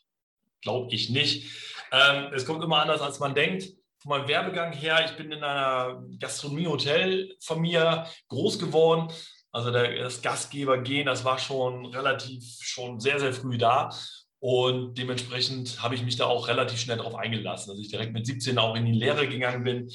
glaube 0.62 0.94
ich 0.94 1.10
nicht. 1.10 1.50
Ähm, 1.92 2.32
es 2.34 2.46
kommt 2.46 2.64
immer 2.64 2.82
anders, 2.82 3.00
als 3.00 3.20
man 3.20 3.34
denkt 3.34 3.81
von 4.02 4.10
meinem 4.10 4.28
Werbegang 4.28 4.74
her, 4.74 5.06
ich 5.06 5.16
bin 5.16 5.32
in 5.32 5.44
einer 5.44 6.04
Gastronomie-Hotel-Familie 6.20 8.06
groß 8.30 8.58
geworden. 8.58 9.14
Also 9.52 9.70
der, 9.72 9.96
das 10.02 10.22
Gastgeber-Gehen, 10.22 11.06
das 11.06 11.24
war 11.24 11.38
schon 11.38 11.86
relativ, 11.88 12.44
schon 12.62 13.00
sehr, 13.00 13.20
sehr 13.20 13.34
früh 13.34 13.58
da. 13.58 13.90
Und 14.40 14.98
dementsprechend 14.98 15.84
habe 15.84 15.94
ich 15.94 16.02
mich 16.02 16.16
da 16.16 16.26
auch 16.26 16.48
relativ 16.48 16.80
schnell 16.80 16.98
darauf 16.98 17.14
eingelassen, 17.14 17.70
dass 17.70 17.80
ich 17.80 17.90
direkt 17.90 18.14
mit 18.14 18.26
17 18.26 18.58
auch 18.58 18.76
in 18.76 18.88
die 18.88 18.92
Lehre 18.94 19.28
gegangen 19.28 19.64
bin. 19.64 19.92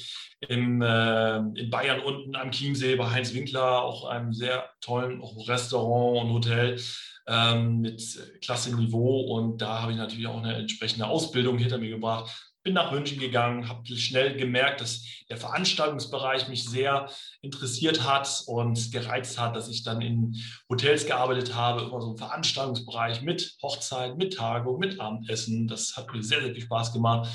Im, 0.47 0.81
äh, 0.81 1.37
in 1.37 1.69
Bayern 1.69 1.99
unten 1.99 2.33
am 2.37 2.51
Chiemsee 2.51 2.95
bei 2.95 3.11
Heinz 3.11 3.33
Winkler, 3.33 3.81
auch 3.81 4.05
einem 4.05 4.31
sehr 4.31 4.69
tollen 4.79 5.21
Restaurant 5.21 6.23
und 6.23 6.33
Hotel 6.33 6.79
ähm, 7.27 7.81
mit 7.81 8.01
klasse 8.41 8.73
Niveau. 8.73 9.19
Und 9.35 9.61
da 9.61 9.81
habe 9.81 9.91
ich 9.91 9.97
natürlich 9.97 10.27
auch 10.27 10.41
eine 10.41 10.55
entsprechende 10.55 11.07
Ausbildung 11.07 11.57
hinter 11.57 11.77
mir 11.77 11.89
gebracht 11.89 12.46
bin 12.67 12.73
nach 12.73 12.91
München 12.91 13.17
gegangen, 13.17 13.69
habe 13.69 13.95
schnell 13.95 14.35
gemerkt, 14.35 14.81
dass 14.81 15.01
der 15.29 15.37
Veranstaltungsbereich 15.37 16.49
mich 16.49 16.65
sehr 16.65 17.09
interessiert 17.41 18.03
hat 18.03 18.43
und 18.45 18.91
gereizt 18.91 19.39
hat, 19.39 19.55
dass 19.55 19.69
ich 19.69 19.83
dann 19.83 20.01
in 20.01 20.35
Hotels 20.69 21.05
gearbeitet 21.05 21.55
habe, 21.55 21.83
immer 21.83 22.01
so 22.01 22.11
im 22.11 22.17
Veranstaltungsbereich 22.17 23.21
mit 23.21 23.55
Hochzeit, 23.63 24.17
mit 24.17 24.35
Tagung, 24.35 24.79
mit 24.79 24.99
Abendessen. 24.99 25.69
Das 25.69 25.95
hat 25.95 26.11
mir 26.11 26.21
sehr, 26.21 26.41
sehr 26.41 26.53
viel 26.53 26.63
Spaß 26.63 26.91
gemacht. 26.91 27.29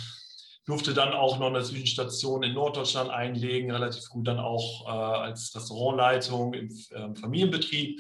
Durfte 0.67 0.93
dann 0.93 1.15
auch 1.15 1.39
noch 1.39 1.47
eine 1.47 1.63
Zwischenstation 1.63 2.43
in 2.43 2.53
Norddeutschland 2.53 3.09
einlegen, 3.09 3.71
relativ 3.71 4.11
gut 4.11 4.29
dann 4.29 4.39
auch 4.39 4.87
äh, 4.87 4.91
als 4.91 5.57
Restaurantleitung 5.57 6.53
im 6.53 6.69
äh, 6.69 7.15
Familienbetrieb 7.19 7.99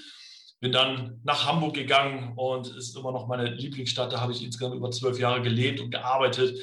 bin 0.61 0.71
dann 0.71 1.21
nach 1.25 1.45
Hamburg 1.45 1.75
gegangen 1.75 2.35
und 2.37 2.69
ist 2.77 2.97
immer 2.97 3.11
noch 3.11 3.27
meine 3.27 3.47
Lieblingsstadt. 3.47 4.13
Da 4.13 4.21
habe 4.21 4.31
ich 4.31 4.45
insgesamt 4.45 4.77
über 4.77 4.93
zwölf 4.93 5.19
Jahre 5.19 5.43
gelebt 5.43 5.81
und 5.81 5.91
gearbeitet 5.91 6.57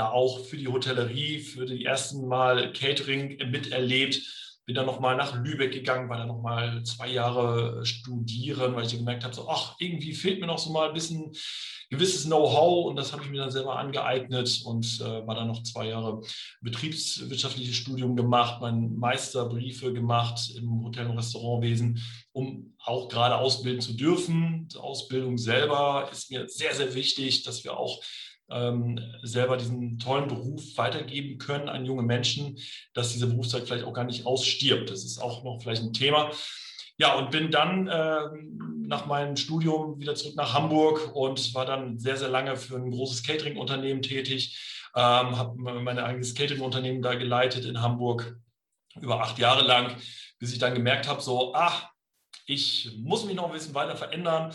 da 0.00 0.10
auch 0.10 0.40
für 0.40 0.56
die 0.56 0.68
Hotellerie, 0.68 1.40
für 1.40 1.66
die 1.66 1.84
ersten 1.84 2.26
Mal 2.26 2.72
Catering 2.72 3.36
miterlebt. 3.50 4.20
Bin 4.64 4.74
dann 4.74 4.86
nochmal 4.86 5.16
nach 5.16 5.34
Lübeck 5.42 5.72
gegangen, 5.72 6.08
war 6.08 6.16
dann 6.16 6.28
nochmal 6.28 6.82
zwei 6.84 7.08
Jahre 7.08 7.84
studieren, 7.84 8.74
weil 8.74 8.86
ich 8.86 8.96
gemerkt 8.96 9.24
habe, 9.24 9.34
so, 9.34 9.48
ach, 9.48 9.74
irgendwie 9.78 10.14
fehlt 10.14 10.40
mir 10.40 10.46
noch 10.46 10.58
so 10.58 10.70
mal 10.70 10.88
ein 10.88 10.94
bisschen 10.94 11.32
gewisses 11.90 12.24
Know-how 12.24 12.86
und 12.86 12.96
das 12.96 13.12
habe 13.12 13.24
ich 13.24 13.30
mir 13.30 13.40
dann 13.40 13.50
selber 13.50 13.76
angeeignet 13.76 14.62
und 14.64 15.00
äh, 15.00 15.26
war 15.26 15.34
dann 15.34 15.48
noch 15.48 15.62
zwei 15.64 15.88
Jahre 15.88 16.22
betriebswirtschaftliches 16.62 17.74
Studium 17.74 18.14
gemacht, 18.16 18.60
mein 18.60 18.94
Meisterbriefe 18.94 19.92
gemacht 19.92 20.50
im 20.56 20.84
Hotel- 20.84 21.08
und 21.08 21.18
Restaurantwesen, 21.18 22.00
um 22.32 22.74
auch 22.84 23.08
gerade 23.08 23.36
ausbilden 23.36 23.80
zu 23.80 23.94
dürfen. 23.94 24.68
Die 24.68 24.78
Ausbildung 24.78 25.36
selber 25.36 26.08
ist 26.12 26.30
mir 26.30 26.48
sehr, 26.48 26.74
sehr 26.74 26.94
wichtig, 26.94 27.42
dass 27.42 27.64
wir 27.64 27.76
auch 27.76 28.00
ähm, 28.50 28.98
selber 29.22 29.56
diesen 29.56 29.98
tollen 29.98 30.28
Beruf 30.28 30.76
weitergeben 30.76 31.38
können 31.38 31.68
an 31.68 31.84
junge 31.84 32.02
Menschen, 32.02 32.58
dass 32.94 33.12
diese 33.12 33.26
Berufszeit 33.26 33.64
vielleicht 33.64 33.84
auch 33.84 33.92
gar 33.92 34.04
nicht 34.04 34.26
ausstirbt. 34.26 34.90
Das 34.90 35.04
ist 35.04 35.18
auch 35.18 35.44
noch 35.44 35.60
vielleicht 35.62 35.82
ein 35.82 35.92
Thema. 35.92 36.30
Ja, 36.98 37.14
und 37.14 37.30
bin 37.30 37.50
dann 37.50 37.88
äh, 37.88 38.20
nach 38.86 39.06
meinem 39.06 39.36
Studium 39.36 39.98
wieder 39.98 40.14
zurück 40.14 40.36
nach 40.36 40.52
Hamburg 40.52 41.14
und 41.14 41.54
war 41.54 41.64
dann 41.64 41.98
sehr, 41.98 42.16
sehr 42.16 42.28
lange 42.28 42.56
für 42.56 42.76
ein 42.76 42.90
großes 42.90 43.22
Catering-Unternehmen 43.22 44.02
tätig. 44.02 44.86
Ähm, 44.94 45.38
habe 45.38 45.56
mein 45.56 45.98
eigenes 45.98 46.34
Catering-Unternehmen 46.34 47.00
da 47.00 47.14
geleitet 47.14 47.64
in 47.64 47.80
Hamburg 47.80 48.36
über 49.00 49.22
acht 49.22 49.38
Jahre 49.38 49.66
lang, 49.66 49.96
bis 50.38 50.52
ich 50.52 50.58
dann 50.58 50.74
gemerkt 50.74 51.08
habe, 51.08 51.22
so, 51.22 51.54
ach, 51.54 51.88
ich 52.46 52.90
muss 52.98 53.24
mich 53.24 53.36
noch 53.36 53.46
ein 53.46 53.52
bisschen 53.52 53.74
weiter 53.74 53.96
verändern 53.96 54.52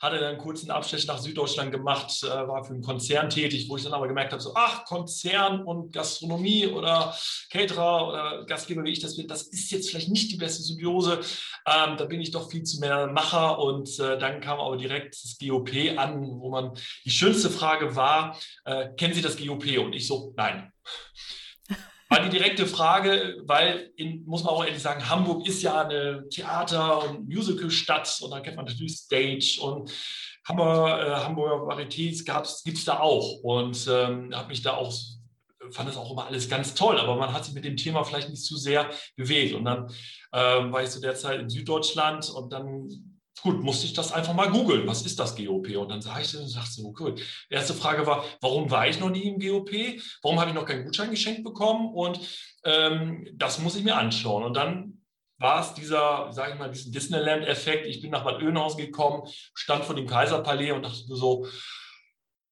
hatte 0.00 0.16
dann 0.16 0.30
einen 0.30 0.38
kurzen 0.38 0.70
Abstech 0.70 1.06
nach 1.06 1.18
Süddeutschland 1.18 1.72
gemacht, 1.72 2.22
äh, 2.22 2.28
war 2.28 2.64
für 2.64 2.74
einen 2.74 2.82
Konzern 2.82 3.30
tätig, 3.30 3.68
wo 3.68 3.76
ich 3.76 3.84
dann 3.84 3.94
aber 3.94 4.08
gemerkt 4.08 4.32
habe, 4.32 4.42
so, 4.42 4.52
ach, 4.54 4.84
Konzern 4.84 5.62
und 5.64 5.92
Gastronomie 5.92 6.66
oder 6.66 7.16
Caterer 7.50 8.08
oder 8.08 8.44
Gastgeber, 8.46 8.84
wie 8.84 8.92
ich 8.92 9.00
das 9.00 9.16
bin, 9.16 9.26
das 9.26 9.42
ist 9.42 9.70
jetzt 9.70 9.90
vielleicht 9.90 10.08
nicht 10.08 10.30
die 10.30 10.36
beste 10.36 10.62
Symbiose. 10.62 11.20
Ähm, 11.66 11.96
da 11.96 12.04
bin 12.04 12.20
ich 12.20 12.30
doch 12.30 12.50
viel 12.50 12.62
zu 12.62 12.80
mehr 12.80 13.06
Macher 13.08 13.58
und 13.58 13.98
äh, 13.98 14.18
dann 14.18 14.40
kam 14.40 14.60
aber 14.60 14.76
direkt 14.76 15.14
das 15.14 15.36
GOP 15.38 15.70
an, 15.96 16.40
wo 16.40 16.50
man, 16.50 16.72
die 17.04 17.10
schönste 17.10 17.50
Frage 17.50 17.96
war, 17.96 18.38
äh, 18.64 18.88
kennen 18.96 19.14
Sie 19.14 19.22
das 19.22 19.36
GOP? 19.36 19.78
Und 19.78 19.94
ich 19.94 20.06
so, 20.06 20.32
nein. 20.36 20.72
War 22.10 22.22
die 22.22 22.30
direkte 22.30 22.66
Frage, 22.66 23.36
weil, 23.44 23.90
in, 23.96 24.24
muss 24.24 24.42
man 24.42 24.54
auch 24.54 24.64
ehrlich 24.64 24.82
sagen, 24.82 25.08
Hamburg 25.08 25.46
ist 25.46 25.62
ja 25.62 25.82
eine 25.82 26.26
Theater- 26.30 27.08
und 27.08 27.28
Musical-Stadt 27.28 28.20
und 28.22 28.30
da 28.30 28.40
kennt 28.40 28.56
man 28.56 28.64
natürlich 28.64 28.96
Stage 28.96 29.58
und 29.60 29.92
Hammer, 30.46 31.06
äh, 31.06 31.10
Hamburger 31.24 31.66
Varietés 31.66 32.24
gibt 32.64 32.78
es 32.78 32.84
da 32.86 33.00
auch 33.00 33.40
und 33.42 33.86
ähm, 33.90 34.34
habe 34.34 34.48
mich 34.48 34.62
da 34.62 34.74
auch 34.74 34.92
fand 35.70 35.88
das 35.88 35.96
auch 35.96 36.10
immer 36.10 36.26
alles 36.26 36.48
ganz 36.48 36.74
toll, 36.74 36.98
aber 36.98 37.16
man 37.16 37.32
hat 37.32 37.44
sich 37.44 37.54
mit 37.54 37.64
dem 37.64 37.76
Thema 37.76 38.04
vielleicht 38.04 38.30
nicht 38.30 38.44
zu 38.44 38.56
sehr 38.56 38.90
bewegt. 39.16 39.54
Und 39.54 39.64
dann 39.64 39.90
ähm, 40.32 40.72
war 40.72 40.82
ich 40.82 40.90
zu 40.90 41.00
der 41.00 41.14
Zeit 41.14 41.40
in 41.40 41.48
Süddeutschland 41.48 42.30
und 42.30 42.52
dann 42.52 42.88
gut, 43.42 43.62
musste 43.62 43.86
ich 43.86 43.92
das 43.92 44.12
einfach 44.12 44.34
mal 44.34 44.50
googeln. 44.50 44.86
Was 44.86 45.02
ist 45.02 45.18
das 45.18 45.36
GOP? 45.36 45.76
Und 45.76 45.88
dann 45.88 46.02
sage 46.02 46.22
ich 46.22 46.36
und 46.36 46.48
sagte 46.48 46.70
so, 46.70 46.92
gut. 46.92 47.20
Die 47.50 47.54
erste 47.54 47.74
Frage 47.74 48.06
war, 48.06 48.24
warum 48.40 48.70
war 48.70 48.88
ich 48.88 49.00
noch 49.00 49.10
nie 49.10 49.24
im 49.24 49.38
GOP? 49.38 50.00
Warum 50.22 50.40
habe 50.40 50.50
ich 50.50 50.54
noch 50.54 50.64
keinen 50.64 50.84
Gutschein 50.84 51.10
geschenkt 51.10 51.44
bekommen? 51.44 51.92
Und 51.94 52.20
ähm, 52.64 53.28
das 53.34 53.58
muss 53.58 53.76
ich 53.76 53.84
mir 53.84 53.96
anschauen. 53.96 54.44
Und 54.44 54.54
dann 54.54 55.02
war 55.38 55.60
es 55.60 55.74
dieser, 55.74 56.32
sage 56.32 56.52
ich 56.52 56.58
mal, 56.58 56.70
diesen 56.70 56.92
Disneyland-Effekt. 56.92 57.86
Ich 57.86 58.00
bin 58.00 58.10
nach 58.10 58.24
Bad 58.24 58.42
Oeynhausen 58.42 58.78
gekommen, 58.78 59.28
stand 59.54 59.84
vor 59.84 59.94
dem 59.94 60.06
Kaiserpalais 60.06 60.72
und 60.72 60.82
dachte 60.82 60.96
so, 60.96 61.46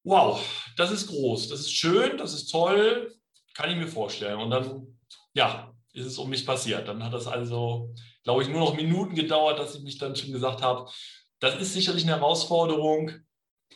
wow, 0.05 0.40
das 0.77 0.92
ist 0.92 1.09
groß, 1.09 1.49
das 1.49 1.61
ist 1.61 1.72
schön, 1.72 2.16
das 2.16 2.33
ist 2.33 2.46
toll, 2.46 3.12
kann 3.55 3.70
ich 3.70 3.77
mir 3.77 3.88
vorstellen. 3.88 4.38
Und 4.38 4.51
dann, 4.51 4.99
ja, 5.35 5.72
ist 5.96 6.07
es 6.07 6.18
um 6.18 6.31
mich 6.31 6.46
passiert. 6.46 6.87
Dann 6.87 7.03
hat 7.03 7.12
das 7.12 7.27
also 7.27 7.94
glaube 8.27 8.43
ich, 8.43 8.49
nur 8.49 8.59
noch 8.59 8.75
Minuten 8.75 9.15
gedauert, 9.15 9.61
dass 9.61 9.77
ich 9.77 9.83
mich 9.83 9.99
dann 9.99 10.17
schon 10.17 10.33
gesagt 10.33 10.61
habe, 10.61 10.91
das 11.39 11.55
ist 11.61 11.75
sicherlich 11.75 12.03
eine 12.03 12.17
Herausforderung. 12.17 13.12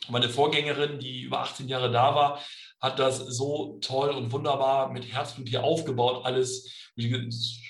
Meine 0.09 0.29
Vorgängerin, 0.29 0.99
die 0.99 1.23
über 1.23 1.39
18 1.39 1.69
Jahre 1.69 1.93
da 1.93 2.17
war, 2.17 2.41
hat 2.81 2.99
das 2.99 3.19
so 3.19 3.79
toll 3.81 4.11
und 4.11 4.33
wunderbar 4.33 4.91
mit 4.91 5.07
Herzblut 5.07 5.49
hier 5.49 5.63
aufgebaut. 5.63 6.25
Alles 6.25 6.69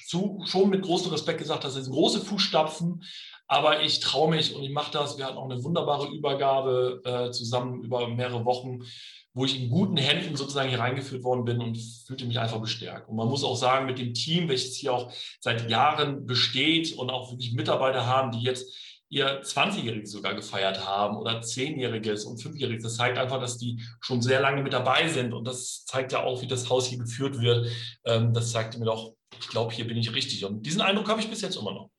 schon 0.08 0.70
mit 0.70 0.80
großem 0.80 1.12
Respekt 1.12 1.38
gesagt, 1.38 1.64
das 1.64 1.74
sind 1.74 1.90
große 1.90 2.22
Fußstapfen, 2.22 3.04
aber 3.46 3.82
ich 3.82 4.00
traue 4.00 4.30
mich 4.30 4.54
und 4.54 4.62
ich 4.62 4.70
mache 4.70 4.90
das. 4.90 5.18
Wir 5.18 5.26
hatten 5.26 5.36
auch 5.36 5.50
eine 5.50 5.62
wunderbare 5.62 6.08
Übergabe 6.08 7.02
äh, 7.04 7.30
zusammen 7.30 7.82
über 7.82 8.08
mehrere 8.08 8.46
Wochen, 8.46 8.84
wo 9.32 9.44
ich 9.44 9.60
in 9.60 9.70
guten 9.70 9.96
Händen 9.96 10.36
sozusagen 10.36 10.68
hier 10.68 10.80
reingeführt 10.80 11.22
worden 11.22 11.44
bin 11.44 11.60
und 11.60 11.78
fühlte 12.06 12.26
mich 12.26 12.38
einfach 12.38 12.60
bestärkt. 12.60 13.08
Und 13.08 13.16
man 13.16 13.28
muss 13.28 13.44
auch 13.44 13.56
sagen, 13.56 13.86
mit 13.86 13.98
dem 13.98 14.12
Team, 14.12 14.48
welches 14.48 14.76
hier 14.76 14.92
auch 14.92 15.12
seit 15.40 15.70
Jahren 15.70 16.26
besteht 16.26 16.92
und 16.94 17.10
auch 17.10 17.30
wirklich 17.30 17.52
Mitarbeiter 17.52 18.06
haben, 18.06 18.32
die 18.32 18.42
jetzt 18.42 18.74
ihr 19.08 19.42
20-Jähriges 19.42 20.06
sogar 20.06 20.34
gefeiert 20.34 20.86
haben 20.86 21.16
oder 21.16 21.40
10-Jähriges 21.40 22.24
und 22.24 22.40
5-Jähriges. 22.40 22.82
Das 22.82 22.96
zeigt 22.96 23.18
einfach, 23.18 23.40
dass 23.40 23.58
die 23.58 23.82
schon 24.00 24.22
sehr 24.22 24.40
lange 24.40 24.62
mit 24.62 24.72
dabei 24.72 25.08
sind. 25.08 25.32
Und 25.32 25.46
das 25.46 25.84
zeigt 25.84 26.12
ja 26.12 26.22
auch, 26.22 26.42
wie 26.42 26.46
das 26.46 26.70
Haus 26.70 26.86
hier 26.86 26.98
geführt 26.98 27.40
wird. 27.40 27.68
Ähm, 28.04 28.32
das 28.32 28.52
zeigt 28.52 28.78
mir 28.78 28.84
doch, 28.84 29.14
ich 29.38 29.48
glaube, 29.48 29.74
hier 29.74 29.86
bin 29.86 29.96
ich 29.96 30.14
richtig. 30.14 30.44
Und 30.44 30.64
diesen 30.64 30.80
Eindruck 30.80 31.08
habe 31.08 31.20
ich 31.20 31.28
bis 31.28 31.40
jetzt 31.40 31.56
immer 31.56 31.72
noch. 31.72 31.90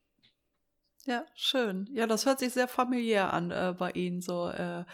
Ja, 1.04 1.24
schön. 1.34 1.88
Ja, 1.92 2.06
das 2.06 2.26
hört 2.26 2.38
sich 2.38 2.52
sehr 2.52 2.68
familiär 2.68 3.32
an 3.32 3.50
äh, 3.50 3.74
bei 3.76 3.90
Ihnen, 3.90 4.20
so 4.20 4.48
äh, 4.48 4.84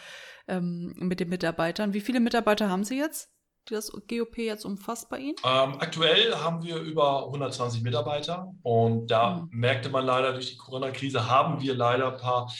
ähm, 0.47 0.93
mit 0.97 1.19
den 1.19 1.29
Mitarbeitern. 1.29 1.93
Wie 1.93 2.01
viele 2.01 2.19
Mitarbeiter 2.19 2.67
haben 2.69 2.83
Sie 2.83 2.97
jetzt, 2.97 3.29
die 3.69 3.75
das 3.75 3.91
GOP 3.91 4.39
jetzt 4.39 4.65
umfasst 4.65 5.09
bei 5.09 5.19
Ihnen? 5.19 5.35
Ähm, 5.45 5.75
aktuell 5.79 6.33
haben 6.35 6.63
wir 6.63 6.77
über 6.77 7.27
120 7.27 7.83
Mitarbeiter 7.83 8.51
und 8.63 9.11
da 9.11 9.35
mhm. 9.35 9.49
merkte 9.51 9.89
man 9.89 10.03
leider 10.03 10.33
durch 10.33 10.51
die 10.51 10.57
Corona-Krise, 10.57 11.29
haben 11.29 11.61
wir 11.61 11.75
leider 11.75 12.13
ein 12.13 12.17
paar 12.17 12.51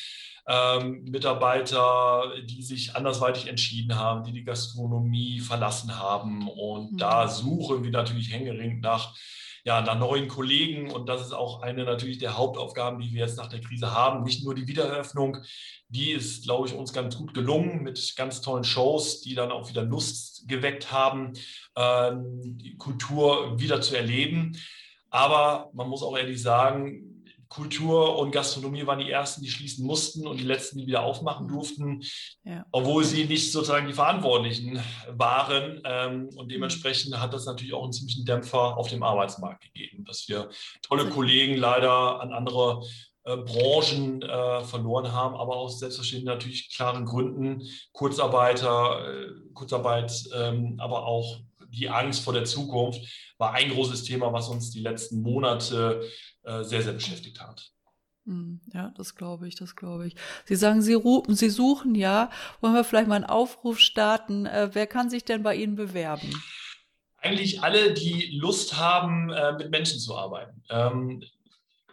ähm, 0.47 1.03
Mitarbeiter, 1.05 2.31
die 2.43 2.61
sich 2.61 2.95
andersweitig 2.95 3.47
entschieden 3.47 3.97
haben, 3.97 4.23
die 4.23 4.31
die 4.31 4.43
Gastronomie 4.43 5.39
verlassen 5.39 5.97
haben. 5.97 6.47
Und 6.47 6.93
mhm. 6.93 6.97
da 6.97 7.27
suchen 7.27 7.83
wir 7.83 7.91
natürlich 7.91 8.31
hängeringend 8.31 8.81
nach 8.81 9.15
ja, 9.63 9.81
nach 9.81 9.97
neuen 9.97 10.27
Kollegen. 10.27 10.91
Und 10.91 11.07
das 11.07 11.21
ist 11.21 11.33
auch 11.33 11.61
eine 11.61 11.83
natürlich 11.83 12.17
der 12.17 12.37
Hauptaufgaben, 12.37 12.99
die 12.99 13.13
wir 13.13 13.21
jetzt 13.21 13.37
nach 13.37 13.47
der 13.47 13.61
Krise 13.61 13.93
haben. 13.93 14.23
Nicht 14.23 14.43
nur 14.43 14.55
die 14.55 14.67
Wiedereröffnung, 14.67 15.37
die 15.87 16.11
ist, 16.11 16.43
glaube 16.43 16.67
ich, 16.67 16.73
uns 16.73 16.93
ganz 16.93 17.17
gut 17.17 17.33
gelungen 17.33 17.83
mit 17.83 18.15
ganz 18.15 18.41
tollen 18.41 18.63
Shows, 18.63 19.21
die 19.21 19.35
dann 19.35 19.51
auch 19.51 19.69
wieder 19.69 19.83
Lust 19.83 20.47
geweckt 20.47 20.91
haben, 20.91 21.33
ähm, 21.75 22.57
die 22.57 22.77
Kultur 22.77 23.59
wieder 23.59 23.81
zu 23.81 23.95
erleben. 23.95 24.57
Aber 25.09 25.69
man 25.73 25.89
muss 25.89 26.03
auch 26.03 26.17
ehrlich 26.17 26.41
sagen, 26.41 27.18
Kultur 27.49 28.19
und 28.19 28.31
Gastronomie 28.31 28.85
waren 28.85 28.99
die 28.99 29.09
ersten, 29.09 29.41
die 29.41 29.49
schließen 29.49 29.85
mussten 29.85 30.27
und 30.27 30.39
die 30.39 30.45
letzten, 30.45 30.77
die 30.77 30.85
wieder 30.85 31.01
aufmachen 31.01 31.47
durften, 31.47 32.03
ja. 32.43 32.63
obwohl 32.71 33.03
sie 33.03 33.25
nicht 33.25 33.51
sozusagen 33.51 33.87
die 33.87 33.93
Verantwortlichen 33.93 34.79
waren. 35.09 35.81
Ähm, 35.83 36.29
und 36.35 36.51
dementsprechend 36.51 37.19
hat 37.19 37.33
das 37.33 37.45
natürlich 37.45 37.73
auch 37.73 37.83
einen 37.83 37.91
ziemlichen 37.91 38.23
Dämpfer 38.23 38.77
auf 38.77 38.89
dem 38.89 39.01
Arbeitsmarkt 39.01 39.63
gegeben, 39.63 40.05
dass 40.05 40.29
wir 40.29 40.49
tolle 40.83 41.09
Kollegen 41.09 41.57
leider 41.57 42.21
an 42.21 42.31
andere 42.33 42.83
äh, 43.23 43.35
Branchen 43.37 44.21
äh, 44.21 44.63
verloren 44.63 45.11
haben, 45.11 45.35
aber 45.35 45.55
aus 45.55 45.79
selbstverständlich 45.79 46.27
natürlich 46.27 46.75
klaren 46.75 47.05
Gründen. 47.05 47.63
Kurzarbeiter, 47.93 49.07
äh, 49.07 49.53
Kurzarbeit, 49.53 50.11
ähm, 50.35 50.75
aber 50.79 51.05
auch 51.05 51.39
die 51.71 51.89
Angst 51.89 52.23
vor 52.23 52.33
der 52.33 52.45
Zukunft 52.45 53.01
war 53.37 53.53
ein 53.53 53.69
großes 53.71 54.03
Thema, 54.03 54.33
was 54.33 54.49
uns 54.49 54.71
die 54.71 54.81
letzten 54.81 55.21
Monate 55.21 56.03
sehr, 56.63 56.81
sehr 56.81 56.93
beschäftigt 56.93 57.39
hat. 57.41 57.71
Hm, 58.25 58.61
ja, 58.73 58.93
das 58.95 59.15
glaube 59.15 59.47
ich, 59.47 59.55
das 59.55 59.75
glaube 59.75 60.07
ich. 60.07 60.15
Sie 60.45 60.55
sagen, 60.55 60.81
Sie, 60.81 60.97
Sie 61.29 61.49
suchen 61.49 61.95
ja. 61.95 62.29
Wollen 62.61 62.73
wir 62.73 62.83
vielleicht 62.83 63.07
mal 63.07 63.15
einen 63.15 63.25
Aufruf 63.25 63.79
starten? 63.79 64.45
Äh, 64.45 64.69
wer 64.73 64.87
kann 64.87 65.09
sich 65.09 65.25
denn 65.25 65.43
bei 65.43 65.55
Ihnen 65.55 65.75
bewerben? 65.75 66.29
Eigentlich 67.17 67.61
alle, 67.61 67.93
die 67.93 68.37
Lust 68.37 68.77
haben, 68.77 69.29
äh, 69.31 69.53
mit 69.53 69.71
Menschen 69.71 69.99
zu 69.99 70.15
arbeiten. 70.15 70.63
Ähm, 70.69 71.23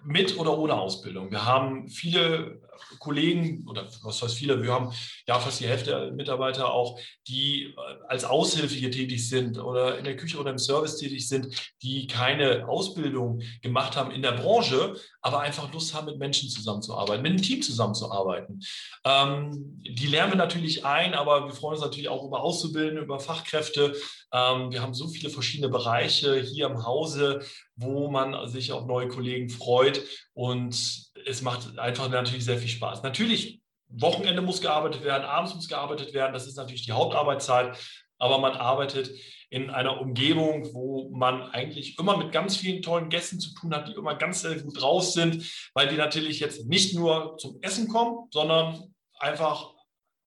mit 0.05 0.39
oder 0.39 0.57
ohne 0.57 0.75
Ausbildung. 0.75 1.31
Wir 1.31 1.45
haben 1.45 1.89
viele 1.89 2.61
Kollegen 2.99 3.67
oder 3.69 3.89
was 4.03 4.23
heißt 4.23 4.35
viele, 4.35 4.63
wir 4.63 4.73
haben 4.73 4.93
ja 5.27 5.39
fast 5.39 5.61
die 5.61 5.67
Hälfte 5.67 5.91
der 5.91 6.13
Mitarbeiter 6.13 6.73
auch, 6.73 6.99
die 7.29 7.65
äh, 7.65 7.75
als 8.09 8.25
Aushilfe 8.25 8.75
hier 8.75 8.91
tätig 8.91 9.29
sind 9.29 9.59
oder 9.59 9.99
in 9.99 10.05
der 10.05 10.17
Küche 10.17 10.39
oder 10.39 10.51
im 10.51 10.59
Service 10.59 10.97
tätig 10.97 11.29
sind, 11.29 11.49
die 11.83 12.07
keine 12.07 12.69
Ausbildung 12.69 13.43
gemacht 13.63 13.97
haben 13.97 14.11
in 14.11 14.23
der 14.23 14.33
Branche, 14.33 14.95
aber 15.21 15.41
einfach 15.41 15.73
Lust 15.73 15.95
haben, 15.95 16.07
mit 16.07 16.19
Menschen 16.19 16.49
zusammenzuarbeiten, 16.49 17.23
mit 17.23 17.33
einem 17.33 17.43
Team 17.43 17.63
zusammenzuarbeiten. 17.63 18.61
Ähm, 19.05 19.81
die 19.83 20.07
lernen 20.07 20.33
wir 20.33 20.39
natürlich 20.39 20.85
ein, 20.85 21.15
aber 21.15 21.47
wir 21.47 21.53
freuen 21.53 21.75
uns 21.75 21.83
natürlich 21.83 22.09
auch 22.09 22.25
über 22.25 22.41
Auszubildende, 22.41 23.03
über 23.03 23.21
Fachkräfte. 23.21 23.95
Ähm, 24.33 24.71
wir 24.71 24.83
haben 24.83 24.95
so 24.95 25.09
viele 25.09 25.31
verschiedene 25.31 25.69
Bereiche 25.69 26.37
hier 26.41 26.67
im 26.67 26.85
Hause, 26.85 27.41
wo 27.75 28.11
man 28.11 28.49
sich 28.49 28.73
auf 28.73 28.87
neue 28.87 29.09
Kollegen 29.09 29.49
freut 29.51 30.03
und 30.35 31.06
es 31.27 31.43
macht 31.43 31.79
einfach 31.79 32.09
natürlich 32.09 32.45
sehr 32.45 32.59
viel 32.59 32.69
Spaß. 32.69 33.03
Natürlich, 33.03 33.61
Wochenende 33.89 34.43
muss 34.43 34.61
gearbeitet 34.61 35.05
werden, 35.05 35.25
abends 35.25 35.55
muss 35.55 35.69
gearbeitet 35.69 36.15
werden, 36.15 36.33
das 36.33 36.47
ist 36.47 36.57
natürlich 36.57 36.87
die 36.87 36.93
Hauptarbeitszeit, 36.93 37.77
aber 38.19 38.39
man 38.39 38.53
arbeitet 38.53 39.11
in 39.51 39.71
einer 39.71 40.01
Umgebung, 40.01 40.73
wo 40.73 41.11
man 41.11 41.43
eigentlich 41.43 41.99
immer 41.99 42.17
mit 42.17 42.33
ganz 42.33 42.57
vielen 42.57 42.83
tollen 42.83 43.11
Gästen 43.11 43.39
zu 43.39 43.55
tun 43.55 43.75
hat, 43.75 43.89
die 43.89 43.93
immer 43.93 44.15
ganz 44.17 44.41
sehr 44.41 44.61
gut 44.61 44.83
raus 44.83 45.13
sind, 45.13 45.45
weil 45.75 45.89
die 45.89 45.97
natürlich 45.97 46.41
jetzt 46.41 46.67
nicht 46.67 46.95
nur 46.95 47.37
zum 47.39 47.59
Essen 47.63 47.89
kommen, 47.89 48.29
sondern 48.31 48.95
einfach 49.19 49.73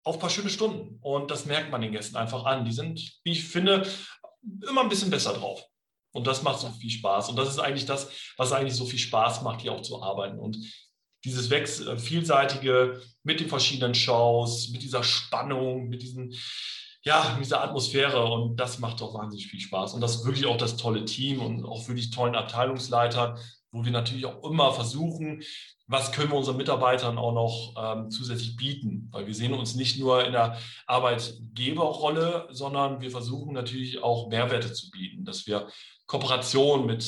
auf 0.04 0.16
ein 0.16 0.20
paar 0.22 0.30
schöne 0.30 0.50
Stunden. 0.50 1.00
Und 1.02 1.32
das 1.32 1.46
merkt 1.46 1.72
man 1.72 1.82
den 1.82 1.92
Gästen 1.92 2.16
einfach 2.16 2.46
an. 2.46 2.64
Die 2.64 2.72
sind, 2.72 3.20
wie 3.24 3.32
ich 3.34 3.44
finde, 3.44 3.86
immer 4.70 4.82
ein 4.82 4.90
bisschen 4.90 5.10
besser 5.10 5.34
drauf. 5.34 5.62
Und 6.12 6.26
das 6.26 6.42
macht 6.42 6.60
so 6.60 6.70
viel 6.70 6.90
Spaß. 6.90 7.30
Und 7.30 7.36
das 7.36 7.50
ist 7.50 7.60
eigentlich 7.60 7.86
das, 7.86 8.10
was 8.38 8.54
eigentlich 8.54 8.76
so 8.76 8.86
viel 8.86 9.00
Spaß 9.00 9.42
macht, 9.42 9.62
hier 9.62 9.74
auch 9.74 9.82
zu 9.82 10.02
arbeiten. 10.02 10.40
Und 10.40 10.58
dieses 11.24 11.50
Wechsel, 11.50 11.88
äh, 11.90 11.98
vielseitige 11.98 13.02
mit 13.24 13.40
den 13.40 13.50
verschiedenen 13.50 13.96
Shows, 13.96 14.70
mit 14.70 14.82
dieser 14.82 15.04
Spannung, 15.04 15.90
mit 15.90 16.02
diesen, 16.02 16.34
ja, 17.04 17.34
mit 17.36 17.46
dieser 17.46 17.64
Atmosphäre. 17.64 18.26
Und 18.26 18.58
das 18.58 18.80
macht 18.80 19.02
doch 19.02 19.14
wahnsinnig 19.14 19.48
viel 19.48 19.60
Spaß. 19.60 19.94
Und 19.94 20.02
das 20.02 20.16
ist 20.16 20.26
wirklich 20.26 20.46
auch 20.46 20.58
das 20.58 20.78
tolle 20.78 21.06
Team 21.06 21.42
und 21.42 21.66
auch 21.66 21.88
wirklich 21.88 22.12
tollen 22.12 22.36
Abteilungsleiter, 22.36 23.38
wo 23.72 23.86
wir 23.86 23.92
natürlich 23.92 24.26
auch 24.26 24.44
immer 24.44 24.74
versuchen, 24.74 25.44
was 25.92 26.12
können 26.12 26.30
wir 26.30 26.38
unseren 26.38 26.58
Mitarbeitern 26.58 27.18
auch 27.18 27.34
noch 27.34 27.74
ähm, 27.76 28.12
zusätzlich 28.12 28.56
bieten? 28.56 29.08
Weil 29.12 29.26
wir 29.26 29.34
sehen 29.34 29.54
uns 29.54 29.74
nicht 29.74 30.00
nur 30.00 30.24
in 30.24 30.34
der 30.34 30.58
Arbeitgeberrolle, 30.86 32.48
sondern 32.52 33.02
wir 33.02 33.10
versuchen 33.10 33.54
natürlich 33.54 34.04
auch 34.04 34.30
Mehrwerte 34.30 34.72
zu 34.72 34.92
bieten, 34.92 35.26
dass 35.26 35.48
wir 35.48 35.68
Kooperation 36.10 36.88
mit 36.88 37.04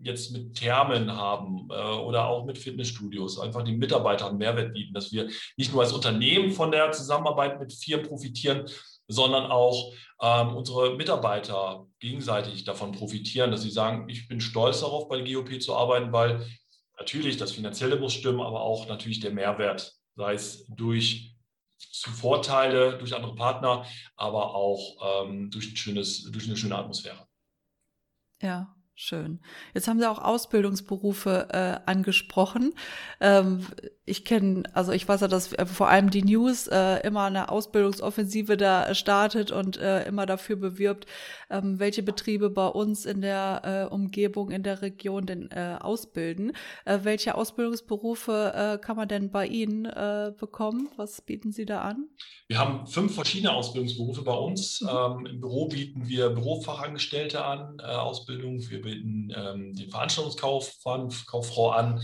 jetzt 0.00 0.30
mit 0.30 0.54
Thermen 0.54 1.10
haben 1.10 1.68
äh, 1.70 1.74
oder 1.74 2.26
auch 2.26 2.44
mit 2.44 2.56
Fitnessstudios, 2.56 3.40
einfach 3.40 3.64
den 3.64 3.78
Mitarbeitern 3.78 4.38
Mehrwert 4.38 4.72
bieten, 4.72 4.94
dass 4.94 5.10
wir 5.10 5.28
nicht 5.56 5.72
nur 5.72 5.82
als 5.82 5.92
Unternehmen 5.92 6.52
von 6.52 6.70
der 6.70 6.92
Zusammenarbeit 6.92 7.58
mit 7.58 7.72
Firmen 7.72 8.06
profitieren, 8.06 8.66
sondern 9.08 9.50
auch 9.50 9.92
ähm, 10.22 10.54
unsere 10.54 10.94
Mitarbeiter 10.94 11.88
gegenseitig 11.98 12.62
davon 12.62 12.92
profitieren, 12.92 13.50
dass 13.50 13.62
sie 13.62 13.70
sagen, 13.70 14.08
ich 14.08 14.28
bin 14.28 14.40
stolz 14.40 14.80
darauf, 14.82 15.08
bei 15.08 15.20
der 15.20 15.34
GOP 15.34 15.60
zu 15.60 15.74
arbeiten, 15.74 16.12
weil 16.12 16.46
natürlich 16.96 17.36
das 17.36 17.50
Finanzielle 17.50 17.96
muss 17.96 18.12
stimmen, 18.12 18.40
aber 18.40 18.60
auch 18.60 18.86
natürlich 18.86 19.18
der 19.18 19.32
Mehrwert, 19.32 19.94
sei 20.14 20.34
es 20.34 20.64
durch 20.68 21.34
Vorteile 22.06 22.98
durch 22.98 23.16
andere 23.16 23.34
Partner, 23.34 23.84
aber 24.14 24.54
auch 24.54 25.24
ähm, 25.26 25.50
durch, 25.50 25.72
ein 25.72 25.76
schönes, 25.76 26.30
durch 26.30 26.46
eine 26.46 26.56
schöne 26.56 26.76
Atmosphäre. 26.76 27.26
Ja, 28.44 28.73
schön. 28.94 29.40
Jetzt 29.74 29.88
haben 29.88 29.98
Sie 29.98 30.08
auch 30.08 30.18
Ausbildungsberufe 30.18 31.48
äh, 31.50 31.90
angesprochen. 31.90 32.74
Ähm, 33.20 33.66
ich 34.06 34.24
kenne, 34.24 34.64
also 34.74 34.92
ich 34.92 35.08
weiß 35.08 35.22
ja, 35.22 35.28
dass 35.28 35.52
äh, 35.54 35.64
vor 35.64 35.88
allem 35.88 36.10
die 36.10 36.22
News 36.22 36.66
äh, 36.66 37.00
immer 37.06 37.24
eine 37.24 37.48
Ausbildungsoffensive 37.48 38.56
da 38.56 38.94
startet 38.94 39.50
und 39.50 39.78
äh, 39.78 40.06
immer 40.06 40.26
dafür 40.26 40.56
bewirbt, 40.56 41.06
ähm, 41.50 41.78
welche 41.78 42.02
Betriebe 42.02 42.50
bei 42.50 42.66
uns 42.66 43.06
in 43.06 43.22
der 43.22 43.88
äh, 43.90 43.94
Umgebung, 43.94 44.50
in 44.50 44.62
der 44.62 44.82
Region 44.82 45.24
denn 45.24 45.50
äh, 45.50 45.76
ausbilden. 45.80 46.52
Äh, 46.84 47.00
welche 47.02 47.34
Ausbildungsberufe 47.34 48.52
äh, 48.54 48.84
kann 48.84 48.96
man 48.96 49.08
denn 49.08 49.30
bei 49.30 49.46
Ihnen 49.46 49.86
äh, 49.86 50.32
bekommen? 50.38 50.90
Was 50.96 51.22
bieten 51.22 51.50
Sie 51.50 51.64
da 51.64 51.80
an? 51.80 52.08
Wir 52.48 52.58
haben 52.58 52.86
fünf 52.86 53.14
verschiedene 53.14 53.52
Ausbildungsberufe 53.52 54.22
bei 54.22 54.34
uns. 54.34 54.82
Mhm. 54.82 54.88
Ähm, 54.88 55.26
Im 55.26 55.40
Büro 55.40 55.68
bieten 55.68 56.06
wir 56.08 56.28
Bürofachangestellte 56.28 57.42
an, 57.42 57.78
äh, 57.80 57.84
Ausbildung. 57.84 58.60
Wir 58.68 58.83
bieten 58.84 59.32
ähm, 59.34 59.74
den 59.74 59.90
Veranstaltungskauffrau 59.90 61.70
an. 61.70 62.02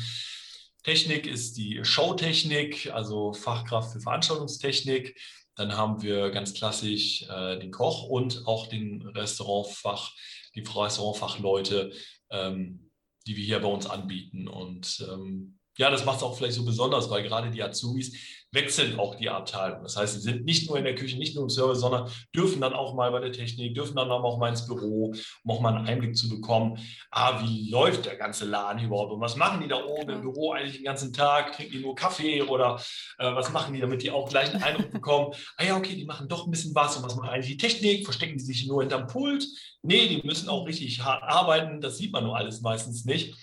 Technik 0.83 1.27
ist 1.27 1.57
die 1.57 1.85
Showtechnik, 1.85 2.91
also 2.93 3.33
Fachkraft 3.33 3.93
für 3.93 4.01
Veranstaltungstechnik. 4.01 5.19
Dann 5.57 5.77
haben 5.77 6.01
wir 6.03 6.31
ganz 6.31 6.55
klassisch 6.55 7.23
äh, 7.29 7.59
den 7.59 7.71
Koch 7.71 8.05
und 8.05 8.47
auch 8.47 8.67
den 8.67 9.03
Restaurantfach, 9.03 10.13
die 10.55 10.61
Restaurantfachleute, 10.61 11.93
ähm, 12.31 12.91
die 13.27 13.37
wir 13.37 13.45
hier 13.45 13.61
bei 13.61 13.69
uns 13.69 13.87
anbieten. 13.87 14.49
Und 14.49 15.07
ähm, 15.11 15.59
ja, 15.77 15.91
das 15.91 16.05
macht 16.05 16.19
es 16.19 16.23
auch 16.23 16.37
vielleicht 16.37 16.55
so 16.55 16.65
besonders, 16.65 17.11
weil 17.11 17.23
gerade 17.23 17.51
die 17.51 17.63
Azubis, 17.63 18.40
wechseln 18.53 18.99
auch 18.99 19.15
die 19.15 19.31
Abteilung. 19.31 19.83
Das 19.83 19.97
heißt, 19.97 20.15
sie 20.15 20.21
sind 20.21 20.45
nicht 20.45 20.69
nur 20.69 20.79
in 20.79 20.85
der 20.85 20.95
Küche, 20.95 21.17
nicht 21.17 21.35
nur 21.35 21.45
im 21.45 21.51
Service, 21.51 21.81
sondern 21.81 22.11
dürfen 22.35 22.61
dann 22.61 22.73
auch 22.73 22.95
mal 22.95 23.11
bei 23.13 23.21
der 23.21 23.33
Technik, 23.33 23.75
dürfen 23.75 23.97
dann 23.97 24.11
auch 24.11 24.39
mal 24.39 24.49
ins 24.49 24.67
Büro, 24.67 25.15
um 25.45 25.51
auch 25.51 25.61
mal 25.61 25.75
einen 25.75 25.87
Einblick 25.87 26.17
zu 26.17 26.29
bekommen, 26.29 26.79
ah, 27.11 27.43
wie 27.43 27.71
läuft 27.71 28.07
der 28.07 28.17
ganze 28.17 28.45
Laden 28.47 28.85
überhaupt 28.85 29.13
und 29.13 29.21
was 29.21 29.37
machen 29.37 29.61
die 29.61 29.69
da 29.69 29.85
oben 29.85 30.11
im 30.11 30.21
Büro 30.23 30.53
eigentlich 30.53 30.77
den 30.77 30.85
ganzen 30.85 31.13
Tag? 31.13 31.53
Trinken 31.53 31.73
die 31.73 31.81
nur 31.81 31.95
Kaffee 31.95 32.43
oder 32.43 32.81
äh, 33.19 33.35
was 33.35 33.53
machen 33.53 33.75
die, 33.75 33.81
damit 33.81 34.03
die 34.03 34.11
auch 34.11 34.29
gleich 34.29 34.53
einen 34.53 34.63
Eindruck 34.63 34.91
bekommen, 34.91 35.33
ah 35.57 35.65
ja, 35.65 35.77
okay, 35.77 35.95
die 35.95 36.05
machen 36.05 36.29
doch 36.29 36.47
ein 36.47 36.51
bisschen 36.51 36.75
was 36.75 36.97
und 36.97 37.05
was 37.05 37.17
macht 37.17 37.31
eigentlich 37.31 37.57
die 37.57 37.57
Technik? 37.57 38.05
Verstecken 38.05 38.37
die 38.37 38.45
sich 38.45 38.67
nur 38.67 38.83
hinterm 38.83 39.07
Pult? 39.07 39.47
Nee, 39.83 40.09
die 40.09 40.27
müssen 40.27 40.49
auch 40.49 40.67
richtig 40.67 41.03
hart 41.03 41.23
arbeiten, 41.23 41.81
das 41.81 41.99
sieht 41.99 42.13
man 42.13 42.25
nur 42.25 42.37
alles 42.37 42.61
meistens 42.61 43.05
nicht 43.05 43.35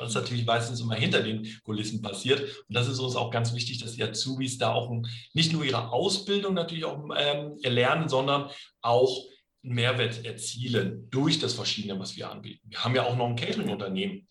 was 0.00 0.14
natürlich 0.14 0.46
meistens 0.46 0.80
immer 0.80 0.94
hinter 0.94 1.22
den 1.22 1.46
Kulissen 1.62 2.00
passiert. 2.02 2.40
Und 2.40 2.74
das 2.74 2.88
ist 2.88 2.98
uns 2.98 3.16
auch 3.16 3.30
ganz 3.30 3.54
wichtig, 3.54 3.78
dass 3.78 3.92
die 3.92 4.02
Azubis 4.02 4.58
da 4.58 4.72
auch 4.72 4.90
nicht 5.34 5.52
nur 5.52 5.64
ihre 5.64 5.92
Ausbildung 5.92 6.54
natürlich 6.54 6.84
auch 6.84 6.98
ähm, 7.16 7.58
erlernen, 7.62 8.08
sondern 8.08 8.50
auch 8.80 9.24
einen 9.62 9.74
Mehrwert 9.74 10.24
erzielen 10.24 11.08
durch 11.10 11.38
das 11.38 11.52
Verschiedene, 11.52 11.98
was 12.00 12.16
wir 12.16 12.30
anbieten. 12.30 12.66
Wir 12.68 12.82
haben 12.82 12.94
ja 12.94 13.04
auch 13.04 13.16
noch 13.16 13.26
ein 13.26 13.36
Catering-Unternehmen. 13.36 14.26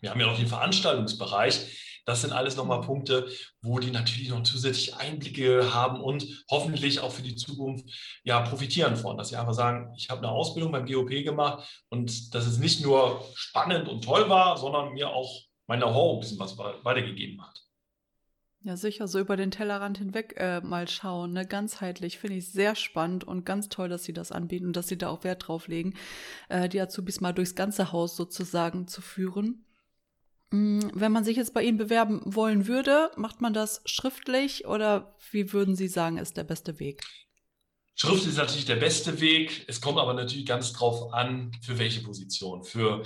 Wir 0.00 0.10
haben 0.10 0.20
ja 0.20 0.26
noch 0.26 0.38
den 0.38 0.48
Veranstaltungsbereich 0.48 1.91
das 2.04 2.22
sind 2.22 2.32
alles 2.32 2.56
nochmal 2.56 2.80
mhm. 2.80 2.86
Punkte, 2.86 3.28
wo 3.60 3.78
die 3.78 3.90
natürlich 3.90 4.30
noch 4.30 4.42
zusätzliche 4.42 4.98
Einblicke 4.98 5.72
haben 5.72 6.00
und 6.00 6.44
hoffentlich 6.50 7.00
auch 7.00 7.12
für 7.12 7.22
die 7.22 7.36
Zukunft 7.36 7.86
ja 8.24 8.40
profitieren 8.40 8.96
von, 8.96 9.16
dass 9.16 9.28
sie 9.28 9.36
einfach 9.36 9.54
sagen, 9.54 9.92
ich 9.96 10.10
habe 10.10 10.20
eine 10.20 10.30
Ausbildung 10.30 10.72
beim 10.72 10.86
GOP 10.86 11.24
gemacht 11.24 11.84
und 11.88 12.34
dass 12.34 12.46
es 12.46 12.58
nicht 12.58 12.82
nur 12.82 13.24
spannend 13.34 13.88
und 13.88 14.04
toll 14.04 14.28
war, 14.28 14.56
sondern 14.56 14.92
mir 14.92 15.10
auch 15.10 15.42
mein 15.66 15.80
Know-how 15.80 16.14
ein 16.14 16.20
bisschen 16.20 16.38
was 16.38 16.58
weitergegeben 16.58 17.40
hat. 17.42 17.62
Ja, 18.64 18.76
sicher, 18.76 19.08
so 19.08 19.18
über 19.18 19.36
den 19.36 19.50
Tellerrand 19.50 19.98
hinweg 19.98 20.34
äh, 20.36 20.60
mal 20.60 20.86
schauen, 20.86 21.32
ne? 21.32 21.44
ganzheitlich 21.44 22.18
finde 22.18 22.36
ich 22.36 22.52
sehr 22.52 22.76
spannend 22.76 23.24
und 23.24 23.44
ganz 23.44 23.68
toll, 23.68 23.88
dass 23.88 24.04
Sie 24.04 24.12
das 24.12 24.30
anbieten 24.30 24.66
und 24.66 24.76
dass 24.76 24.86
Sie 24.86 24.96
da 24.96 25.08
auch 25.08 25.24
Wert 25.24 25.48
drauf 25.48 25.66
legen, 25.66 25.94
äh, 26.48 26.68
die 26.68 26.80
Azubis 26.80 27.20
mal 27.20 27.32
durchs 27.32 27.56
ganze 27.56 27.90
Haus 27.90 28.14
sozusagen 28.14 28.86
zu 28.86 29.00
führen. 29.00 29.64
Mm, 30.52 30.80
wenn 30.92 31.12
man 31.12 31.24
sich 31.24 31.36
jetzt 31.36 31.54
bei 31.54 31.62
Ihnen 31.64 31.78
bewerben 31.78 32.20
wollen 32.24 32.66
würde, 32.66 33.10
macht 33.16 33.40
man 33.40 33.54
das 33.54 33.80
schriftlich 33.86 34.66
oder 34.66 35.16
wie 35.30 35.52
würden 35.52 35.74
Sie 35.74 35.88
sagen, 35.88 36.18
ist 36.18 36.36
der 36.36 36.44
beste 36.44 36.78
Weg? 36.78 37.02
Schrift 37.94 38.26
ist 38.26 38.36
natürlich 38.36 38.66
der 38.66 38.76
beste 38.76 39.20
Weg. 39.20 39.64
Es 39.66 39.80
kommt 39.80 39.98
aber 39.98 40.14
natürlich 40.14 40.46
ganz 40.46 40.72
drauf 40.72 41.12
an, 41.12 41.52
für 41.62 41.78
welche 41.78 42.02
Position. 42.02 42.64
Für, 42.64 43.02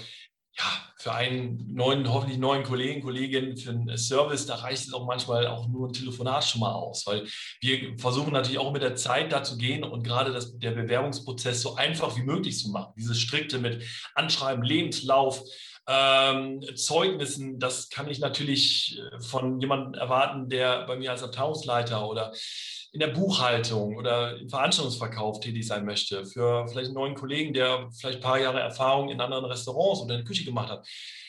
ja, 0.58 0.64
für 0.98 1.12
einen 1.12 1.72
neuen, 1.72 2.12
hoffentlich 2.12 2.38
neuen 2.38 2.64
Kollegen, 2.64 3.02
Kollegin, 3.02 3.56
für 3.56 3.70
einen 3.70 3.96
Service, 3.96 4.46
da 4.46 4.56
reicht 4.56 4.86
es 4.86 4.92
auch 4.92 5.06
manchmal 5.06 5.46
auch 5.46 5.68
nur 5.68 5.88
ein 5.88 5.92
Telefonat 5.92 6.44
schon 6.44 6.60
mal 6.60 6.72
aus, 6.72 7.06
weil 7.06 7.28
wir 7.60 7.96
versuchen 7.98 8.32
natürlich 8.32 8.58
auch 8.58 8.72
mit 8.72 8.82
der 8.82 8.96
Zeit 8.96 9.30
da 9.30 9.44
zu 9.44 9.56
gehen 9.56 9.84
und 9.84 10.02
gerade 10.02 10.32
das, 10.32 10.58
der 10.58 10.72
Bewerbungsprozess 10.72 11.62
so 11.62 11.76
einfach 11.76 12.16
wie 12.16 12.22
möglich 12.22 12.58
zu 12.58 12.70
machen. 12.70 12.92
Dieses 12.96 13.20
strikte 13.20 13.58
mit 13.58 13.84
Anschreiben, 14.14 14.64
Lebenslauf, 14.64 15.44
ähm, 15.88 16.62
Zeugnissen, 16.74 17.58
das 17.58 17.88
kann 17.90 18.08
ich 18.08 18.18
natürlich 18.18 18.98
äh, 18.98 19.20
von 19.20 19.60
jemandem 19.60 19.94
erwarten, 19.94 20.48
der 20.48 20.84
bei 20.86 20.96
mir 20.96 21.12
als 21.12 21.22
Abteilungsleiter 21.22 22.08
oder 22.08 22.32
in 22.92 23.00
der 23.00 23.08
Buchhaltung 23.08 23.96
oder 23.96 24.38
im 24.38 24.48
Veranstaltungsverkauf 24.48 25.40
tätig 25.40 25.66
sein 25.66 25.84
möchte, 25.84 26.24
für 26.24 26.66
vielleicht 26.66 26.86
einen 26.86 26.94
neuen 26.94 27.14
Kollegen, 27.14 27.52
der 27.52 27.90
vielleicht 27.92 28.18
ein 28.18 28.22
paar 28.22 28.40
Jahre 28.40 28.60
Erfahrung 28.60 29.10
in 29.10 29.20
anderen 29.20 29.44
Restaurants 29.44 30.00
oder 30.00 30.14
in 30.14 30.20
der 30.20 30.26
Küche 30.26 30.44
gemacht 30.44 30.70
hat. 30.70 30.86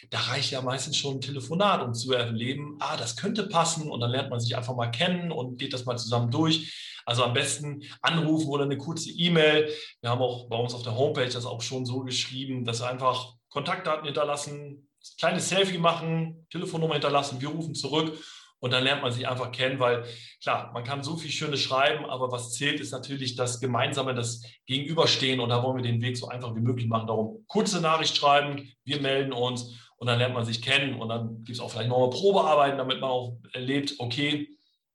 Da 0.10 0.20
reicht 0.20 0.52
ja 0.52 0.62
meistens 0.62 0.96
schon 0.96 1.16
ein 1.16 1.22
Telefonat, 1.22 1.84
um 1.84 1.94
zu 1.94 2.14
erleben, 2.14 2.78
ah, 2.80 2.96
das 2.96 3.18
könnte 3.18 3.48
passen 3.48 3.90
und 3.90 4.00
dann 4.00 4.12
lernt 4.12 4.30
man 4.30 4.40
sich 4.40 4.56
einfach 4.56 4.76
mal 4.76 4.92
kennen 4.92 5.32
und 5.32 5.60
geht 5.60 5.74
das 5.74 5.86
mal 5.86 5.98
zusammen 5.98 6.32
durch. 6.32 6.74
Also 7.06 7.24
am 7.24 7.34
besten 7.34 7.84
anrufen 8.02 8.50
oder 8.50 8.64
eine 8.64 8.78
kurze 8.78 9.10
E-Mail. 9.12 9.70
Wir 10.02 10.10
haben 10.10 10.22
auch 10.22 10.48
bei 10.48 10.58
uns 10.58 10.74
auf 10.74 10.84
der 10.84 10.96
Homepage 10.96 11.28
das 11.28 11.46
auch 11.46 11.62
schon 11.62 11.86
so 11.86 12.02
geschrieben, 12.02 12.64
dass 12.64 12.82
einfach 12.82 13.37
Kontaktdaten 13.50 14.06
hinterlassen, 14.06 14.90
kleines 15.20 15.50
Selfie 15.50 15.78
machen, 15.78 16.48
Telefonnummer 16.50 16.94
hinterlassen, 16.94 17.42
wir 17.42 17.50
rufen 17.50 17.76
zurück 17.76 18.18
und 18.60 18.72
dann 18.72 18.84
lernt 18.84 19.02
man 19.02 19.12
sich 19.12 19.28
einfach 19.28 19.52
kennen, 19.52 19.80
weil 19.80 20.06
klar, 20.42 20.72
man 20.74 20.84
kann 20.84 21.04
so 21.04 21.16
viel 21.16 21.32
Schönes 21.32 21.62
schreiben, 21.62 22.06
aber 22.06 22.32
was 22.32 22.54
zählt, 22.54 22.80
ist 22.80 22.92
natürlich 22.92 23.36
das 23.36 23.60
Gemeinsame, 23.60 24.16
das 24.16 24.42
Gegenüberstehen 24.66 25.40
und 25.40 25.50
da 25.50 25.64
wollen 25.64 25.78
wir 25.78 25.84
den 25.84 26.02
Weg 26.02 26.18
so 26.18 26.28
einfach 26.28 26.56
wie 26.56 26.62
möglich 26.62 26.88
machen. 26.88 27.08
Darum 27.08 27.44
kurze 27.48 27.82
Nachricht 27.82 28.18
schreiben, 28.18 28.72
wir 28.84 29.02
melden 29.02 29.32
uns 29.32 29.76
und 29.98 30.08
dann 30.08 30.20
lernt 30.20 30.34
man 30.34 30.46
sich 30.46 30.62
kennen 30.62 31.00
und 31.00 31.10
dann 31.10 31.44
gibt 31.44 31.58
es 31.58 31.60
auch 31.60 31.70
vielleicht 31.70 31.90
nochmal 31.90 32.10
Probearbeiten, 32.10 32.78
damit 32.78 33.00
man 33.00 33.10
auch 33.10 33.38
erlebt, 33.54 33.96
okay, 34.00 34.50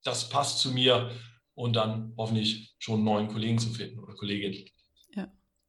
das 0.04 0.28
passt 0.28 0.58
zu 0.58 0.72
mir 0.72 1.10
und 1.54 1.76
dann 1.76 2.14
hoffentlich 2.16 2.74
schon 2.78 2.96
einen 2.96 3.04
neuen 3.04 3.28
Kollegen 3.28 3.58
zu 3.58 3.70
finden 3.70 4.00
oder 4.00 4.14
Kollegin. 4.14 4.68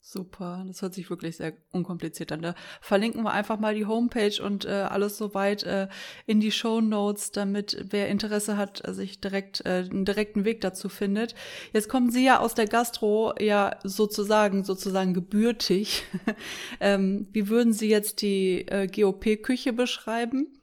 Super, 0.06 0.66
das 0.68 0.82
hört 0.82 0.94
sich 0.94 1.10
wirklich 1.10 1.38
sehr 1.38 1.54
unkompliziert 1.72 2.34
an. 2.34 2.42
Da 2.42 2.56
verlinken 2.82 3.24
wir 3.24 3.32
einfach 3.32 3.58
mal 3.58 3.74
die 3.74 3.86
Homepage 3.86 4.44
und 4.44 4.66
äh, 4.66 4.70
alles 4.70 5.18
soweit 5.18 5.64
äh, 5.64 5.88
in 6.26 6.42
die 6.42 6.52
Show 6.52 6.82
Notes, 6.82 7.32
damit 7.32 7.86
wer 7.90 8.10
Interesse 8.10 8.58
hat, 8.58 8.86
äh, 8.86 8.94
sich 8.94 9.22
direkt 9.22 9.66
äh, 9.66 9.88
einen 9.90 10.04
direkten 10.04 10.44
Weg 10.44 10.60
dazu 10.60 10.90
findet. 10.90 11.36
Jetzt 11.72 11.88
kommen 11.88 12.12
Sie 12.12 12.26
ja 12.26 12.42
aus 12.42 12.54
der 12.54 12.68
Gastro 12.68 13.34
ja 13.40 13.80
sozusagen 13.86 14.66
sozusagen 14.66 15.14
gebürtig. 15.14 16.04
ähm, 16.82 17.30
wie 17.32 17.48
würden 17.48 17.72
Sie 17.72 17.88
jetzt 17.88 18.22
die 18.22 18.68
äh, 18.68 18.88
GOP-Küche 18.88 19.72
beschreiben? 19.72 20.62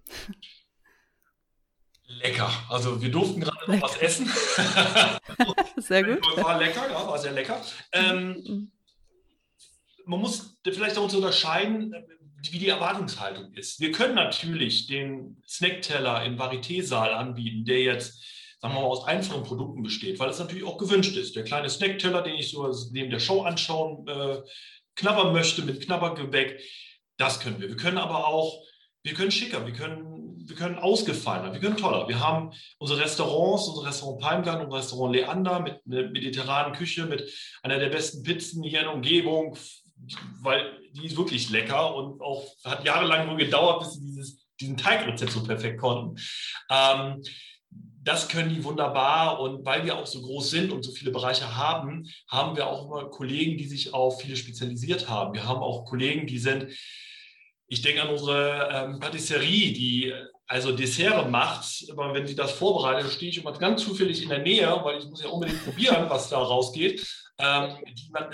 Lecker. 2.05 2.51
Also 2.69 3.01
wir 3.01 3.11
durften 3.11 3.41
gerade 3.41 3.73
noch 3.73 3.81
was 3.81 3.97
essen. 3.97 4.27
sehr 5.79 6.05
gut. 6.17 6.37
War 6.37 6.59
lecker, 6.59 6.91
ja, 6.91 7.09
war 7.09 7.19
sehr 7.19 7.33
lecker. 7.33 7.59
Ähm, 7.93 8.45
mhm 8.47 8.73
man 10.11 10.21
muss 10.21 10.59
vielleicht 10.65 10.99
auch 10.99 11.13
unterscheiden, 11.13 11.95
wie 12.43 12.59
die 12.59 12.69
Erwartungshaltung 12.69 13.53
ist. 13.55 13.81
Wir 13.81 13.93
können 13.93 14.17
natürlich 14.17 14.87
den 14.87 15.41
Snackteller 15.47 16.25
im 16.25 16.37
Varieté-Saal 16.37 17.15
anbieten, 17.15 17.65
der 17.65 17.81
jetzt 17.81 18.21
sagen 18.61 18.75
wir 18.75 18.81
mal, 18.81 18.89
aus 18.89 19.07
einfachen 19.07 19.45
Produkten 19.45 19.83
besteht, 19.83 20.19
weil 20.19 20.29
es 20.29 20.39
natürlich 20.39 20.65
auch 20.65 20.77
gewünscht 20.77 21.17
ist. 21.17 21.35
Der 21.35 21.45
kleine 21.45 21.71
Snackteller, 21.71 22.23
den 22.23 22.35
ich 22.35 22.51
so 22.51 22.71
neben 22.93 23.11
der 23.11 23.21
Show 23.21 23.43
anschauen, 23.43 24.07
äh, 24.07 24.43
knabbern 24.97 25.33
möchte 25.33 25.63
mit 25.63 25.81
Knabbergebäck, 25.81 26.61
das 27.17 27.41
können 27.41 27.61
wir. 27.61 27.69
Wir 27.69 27.77
können 27.77 27.97
aber 27.97 28.27
auch, 28.29 28.63
wir 29.03 29.15
können 29.15 29.31
schicker, 29.31 29.65
wir 29.65 29.73
können, 29.73 30.47
wir 30.47 30.57
können 30.57 30.79
ausgefallener, 30.79 31.55
wir 31.55 31.61
können 31.61 31.79
toller. 31.79 32.07
Wir 32.09 32.21
haben 32.21 32.53
unsere 32.79 33.01
Restaurants, 33.01 33.69
unser 33.69 33.89
Restaurant 33.89 34.21
Palmgarten, 34.21 34.67
unser 34.67 34.79
Restaurant 34.79 35.15
Leander 35.15 35.61
mit 35.61 35.81
einer 35.87 36.11
mediterranen 36.11 36.75
Küche, 36.75 37.07
mit 37.07 37.33
einer 37.63 37.79
der 37.79 37.89
besten 37.89 38.23
Pizzen 38.23 38.63
hier 38.63 38.81
in 38.81 38.87
der 38.87 38.95
Umgebung, 38.95 39.57
weil 40.43 40.79
die 40.93 41.07
ist 41.07 41.17
wirklich 41.17 41.51
lecker 41.51 41.95
und 41.95 42.21
auch 42.21 42.45
hat 42.65 42.85
jahrelang 42.85 43.27
nur 43.27 43.37
gedauert, 43.37 43.81
bis 43.81 43.95
sie 43.95 44.01
dieses, 44.01 44.47
diesen 44.61 44.77
Teigrezept 44.77 45.33
so 45.33 45.43
perfekt 45.43 45.81
konnten. 45.81 46.21
Ähm, 46.71 47.23
das 48.03 48.29
können 48.29 48.49
die 48.49 48.65
wunderbar 48.65 49.41
und 49.41 49.65
weil 49.65 49.85
wir 49.85 49.99
auch 49.99 50.07
so 50.07 50.23
groß 50.23 50.51
sind 50.51 50.73
und 50.73 50.83
so 50.83 50.91
viele 50.91 51.11
Bereiche 51.11 51.57
haben, 51.57 52.09
haben 52.29 52.57
wir 52.57 52.67
auch 52.67 52.87
immer 52.87 53.11
Kollegen, 53.11 53.59
die 53.59 53.67
sich 53.67 53.93
auf 53.93 54.23
viele 54.23 54.37
spezialisiert 54.37 55.09
haben. 55.09 55.35
Wir 55.35 55.47
haben 55.47 55.61
auch 55.61 55.85
Kollegen, 55.85 56.27
die 56.27 56.39
sind, 56.39 56.67
ich 57.69 57.83
denke 57.83 58.03
an 58.03 58.09
unsere 58.09 58.69
ähm, 58.73 59.01
Patisserie, 59.01 59.73
die 59.73 60.15
also 60.47 60.73
Dessert 60.73 61.31
macht, 61.31 61.85
aber 61.93 62.13
wenn 62.15 62.27
sie 62.27 62.35
das 62.35 62.53
vorbereitet, 62.53 63.13
stehe 63.13 63.31
ich 63.31 63.39
immer 63.39 63.53
ganz 63.53 63.85
zufällig 63.85 64.23
in 64.23 64.31
der 64.31 64.41
Nähe, 64.41 64.81
weil 64.83 64.99
ich 64.99 65.05
muss 65.05 65.23
ja 65.23 65.29
unbedingt 65.29 65.63
probieren, 65.65 66.09
was 66.09 66.31
da 66.31 66.39
rausgeht 66.39 67.07
ähm, 67.41 67.77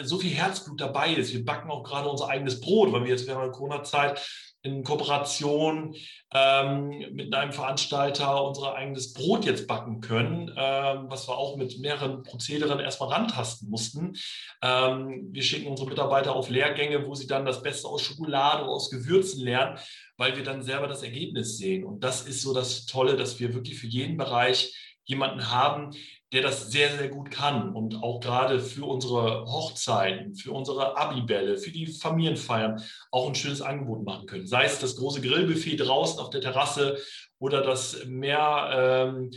so 0.03 0.19
viel 0.19 0.33
Herzblut 0.33 0.81
dabei 0.81 1.13
ist. 1.13 1.33
Wir 1.33 1.45
backen 1.45 1.71
auch 1.71 1.83
gerade 1.83 2.09
unser 2.09 2.29
eigenes 2.29 2.61
Brot, 2.61 2.93
weil 2.93 3.05
wir 3.05 3.11
jetzt 3.11 3.27
während 3.27 3.45
der 3.45 3.53
Corona-Zeit 3.53 4.21
in 4.67 4.83
Kooperation 4.83 5.95
ähm, 6.35 6.89
mit 7.13 7.33
einem 7.35 7.53
Veranstalter 7.53 8.45
unser 8.45 8.75
eigenes 8.75 9.13
Brot 9.13 9.45
jetzt 9.45 9.67
backen 9.67 10.01
können, 10.01 10.53
ähm, 10.57 11.07
was 11.09 11.29
wir 11.29 11.39
auch 11.39 11.57
mit 11.57 11.79
mehreren 11.79 12.23
Prozederen 12.23 12.81
erstmal 12.81 13.11
rantasten 13.11 13.71
mussten. 13.71 14.15
Ähm, 14.63 15.29
wir 15.31 15.43
schicken 15.43 15.69
unsere 15.69 15.89
Mitarbeiter 15.89 16.35
auf 16.35 16.51
Lehrgänge, 16.51 17.07
wo 17.07 17.15
sie 17.15 17.29
dann 17.29 17.47
das 17.47 17.63
Beste 17.63 17.89
aus 17.89 18.03
Schokolade 18.03 18.65
oder 18.65 18.73
aus 18.73 18.91
Gewürzen 18.91 19.43
lernen, 19.43 19.79
weil 20.17 20.37
wir 20.37 20.43
dann 20.43 20.63
selber 20.63 20.89
das 20.89 21.03
Ergebnis 21.03 21.57
sehen. 21.57 21.85
Und 21.85 22.03
das 22.03 22.23
ist 22.27 22.43
so 22.43 22.53
das 22.53 22.87
Tolle, 22.87 23.17
dass 23.17 23.39
wir 23.39 23.55
wirklich 23.55 23.79
für 23.79 23.87
jeden 23.87 24.17
Bereich 24.17 24.75
jemanden 25.05 25.53
haben, 25.53 25.95
der 26.33 26.43
das 26.43 26.70
sehr, 26.70 26.91
sehr 26.97 27.09
gut 27.09 27.31
kann 27.31 27.74
und 27.74 28.03
auch 28.03 28.18
gerade 28.20 28.59
für 28.61 28.85
unsere 28.85 29.45
Hochzeiten, 29.47 30.35
für 30.35 30.51
unsere 30.53 30.97
Abibälle, 30.97 31.57
für 31.57 31.70
die 31.70 31.87
Familienfeiern 31.87 32.83
auch 33.12 33.29
ein 33.29 33.37
schönes 33.37 33.62
Angebot 33.62 34.05
machen 34.05 34.27
können. 34.27 34.47
Sei 34.47 34.64
es 34.64 34.81
das 34.81 34.97
große 34.97 35.20
Grillbuffet 35.20 35.77
draußen 35.77 36.18
auf 36.18 36.31
der 36.31 36.41
Terrasse 36.41 36.99
oder 37.39 37.62
das 37.62 38.05
mehrgängige 38.07 39.33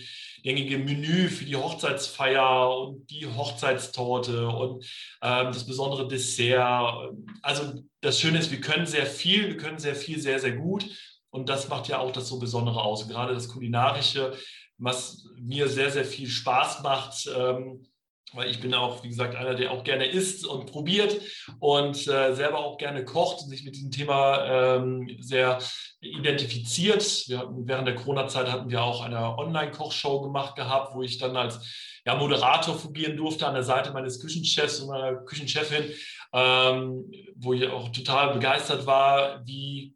ähm, 0.75 0.85
Menü 0.85 1.27
für 1.27 1.45
die 1.45 1.55
Hochzeitsfeier 1.55 2.75
und 2.75 3.09
die 3.11 3.27
Hochzeitstorte 3.27 4.47
und 4.47 4.83
ähm, 5.21 5.47
das 5.47 5.65
besondere 5.67 6.07
Dessert. 6.07 7.11
Also 7.43 7.83
das 8.01 8.19
Schöne 8.19 8.39
ist, 8.39 8.51
wir 8.51 8.61
können 8.61 8.87
sehr 8.87 9.05
viel, 9.05 9.49
wir 9.49 9.57
können 9.57 9.79
sehr 9.79 9.95
viel, 9.95 10.19
sehr, 10.19 10.39
sehr 10.39 10.53
gut 10.53 10.85
Und 11.31 11.49
das 11.49 11.69
macht 11.69 11.87
ja 11.87 11.99
auch 11.99 12.11
das 12.11 12.27
so 12.27 12.39
Besondere 12.39 12.81
aus. 12.81 13.07
Gerade 13.07 13.33
das 13.33 13.49
Kulinarische, 13.49 14.33
was 14.79 15.25
mir 15.37 15.67
sehr, 15.67 15.91
sehr 15.91 16.05
viel 16.05 16.27
Spaß 16.27 16.81
macht. 16.81 17.29
Ähm, 17.35 17.85
weil 18.33 18.49
ich 18.49 18.59
bin 18.59 18.73
auch, 18.73 19.03
wie 19.03 19.09
gesagt, 19.09 19.35
einer, 19.35 19.55
der 19.55 19.71
auch 19.71 19.83
gerne 19.83 20.05
isst 20.05 20.45
und 20.45 20.71
probiert 20.71 21.19
und 21.59 21.95
äh, 22.07 22.33
selber 22.35 22.59
auch 22.59 22.77
gerne 22.77 23.03
kocht 23.03 23.41
und 23.41 23.49
sich 23.49 23.63
mit 23.63 23.75
diesem 23.75 23.91
Thema 23.91 24.75
ähm, 24.75 25.17
sehr 25.19 25.59
identifiziert. 25.99 27.27
Wir 27.27 27.39
hatten, 27.39 27.67
während 27.67 27.87
der 27.87 27.95
Corona-Zeit 27.95 28.51
hatten 28.51 28.69
wir 28.69 28.83
auch 28.83 29.01
eine 29.01 29.37
Online-Kochshow 29.37 30.21
gemacht 30.21 30.55
gehabt, 30.55 30.93
wo 30.93 31.01
ich 31.01 31.17
dann 31.17 31.35
als 31.35 31.59
ja, 32.05 32.15
Moderator 32.15 32.77
fungieren 32.77 33.17
durfte 33.17 33.47
an 33.47 33.55
der 33.55 33.63
Seite 33.63 33.91
meines 33.91 34.19
Küchenchefs 34.19 34.79
und 34.79 34.89
meiner 34.89 35.15
Küchenchefin, 35.25 35.85
ähm, 36.33 37.11
wo 37.35 37.53
ich 37.53 37.67
auch 37.67 37.89
total 37.89 38.33
begeistert 38.33 38.85
war, 38.85 39.45
wie 39.45 39.95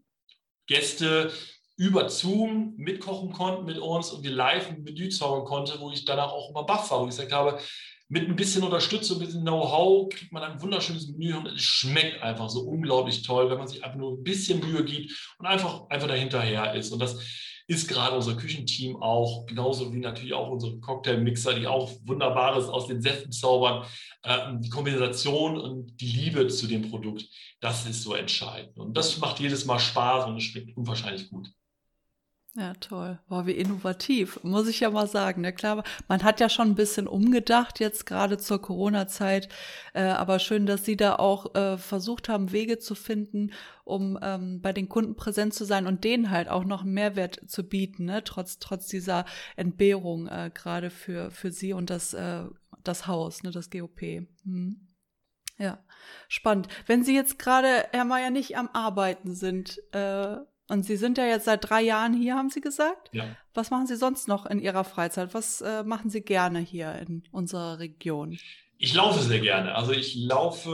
Gäste 0.68 1.32
über 1.76 2.10
Zoom 2.10 2.76
mitkochen 2.78 3.32
konnten 3.32 3.66
mit 3.66 3.78
uns 3.78 4.12
und 4.12 4.24
wir 4.24 4.32
live 4.32 4.70
ein 4.70 4.84
Menü 4.84 5.10
zaubern 5.10 5.46
konnte, 5.46 5.80
wo 5.80 5.92
ich 5.92 6.06
danach 6.06 6.32
auch 6.32 6.50
immer 6.50 6.64
baff 6.64 6.92
war, 6.92 7.00
wo 7.00 7.04
ich 7.06 7.12
gesagt 7.12 7.32
habe, 7.32 7.60
mit 8.10 8.30
ein 8.30 8.36
bisschen 8.36 8.64
Unterstützung, 8.64 9.18
ein 9.18 9.26
bisschen 9.26 9.42
Know-how 9.42 10.08
kriegt 10.10 10.32
man 10.32 10.44
ein 10.44 10.62
wunderschönes 10.62 11.08
Menü 11.08 11.36
und 11.36 11.48
es 11.48 11.62
schmeckt 11.62 12.22
einfach 12.22 12.50
so 12.50 12.62
unglaublich 12.62 13.24
toll, 13.24 13.50
wenn 13.50 13.58
man 13.58 13.68
sich 13.68 13.84
einfach 13.84 13.98
nur 13.98 14.12
ein 14.12 14.24
bisschen 14.24 14.60
Mühe 14.60 14.84
gibt 14.84 15.36
und 15.40 15.48
einfach, 15.48 15.90
einfach 15.90 16.08
dahinterher 16.08 16.76
ist. 16.76 16.92
Und 16.92 17.00
das 17.00 17.18
ist 17.68 17.88
gerade 17.88 18.16
unser 18.16 18.36
Küchenteam 18.36 19.02
auch, 19.02 19.46
genauso 19.46 19.92
wie 19.94 20.00
natürlich 20.00 20.34
auch 20.34 20.50
unsere 20.50 20.80
Cocktailmixer, 20.80 21.54
die 21.54 21.66
auch 21.66 21.92
Wunderbares 22.04 22.68
aus 22.68 22.88
den 22.88 23.02
Säften 23.02 23.32
zaubern. 23.32 23.88
Ähm, 24.24 24.62
die 24.62 24.70
Kombination 24.70 25.58
und 25.58 26.00
die 26.00 26.12
Liebe 26.12 26.48
zu 26.48 26.68
dem 26.68 26.90
Produkt, 26.90 27.26
das 27.62 27.86
ist 27.86 28.04
so 28.04 28.14
entscheidend. 28.14 28.78
Und 28.78 28.96
das 28.96 29.18
macht 29.18 29.40
jedes 29.40 29.66
Mal 29.66 29.80
Spaß 29.80 30.28
und 30.28 30.38
es 30.38 30.44
schmeckt 30.44 30.76
unwahrscheinlich 30.76 31.30
gut. 31.30 31.50
Ja, 32.56 32.74
toll. 32.76 33.18
War 33.30 33.48
wie 33.48 33.54
innovativ, 33.54 34.40
muss 34.44 34.68
ich 34.68 34.80
ja 34.82 34.92
mal 34.92 35.08
sagen. 35.08 35.42
Ne? 35.42 35.54
Klar, 35.54 35.84
man 36.08 36.22
hat 36.22 36.40
ja 36.40 36.50
schon 36.50 36.68
ein 36.68 36.76
bisschen 36.76 37.08
umgedacht 37.08 37.80
jetzt 37.80 38.06
gerade 38.06 38.38
zur 38.38 38.62
Corona-Zeit, 38.62 39.50
äh, 39.96 40.04
aber 40.04 40.38
schön, 40.38 40.68
dass 40.68 40.86
Sie 40.86 40.96
da 40.96 41.16
auch 41.16 41.56
äh, 41.56 41.80
versucht 41.80 42.30
haben, 42.30 42.52
Wege 42.52 42.78
zu 42.78 42.94
finden, 42.94 43.54
um 43.86 44.20
ähm, 44.22 44.62
bei 44.62 44.72
den 44.72 44.88
Kunden 44.88 45.16
präsent 45.16 45.56
zu 45.56 45.66
sein 45.66 45.88
und 45.88 46.04
denen 46.04 46.30
halt 46.30 46.48
auch 46.48 46.64
noch 46.64 46.84
einen 46.84 46.94
Mehrwert 46.94 47.42
zu 47.48 47.64
bieten, 47.64 48.06
ne? 48.06 48.24
trotz 48.24 48.60
trotz 48.60 48.86
dieser 48.86 49.26
Entbehrung 49.56 50.28
äh, 50.28 50.52
gerade 50.54 50.92
für 50.92 51.32
für 51.32 51.52
Sie 51.52 51.74
und 51.74 51.90
das 51.90 52.14
äh, 52.14 52.44
das 52.84 53.08
Haus, 53.08 53.42
ne, 53.42 53.50
das 53.50 53.72
GOP. 53.72 54.28
Hm. 54.44 54.88
Ja, 55.58 55.84
spannend. 56.28 56.68
Wenn 56.86 57.04
Sie 57.04 57.16
jetzt 57.16 57.40
gerade, 57.40 57.88
Herr 57.92 58.06
Mayer, 58.06 58.30
nicht 58.30 58.58
am 58.58 58.70
Arbeiten 58.74 59.34
sind, 59.34 59.80
äh, 59.94 60.38
und 60.70 60.84
Sie 60.84 60.96
sind 60.96 61.18
ja 61.18 61.26
jetzt 61.26 61.46
seit 61.46 61.70
drei 61.70 61.82
Jahren 61.82 62.14
hier, 62.14 62.36
haben 62.36 62.50
Sie 62.50 62.62
gesagt? 62.62 63.10
Ja. 63.12 63.26
Was 63.54 63.70
machen 63.70 63.88
Sie 63.88 63.96
sonst 63.96 64.28
noch 64.28 64.46
in 64.46 64.60
Ihrer 64.60 64.84
Freizeit? 64.84 65.34
Was 65.34 65.62
äh, 65.62 65.84
machen 65.84 66.10
Sie 66.10 66.22
gerne 66.22 66.60
hier 66.60 66.96
in 66.96 67.24
unserer 67.32 67.80
Region? 67.80 68.38
Ich 68.78 68.94
laufe 68.94 69.22
sehr 69.22 69.40
gerne. 69.40 69.76
Also 69.76 69.92
ich 69.94 70.16
laufe 70.16 70.70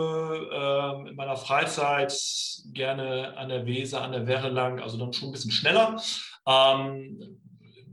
äh, 0.52 1.10
in 1.10 1.16
meiner 1.16 1.38
Freizeit 1.38 2.14
gerne 2.74 3.38
an 3.38 3.50
der 3.50 3.66
Weser, 3.66 4.02
an 4.02 4.12
der 4.12 4.26
Werre 4.26 4.50
lang, 4.50 4.80
also 4.80 4.98
dann 4.98 5.14
schon 5.14 5.30
ein 5.30 5.32
bisschen 5.32 5.52
schneller. 5.52 6.02
Ähm, 6.48 7.40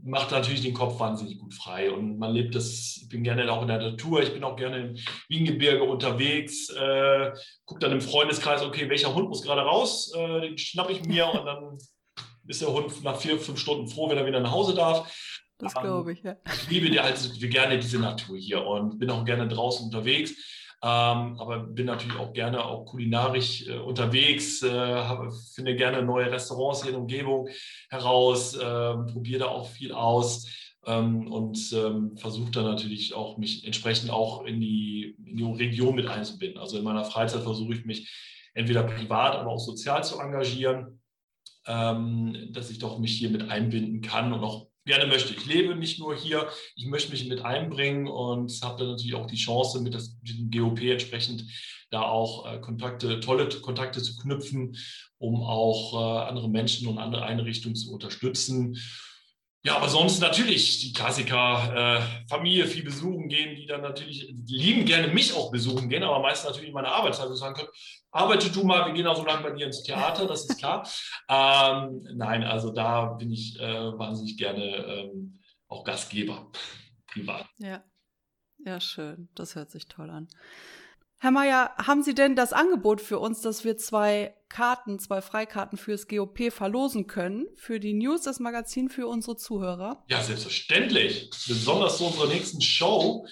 macht 0.07 0.31
natürlich 0.31 0.61
den 0.61 0.73
Kopf 0.73 0.99
wahnsinnig 0.99 1.37
gut 1.37 1.53
frei 1.53 1.91
und 1.91 2.17
man 2.17 2.33
lebt 2.33 2.55
das, 2.55 2.97
ich 3.01 3.09
bin 3.09 3.23
gerne 3.23 3.51
auch 3.51 3.61
in 3.61 3.67
der 3.67 3.79
Natur, 3.79 4.23
ich 4.23 4.33
bin 4.33 4.43
auch 4.43 4.55
gerne 4.55 4.77
im 4.77 4.97
Wiengebirge 5.27 5.83
unterwegs, 5.83 6.69
äh, 6.69 7.31
gucke 7.65 7.81
dann 7.81 7.91
im 7.91 8.01
Freundeskreis, 8.01 8.63
okay, 8.63 8.89
welcher 8.89 9.13
Hund 9.13 9.27
muss 9.27 9.43
gerade 9.43 9.61
raus, 9.61 10.13
äh, 10.15 10.41
den 10.41 10.57
schnappe 10.57 10.93
ich 10.93 11.03
mir 11.05 11.27
und 11.27 11.45
dann 11.45 11.77
ist 12.47 12.61
der 12.61 12.71
Hund 12.71 13.03
nach 13.03 13.17
vier, 13.17 13.37
fünf 13.37 13.59
Stunden 13.59 13.87
froh, 13.87 14.09
wenn 14.09 14.17
er 14.17 14.25
wieder 14.25 14.39
nach 14.39 14.51
Hause 14.51 14.73
darf. 14.73 15.13
Das 15.59 15.73
glaube 15.73 16.13
ich, 16.13 16.21
ja. 16.21 16.35
Ich 16.45 16.69
liebe 16.69 16.89
dir 16.89 17.03
halt 17.03 17.17
gerne 17.39 17.79
diese 17.79 17.99
Natur 17.99 18.37
hier 18.37 18.63
und 18.65 18.99
bin 18.99 19.09
auch 19.09 19.25
gerne 19.25 19.47
draußen 19.47 19.85
unterwegs. 19.85 20.35
Ähm, 20.83 21.39
aber 21.39 21.59
bin 21.59 21.87
natürlich 21.87 22.17
auch 22.17 22.33
gerne 22.33 22.63
auch 22.63 22.85
kulinarisch 22.85 23.67
äh, 23.67 23.79
unterwegs, 23.79 24.61
äh, 24.61 24.69
habe, 24.69 25.31
finde 25.55 25.75
gerne 25.75 26.03
neue 26.03 26.31
Restaurants 26.31 26.81
hier 26.81 26.89
in 26.89 26.93
der 26.93 27.01
Umgebung 27.01 27.49
heraus, 27.89 28.55
äh, 28.55 28.59
probiere 29.11 29.39
da 29.39 29.45
auch 29.47 29.67
viel 29.69 29.91
aus 29.91 30.45
ähm, 30.85 31.31
und 31.31 31.73
ähm, 31.73 32.15
versuche 32.17 32.51
dann 32.51 32.65
natürlich 32.65 33.15
auch 33.15 33.39
mich 33.39 33.65
entsprechend 33.65 34.11
auch 34.11 34.45
in 34.45 34.61
die, 34.61 35.15
in 35.25 35.37
die 35.37 35.43
Region 35.43 35.95
mit 35.95 36.05
einzubinden. 36.05 36.59
Also 36.59 36.77
in 36.77 36.83
meiner 36.83 37.05
Freizeit 37.05 37.41
versuche 37.41 37.73
ich 37.73 37.85
mich 37.85 38.13
entweder 38.53 38.83
privat, 38.83 39.35
aber 39.35 39.51
auch 39.51 39.59
sozial 39.59 40.03
zu 40.03 40.19
engagieren, 40.19 41.01
ähm, 41.65 42.49
dass 42.51 42.69
ich 42.69 42.77
doch 42.77 42.99
mich 42.99 43.17
hier 43.17 43.31
mit 43.31 43.49
einbinden 43.49 44.01
kann 44.01 44.31
und 44.31 44.43
auch 44.43 44.67
gerne 44.87 45.05
möchte. 45.05 45.33
Ich 45.33 45.45
lebe 45.45 45.75
nicht 45.75 45.99
nur 45.99 46.15
hier, 46.15 46.47
ich 46.75 46.87
möchte 46.87 47.11
mich 47.11 47.27
mit 47.27 47.45
einbringen 47.45 48.07
und 48.07 48.51
habe 48.63 48.79
dann 48.79 48.91
natürlich 48.91 49.13
auch 49.13 49.27
die 49.27 49.35
Chance, 49.35 49.81
mit 49.81 49.93
dem 49.93 50.49
GOP 50.49 50.81
entsprechend 50.81 51.43
da 51.89 52.01
auch 52.01 52.51
äh, 52.51 52.59
Kontakte, 52.59 53.19
tolle 53.19 53.47
Kontakte 53.47 54.01
zu 54.01 54.17
knüpfen, 54.17 54.75
um 55.19 55.43
auch 55.43 55.93
äh, 55.93 56.27
andere 56.27 56.49
Menschen 56.49 56.87
und 56.87 56.97
andere 56.97 57.23
Einrichtungen 57.23 57.75
zu 57.75 57.93
unterstützen. 57.93 58.77
Ja, 59.63 59.75
aber 59.75 59.89
sonst 59.89 60.19
natürlich 60.21 60.79
die 60.79 60.93
Klassiker, 60.93 61.99
äh, 61.99 62.27
Familie 62.29 62.67
viel 62.67 62.83
besuchen 62.83 63.27
gehen, 63.27 63.55
die 63.55 63.65
dann 63.65 63.81
natürlich 63.81 64.33
lieben 64.45 64.85
gerne 64.85 65.07
mich 65.09 65.33
auch 65.33 65.51
besuchen 65.51 65.89
gehen, 65.89 66.03
aber 66.03 66.19
meistens 66.19 66.49
natürlich 66.49 66.69
in 66.69 66.73
meiner 66.73 66.91
Arbeitszeit 66.91 67.35
sagen 67.35 67.55
können, 67.55 67.69
arbeite 68.17 68.49
du 68.51 68.63
mal, 68.63 68.85
wir 68.85 68.93
gehen 68.93 69.07
auch 69.07 69.15
so 69.15 69.25
lange 69.25 69.43
bei 69.43 69.51
dir 69.51 69.67
ins 69.67 69.83
Theater, 69.83 70.25
das 70.25 70.45
ist 70.45 70.57
klar. 70.57 70.87
ähm, 71.29 72.07
nein, 72.15 72.43
also 72.43 72.71
da 72.71 73.13
bin 73.13 73.31
ich 73.31 73.59
äh, 73.59 73.97
wahnsinnig 73.97 74.37
gerne 74.37 74.63
ähm, 74.63 75.39
auch 75.67 75.83
Gastgeber, 75.83 76.51
privat. 77.07 77.45
Ja. 77.59 77.83
ja, 78.65 78.79
schön, 78.79 79.29
das 79.35 79.55
hört 79.55 79.71
sich 79.71 79.87
toll 79.87 80.09
an. 80.09 80.27
Herr 81.19 81.31
Mayer, 81.31 81.73
haben 81.77 82.03
Sie 82.03 82.13
denn 82.13 82.35
das 82.35 82.53
Angebot 82.53 83.01
für 83.01 83.17
uns, 83.17 83.41
dass 83.41 83.63
wir 83.63 83.75
zwei 83.77 84.35
Karten, 84.49 84.99
zwei 84.99 85.21
Freikarten 85.21 85.77
fürs 85.77 86.07
GOP 86.07 86.51
verlosen 86.51 87.07
können, 87.07 87.47
für 87.55 87.79
die 87.79 87.93
News, 87.93 88.21
das 88.21 88.39
Magazin 88.39 88.89
für 88.89 89.07
unsere 89.07 89.35
Zuhörer? 89.35 90.03
Ja, 90.09 90.21
selbstverständlich. 90.21 91.31
Besonders 91.47 91.97
zu 91.97 92.05
unserer 92.05 92.27
nächsten 92.27 92.61
Show, 92.61 93.25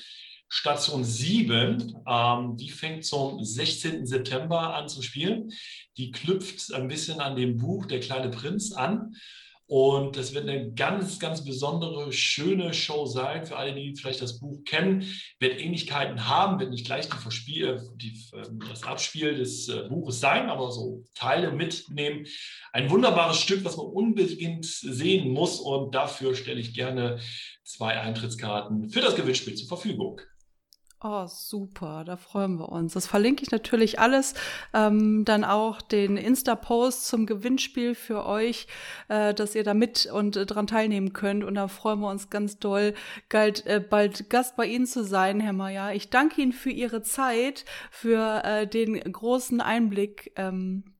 Station 0.57 1.03
7, 1.03 2.01
ähm, 2.07 2.55
die 2.55 2.69
fängt 2.69 3.03
zum 3.03 3.43
16. 3.43 4.05
September 4.05 4.73
an 4.73 4.87
zu 4.87 5.01
spielen. 5.01 5.51
Die 5.97 6.11
knüpft 6.11 6.73
ein 6.73 6.87
bisschen 6.87 7.19
an 7.19 7.35
dem 7.35 7.57
Buch 7.57 7.85
Der 7.87 7.99
kleine 7.99 8.29
Prinz 8.29 8.71
an. 8.71 9.15
Und 9.67 10.15
das 10.15 10.33
wird 10.33 10.47
eine 10.47 10.71
ganz, 10.71 11.19
ganz 11.19 11.43
besondere, 11.43 12.13
schöne 12.13 12.73
Show 12.73 13.05
sein 13.05 13.45
für 13.45 13.57
alle, 13.57 13.75
die 13.75 13.95
vielleicht 13.97 14.21
das 14.21 14.39
Buch 14.39 14.63
kennen. 14.63 15.03
Wird 15.39 15.59
Ähnlichkeiten 15.59 16.29
haben, 16.29 16.57
wird 16.59 16.69
nicht 16.69 16.85
gleich 16.85 17.09
die 17.09 17.17
Verspiel, 17.17 17.81
die, 17.97 18.17
ähm, 18.33 18.59
das 18.69 18.83
Abspiel 18.83 19.35
des 19.35 19.67
äh, 19.67 19.89
Buches 19.89 20.21
sein, 20.21 20.49
aber 20.49 20.71
so 20.71 21.03
Teile 21.15 21.51
mitnehmen. 21.51 22.27
Ein 22.71 22.89
wunderbares 22.89 23.41
Stück, 23.41 23.65
was 23.65 23.75
man 23.75 23.87
unbedingt 23.87 24.63
sehen 24.63 25.33
muss. 25.33 25.59
Und 25.59 25.93
dafür 25.93 26.33
stelle 26.33 26.61
ich 26.61 26.73
gerne 26.73 27.19
zwei 27.65 27.99
Eintrittskarten 27.99 28.89
für 28.89 29.01
das 29.01 29.17
Gewinnspiel 29.17 29.55
zur 29.55 29.67
Verfügung. 29.67 30.21
Oh, 31.01 31.27
super, 31.27 32.03
da 32.05 32.15
freuen 32.15 32.57
wir 32.57 32.69
uns. 32.69 32.93
Das 32.93 33.05
verlinke 33.05 33.43
ich 33.43 33.51
natürlich 33.51 33.99
alles. 33.99 34.33
Ähm, 34.73 35.23
dann 35.25 35.43
auch 35.43 35.81
den 35.81 36.17
Insta-Post 36.17 37.05
zum 37.05 37.25
Gewinnspiel 37.25 37.95
für 37.95 38.25
euch, 38.25 38.65
äh, 39.09 39.33
dass 39.33 39.55
ihr 39.55 39.63
da 39.63 39.73
mit 39.73 40.07
und 40.07 40.35
äh, 40.37 40.45
dran 40.45 40.67
teilnehmen 40.67 41.13
könnt. 41.13 41.43
Und 41.43 41.55
da 41.55 41.67
freuen 41.67 41.99
wir 41.99 42.09
uns 42.09 42.29
ganz 42.29 42.59
doll, 42.59 42.93
galt, 43.29 43.65
äh, 43.67 43.81
bald 43.87 44.29
Gast 44.29 44.55
bei 44.55 44.65
Ihnen 44.65 44.87
zu 44.87 45.03
sein, 45.03 45.41
Herr 45.41 45.53
Mayer. 45.53 45.93
Ich 45.93 46.09
danke 46.09 46.41
Ihnen 46.41 46.53
für 46.53 46.71
Ihre 46.71 47.03
Zeit, 47.03 47.65
für 47.91 48.43
äh, 48.43 48.65
den 48.65 48.99
großen 48.99 49.61
Einblick. 49.61 50.31
Ähm, 50.37 50.94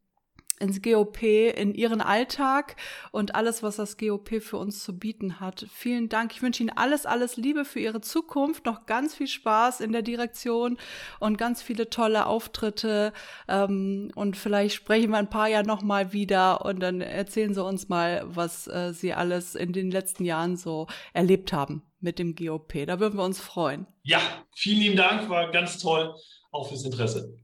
ins 0.60 0.82
GOP, 0.82 1.24
in 1.24 1.74
ihren 1.74 2.02
Alltag 2.02 2.76
und 3.12 3.36
alles, 3.36 3.62
was 3.64 3.76
das 3.76 3.98
GOP 3.98 4.42
für 4.42 4.58
uns 4.58 4.84
zu 4.84 4.98
bieten 4.98 5.40
hat. 5.40 5.66
Vielen 5.72 6.10
Dank. 6.10 6.34
Ich 6.34 6.42
wünsche 6.42 6.64
Ihnen 6.64 6.76
alles, 6.76 7.06
alles 7.06 7.38
Liebe 7.38 7.66
für 7.66 7.80
Ihre 7.80 8.02
Zukunft, 8.02 8.66
noch 8.66 8.86
ganz 8.86 9.16
viel 9.16 9.28
Spaß 9.28 9.82
in 9.82 9.92
der 9.92 10.02
Direktion 10.02 10.78
und 11.20 11.38
ganz 11.38 11.62
viele 11.62 11.90
tolle 11.90 12.26
Auftritte. 12.26 13.12
Ähm, 13.48 14.12
und 14.16 14.38
vielleicht 14.38 14.76
sprechen 14.76 15.12
wir 15.12 15.18
ein 15.18 15.30
paar 15.30 15.50
Jahre 15.50 15.66
nochmal 15.66 16.14
wieder 16.14 16.66
und 16.66 16.80
dann 16.80 17.02
erzählen 17.02 17.54
Sie 17.54 17.64
uns 17.64 17.90
mal, 17.90 18.24
was 18.26 18.68
äh, 18.68 18.94
Sie 18.94 19.14
alles 19.14 19.56
in 19.56 19.74
den 19.74 19.92
letzten 19.92 20.24
Jahren 20.24 20.56
so 20.56 20.88
erlebt 21.14 21.52
haben 21.52 21.84
mit 22.00 22.20
dem 22.20 22.36
GOP. 22.36 22.86
Da 22.86 23.00
würden 23.00 23.18
wir 23.18 23.24
uns 23.26 23.42
freuen. 23.42 23.88
Ja, 24.04 24.20
vielen 24.56 24.80
lieben 24.80 24.96
Dank, 24.96 25.30
war 25.30 25.52
ganz 25.52 25.80
toll, 25.80 26.16
auch 26.52 26.70
fürs 26.70 26.86
Interesse. 26.86 27.36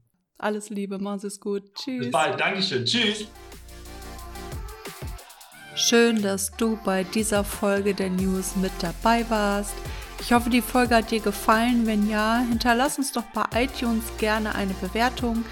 Alles 0.42 0.68
Liebe, 0.70 0.98
machen 0.98 1.20
Sie 1.20 1.28
es 1.28 1.38
gut. 1.38 1.62
Tschüss. 1.74 2.00
Bis 2.00 2.10
bald, 2.10 2.40
Dankeschön. 2.40 2.84
Tschüss. 2.84 3.26
Schön, 5.76 6.20
dass 6.20 6.50
du 6.56 6.76
bei 6.84 7.04
dieser 7.04 7.44
Folge 7.44 7.94
der 7.94 8.10
News 8.10 8.56
mit 8.56 8.72
dabei 8.80 9.24
warst. 9.30 9.72
Ich 10.20 10.32
hoffe, 10.32 10.50
die 10.50 10.60
Folge 10.60 10.96
hat 10.96 11.12
dir 11.12 11.20
gefallen. 11.20 11.86
Wenn 11.86 12.10
ja, 12.10 12.44
hinterlass 12.48 12.98
uns 12.98 13.12
doch 13.12 13.22
bei 13.32 13.44
iTunes 13.62 14.02
gerne 14.18 14.56
eine 14.56 14.74
Bewertung. 14.74 15.44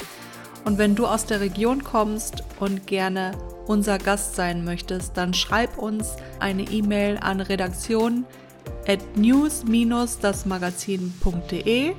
Und 0.64 0.76
wenn 0.76 0.96
du 0.96 1.06
aus 1.06 1.24
der 1.24 1.40
Region 1.40 1.84
kommst 1.84 2.42
und 2.58 2.88
gerne 2.88 3.38
unser 3.66 3.98
Gast 3.98 4.34
sein 4.34 4.64
möchtest, 4.64 5.16
dann 5.16 5.34
schreib 5.34 5.78
uns 5.78 6.16
eine 6.40 6.64
E-Mail 6.64 7.16
an 7.18 7.40
redaktion 7.40 8.24
at 8.88 8.98
news-dasmagazin.de 9.16 11.94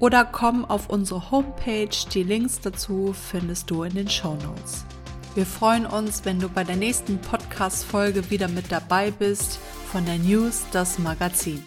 oder 0.00 0.24
komm 0.24 0.64
auf 0.64 0.88
unsere 0.88 1.30
Homepage. 1.30 1.90
Die 2.12 2.24
Links 2.24 2.60
dazu 2.60 3.14
findest 3.14 3.70
du 3.70 3.84
in 3.84 3.94
den 3.94 4.08
Show 4.08 4.34
Notes. 4.34 4.84
Wir 5.36 5.46
freuen 5.46 5.86
uns, 5.86 6.24
wenn 6.24 6.40
du 6.40 6.48
bei 6.48 6.64
der 6.64 6.76
nächsten 6.76 7.18
Podcast-Folge 7.18 8.30
wieder 8.30 8.48
mit 8.48 8.72
dabei 8.72 9.12
bist 9.12 9.60
von 9.92 10.04
der 10.04 10.18
News 10.18 10.64
das 10.72 10.98
Magazin. 10.98 11.62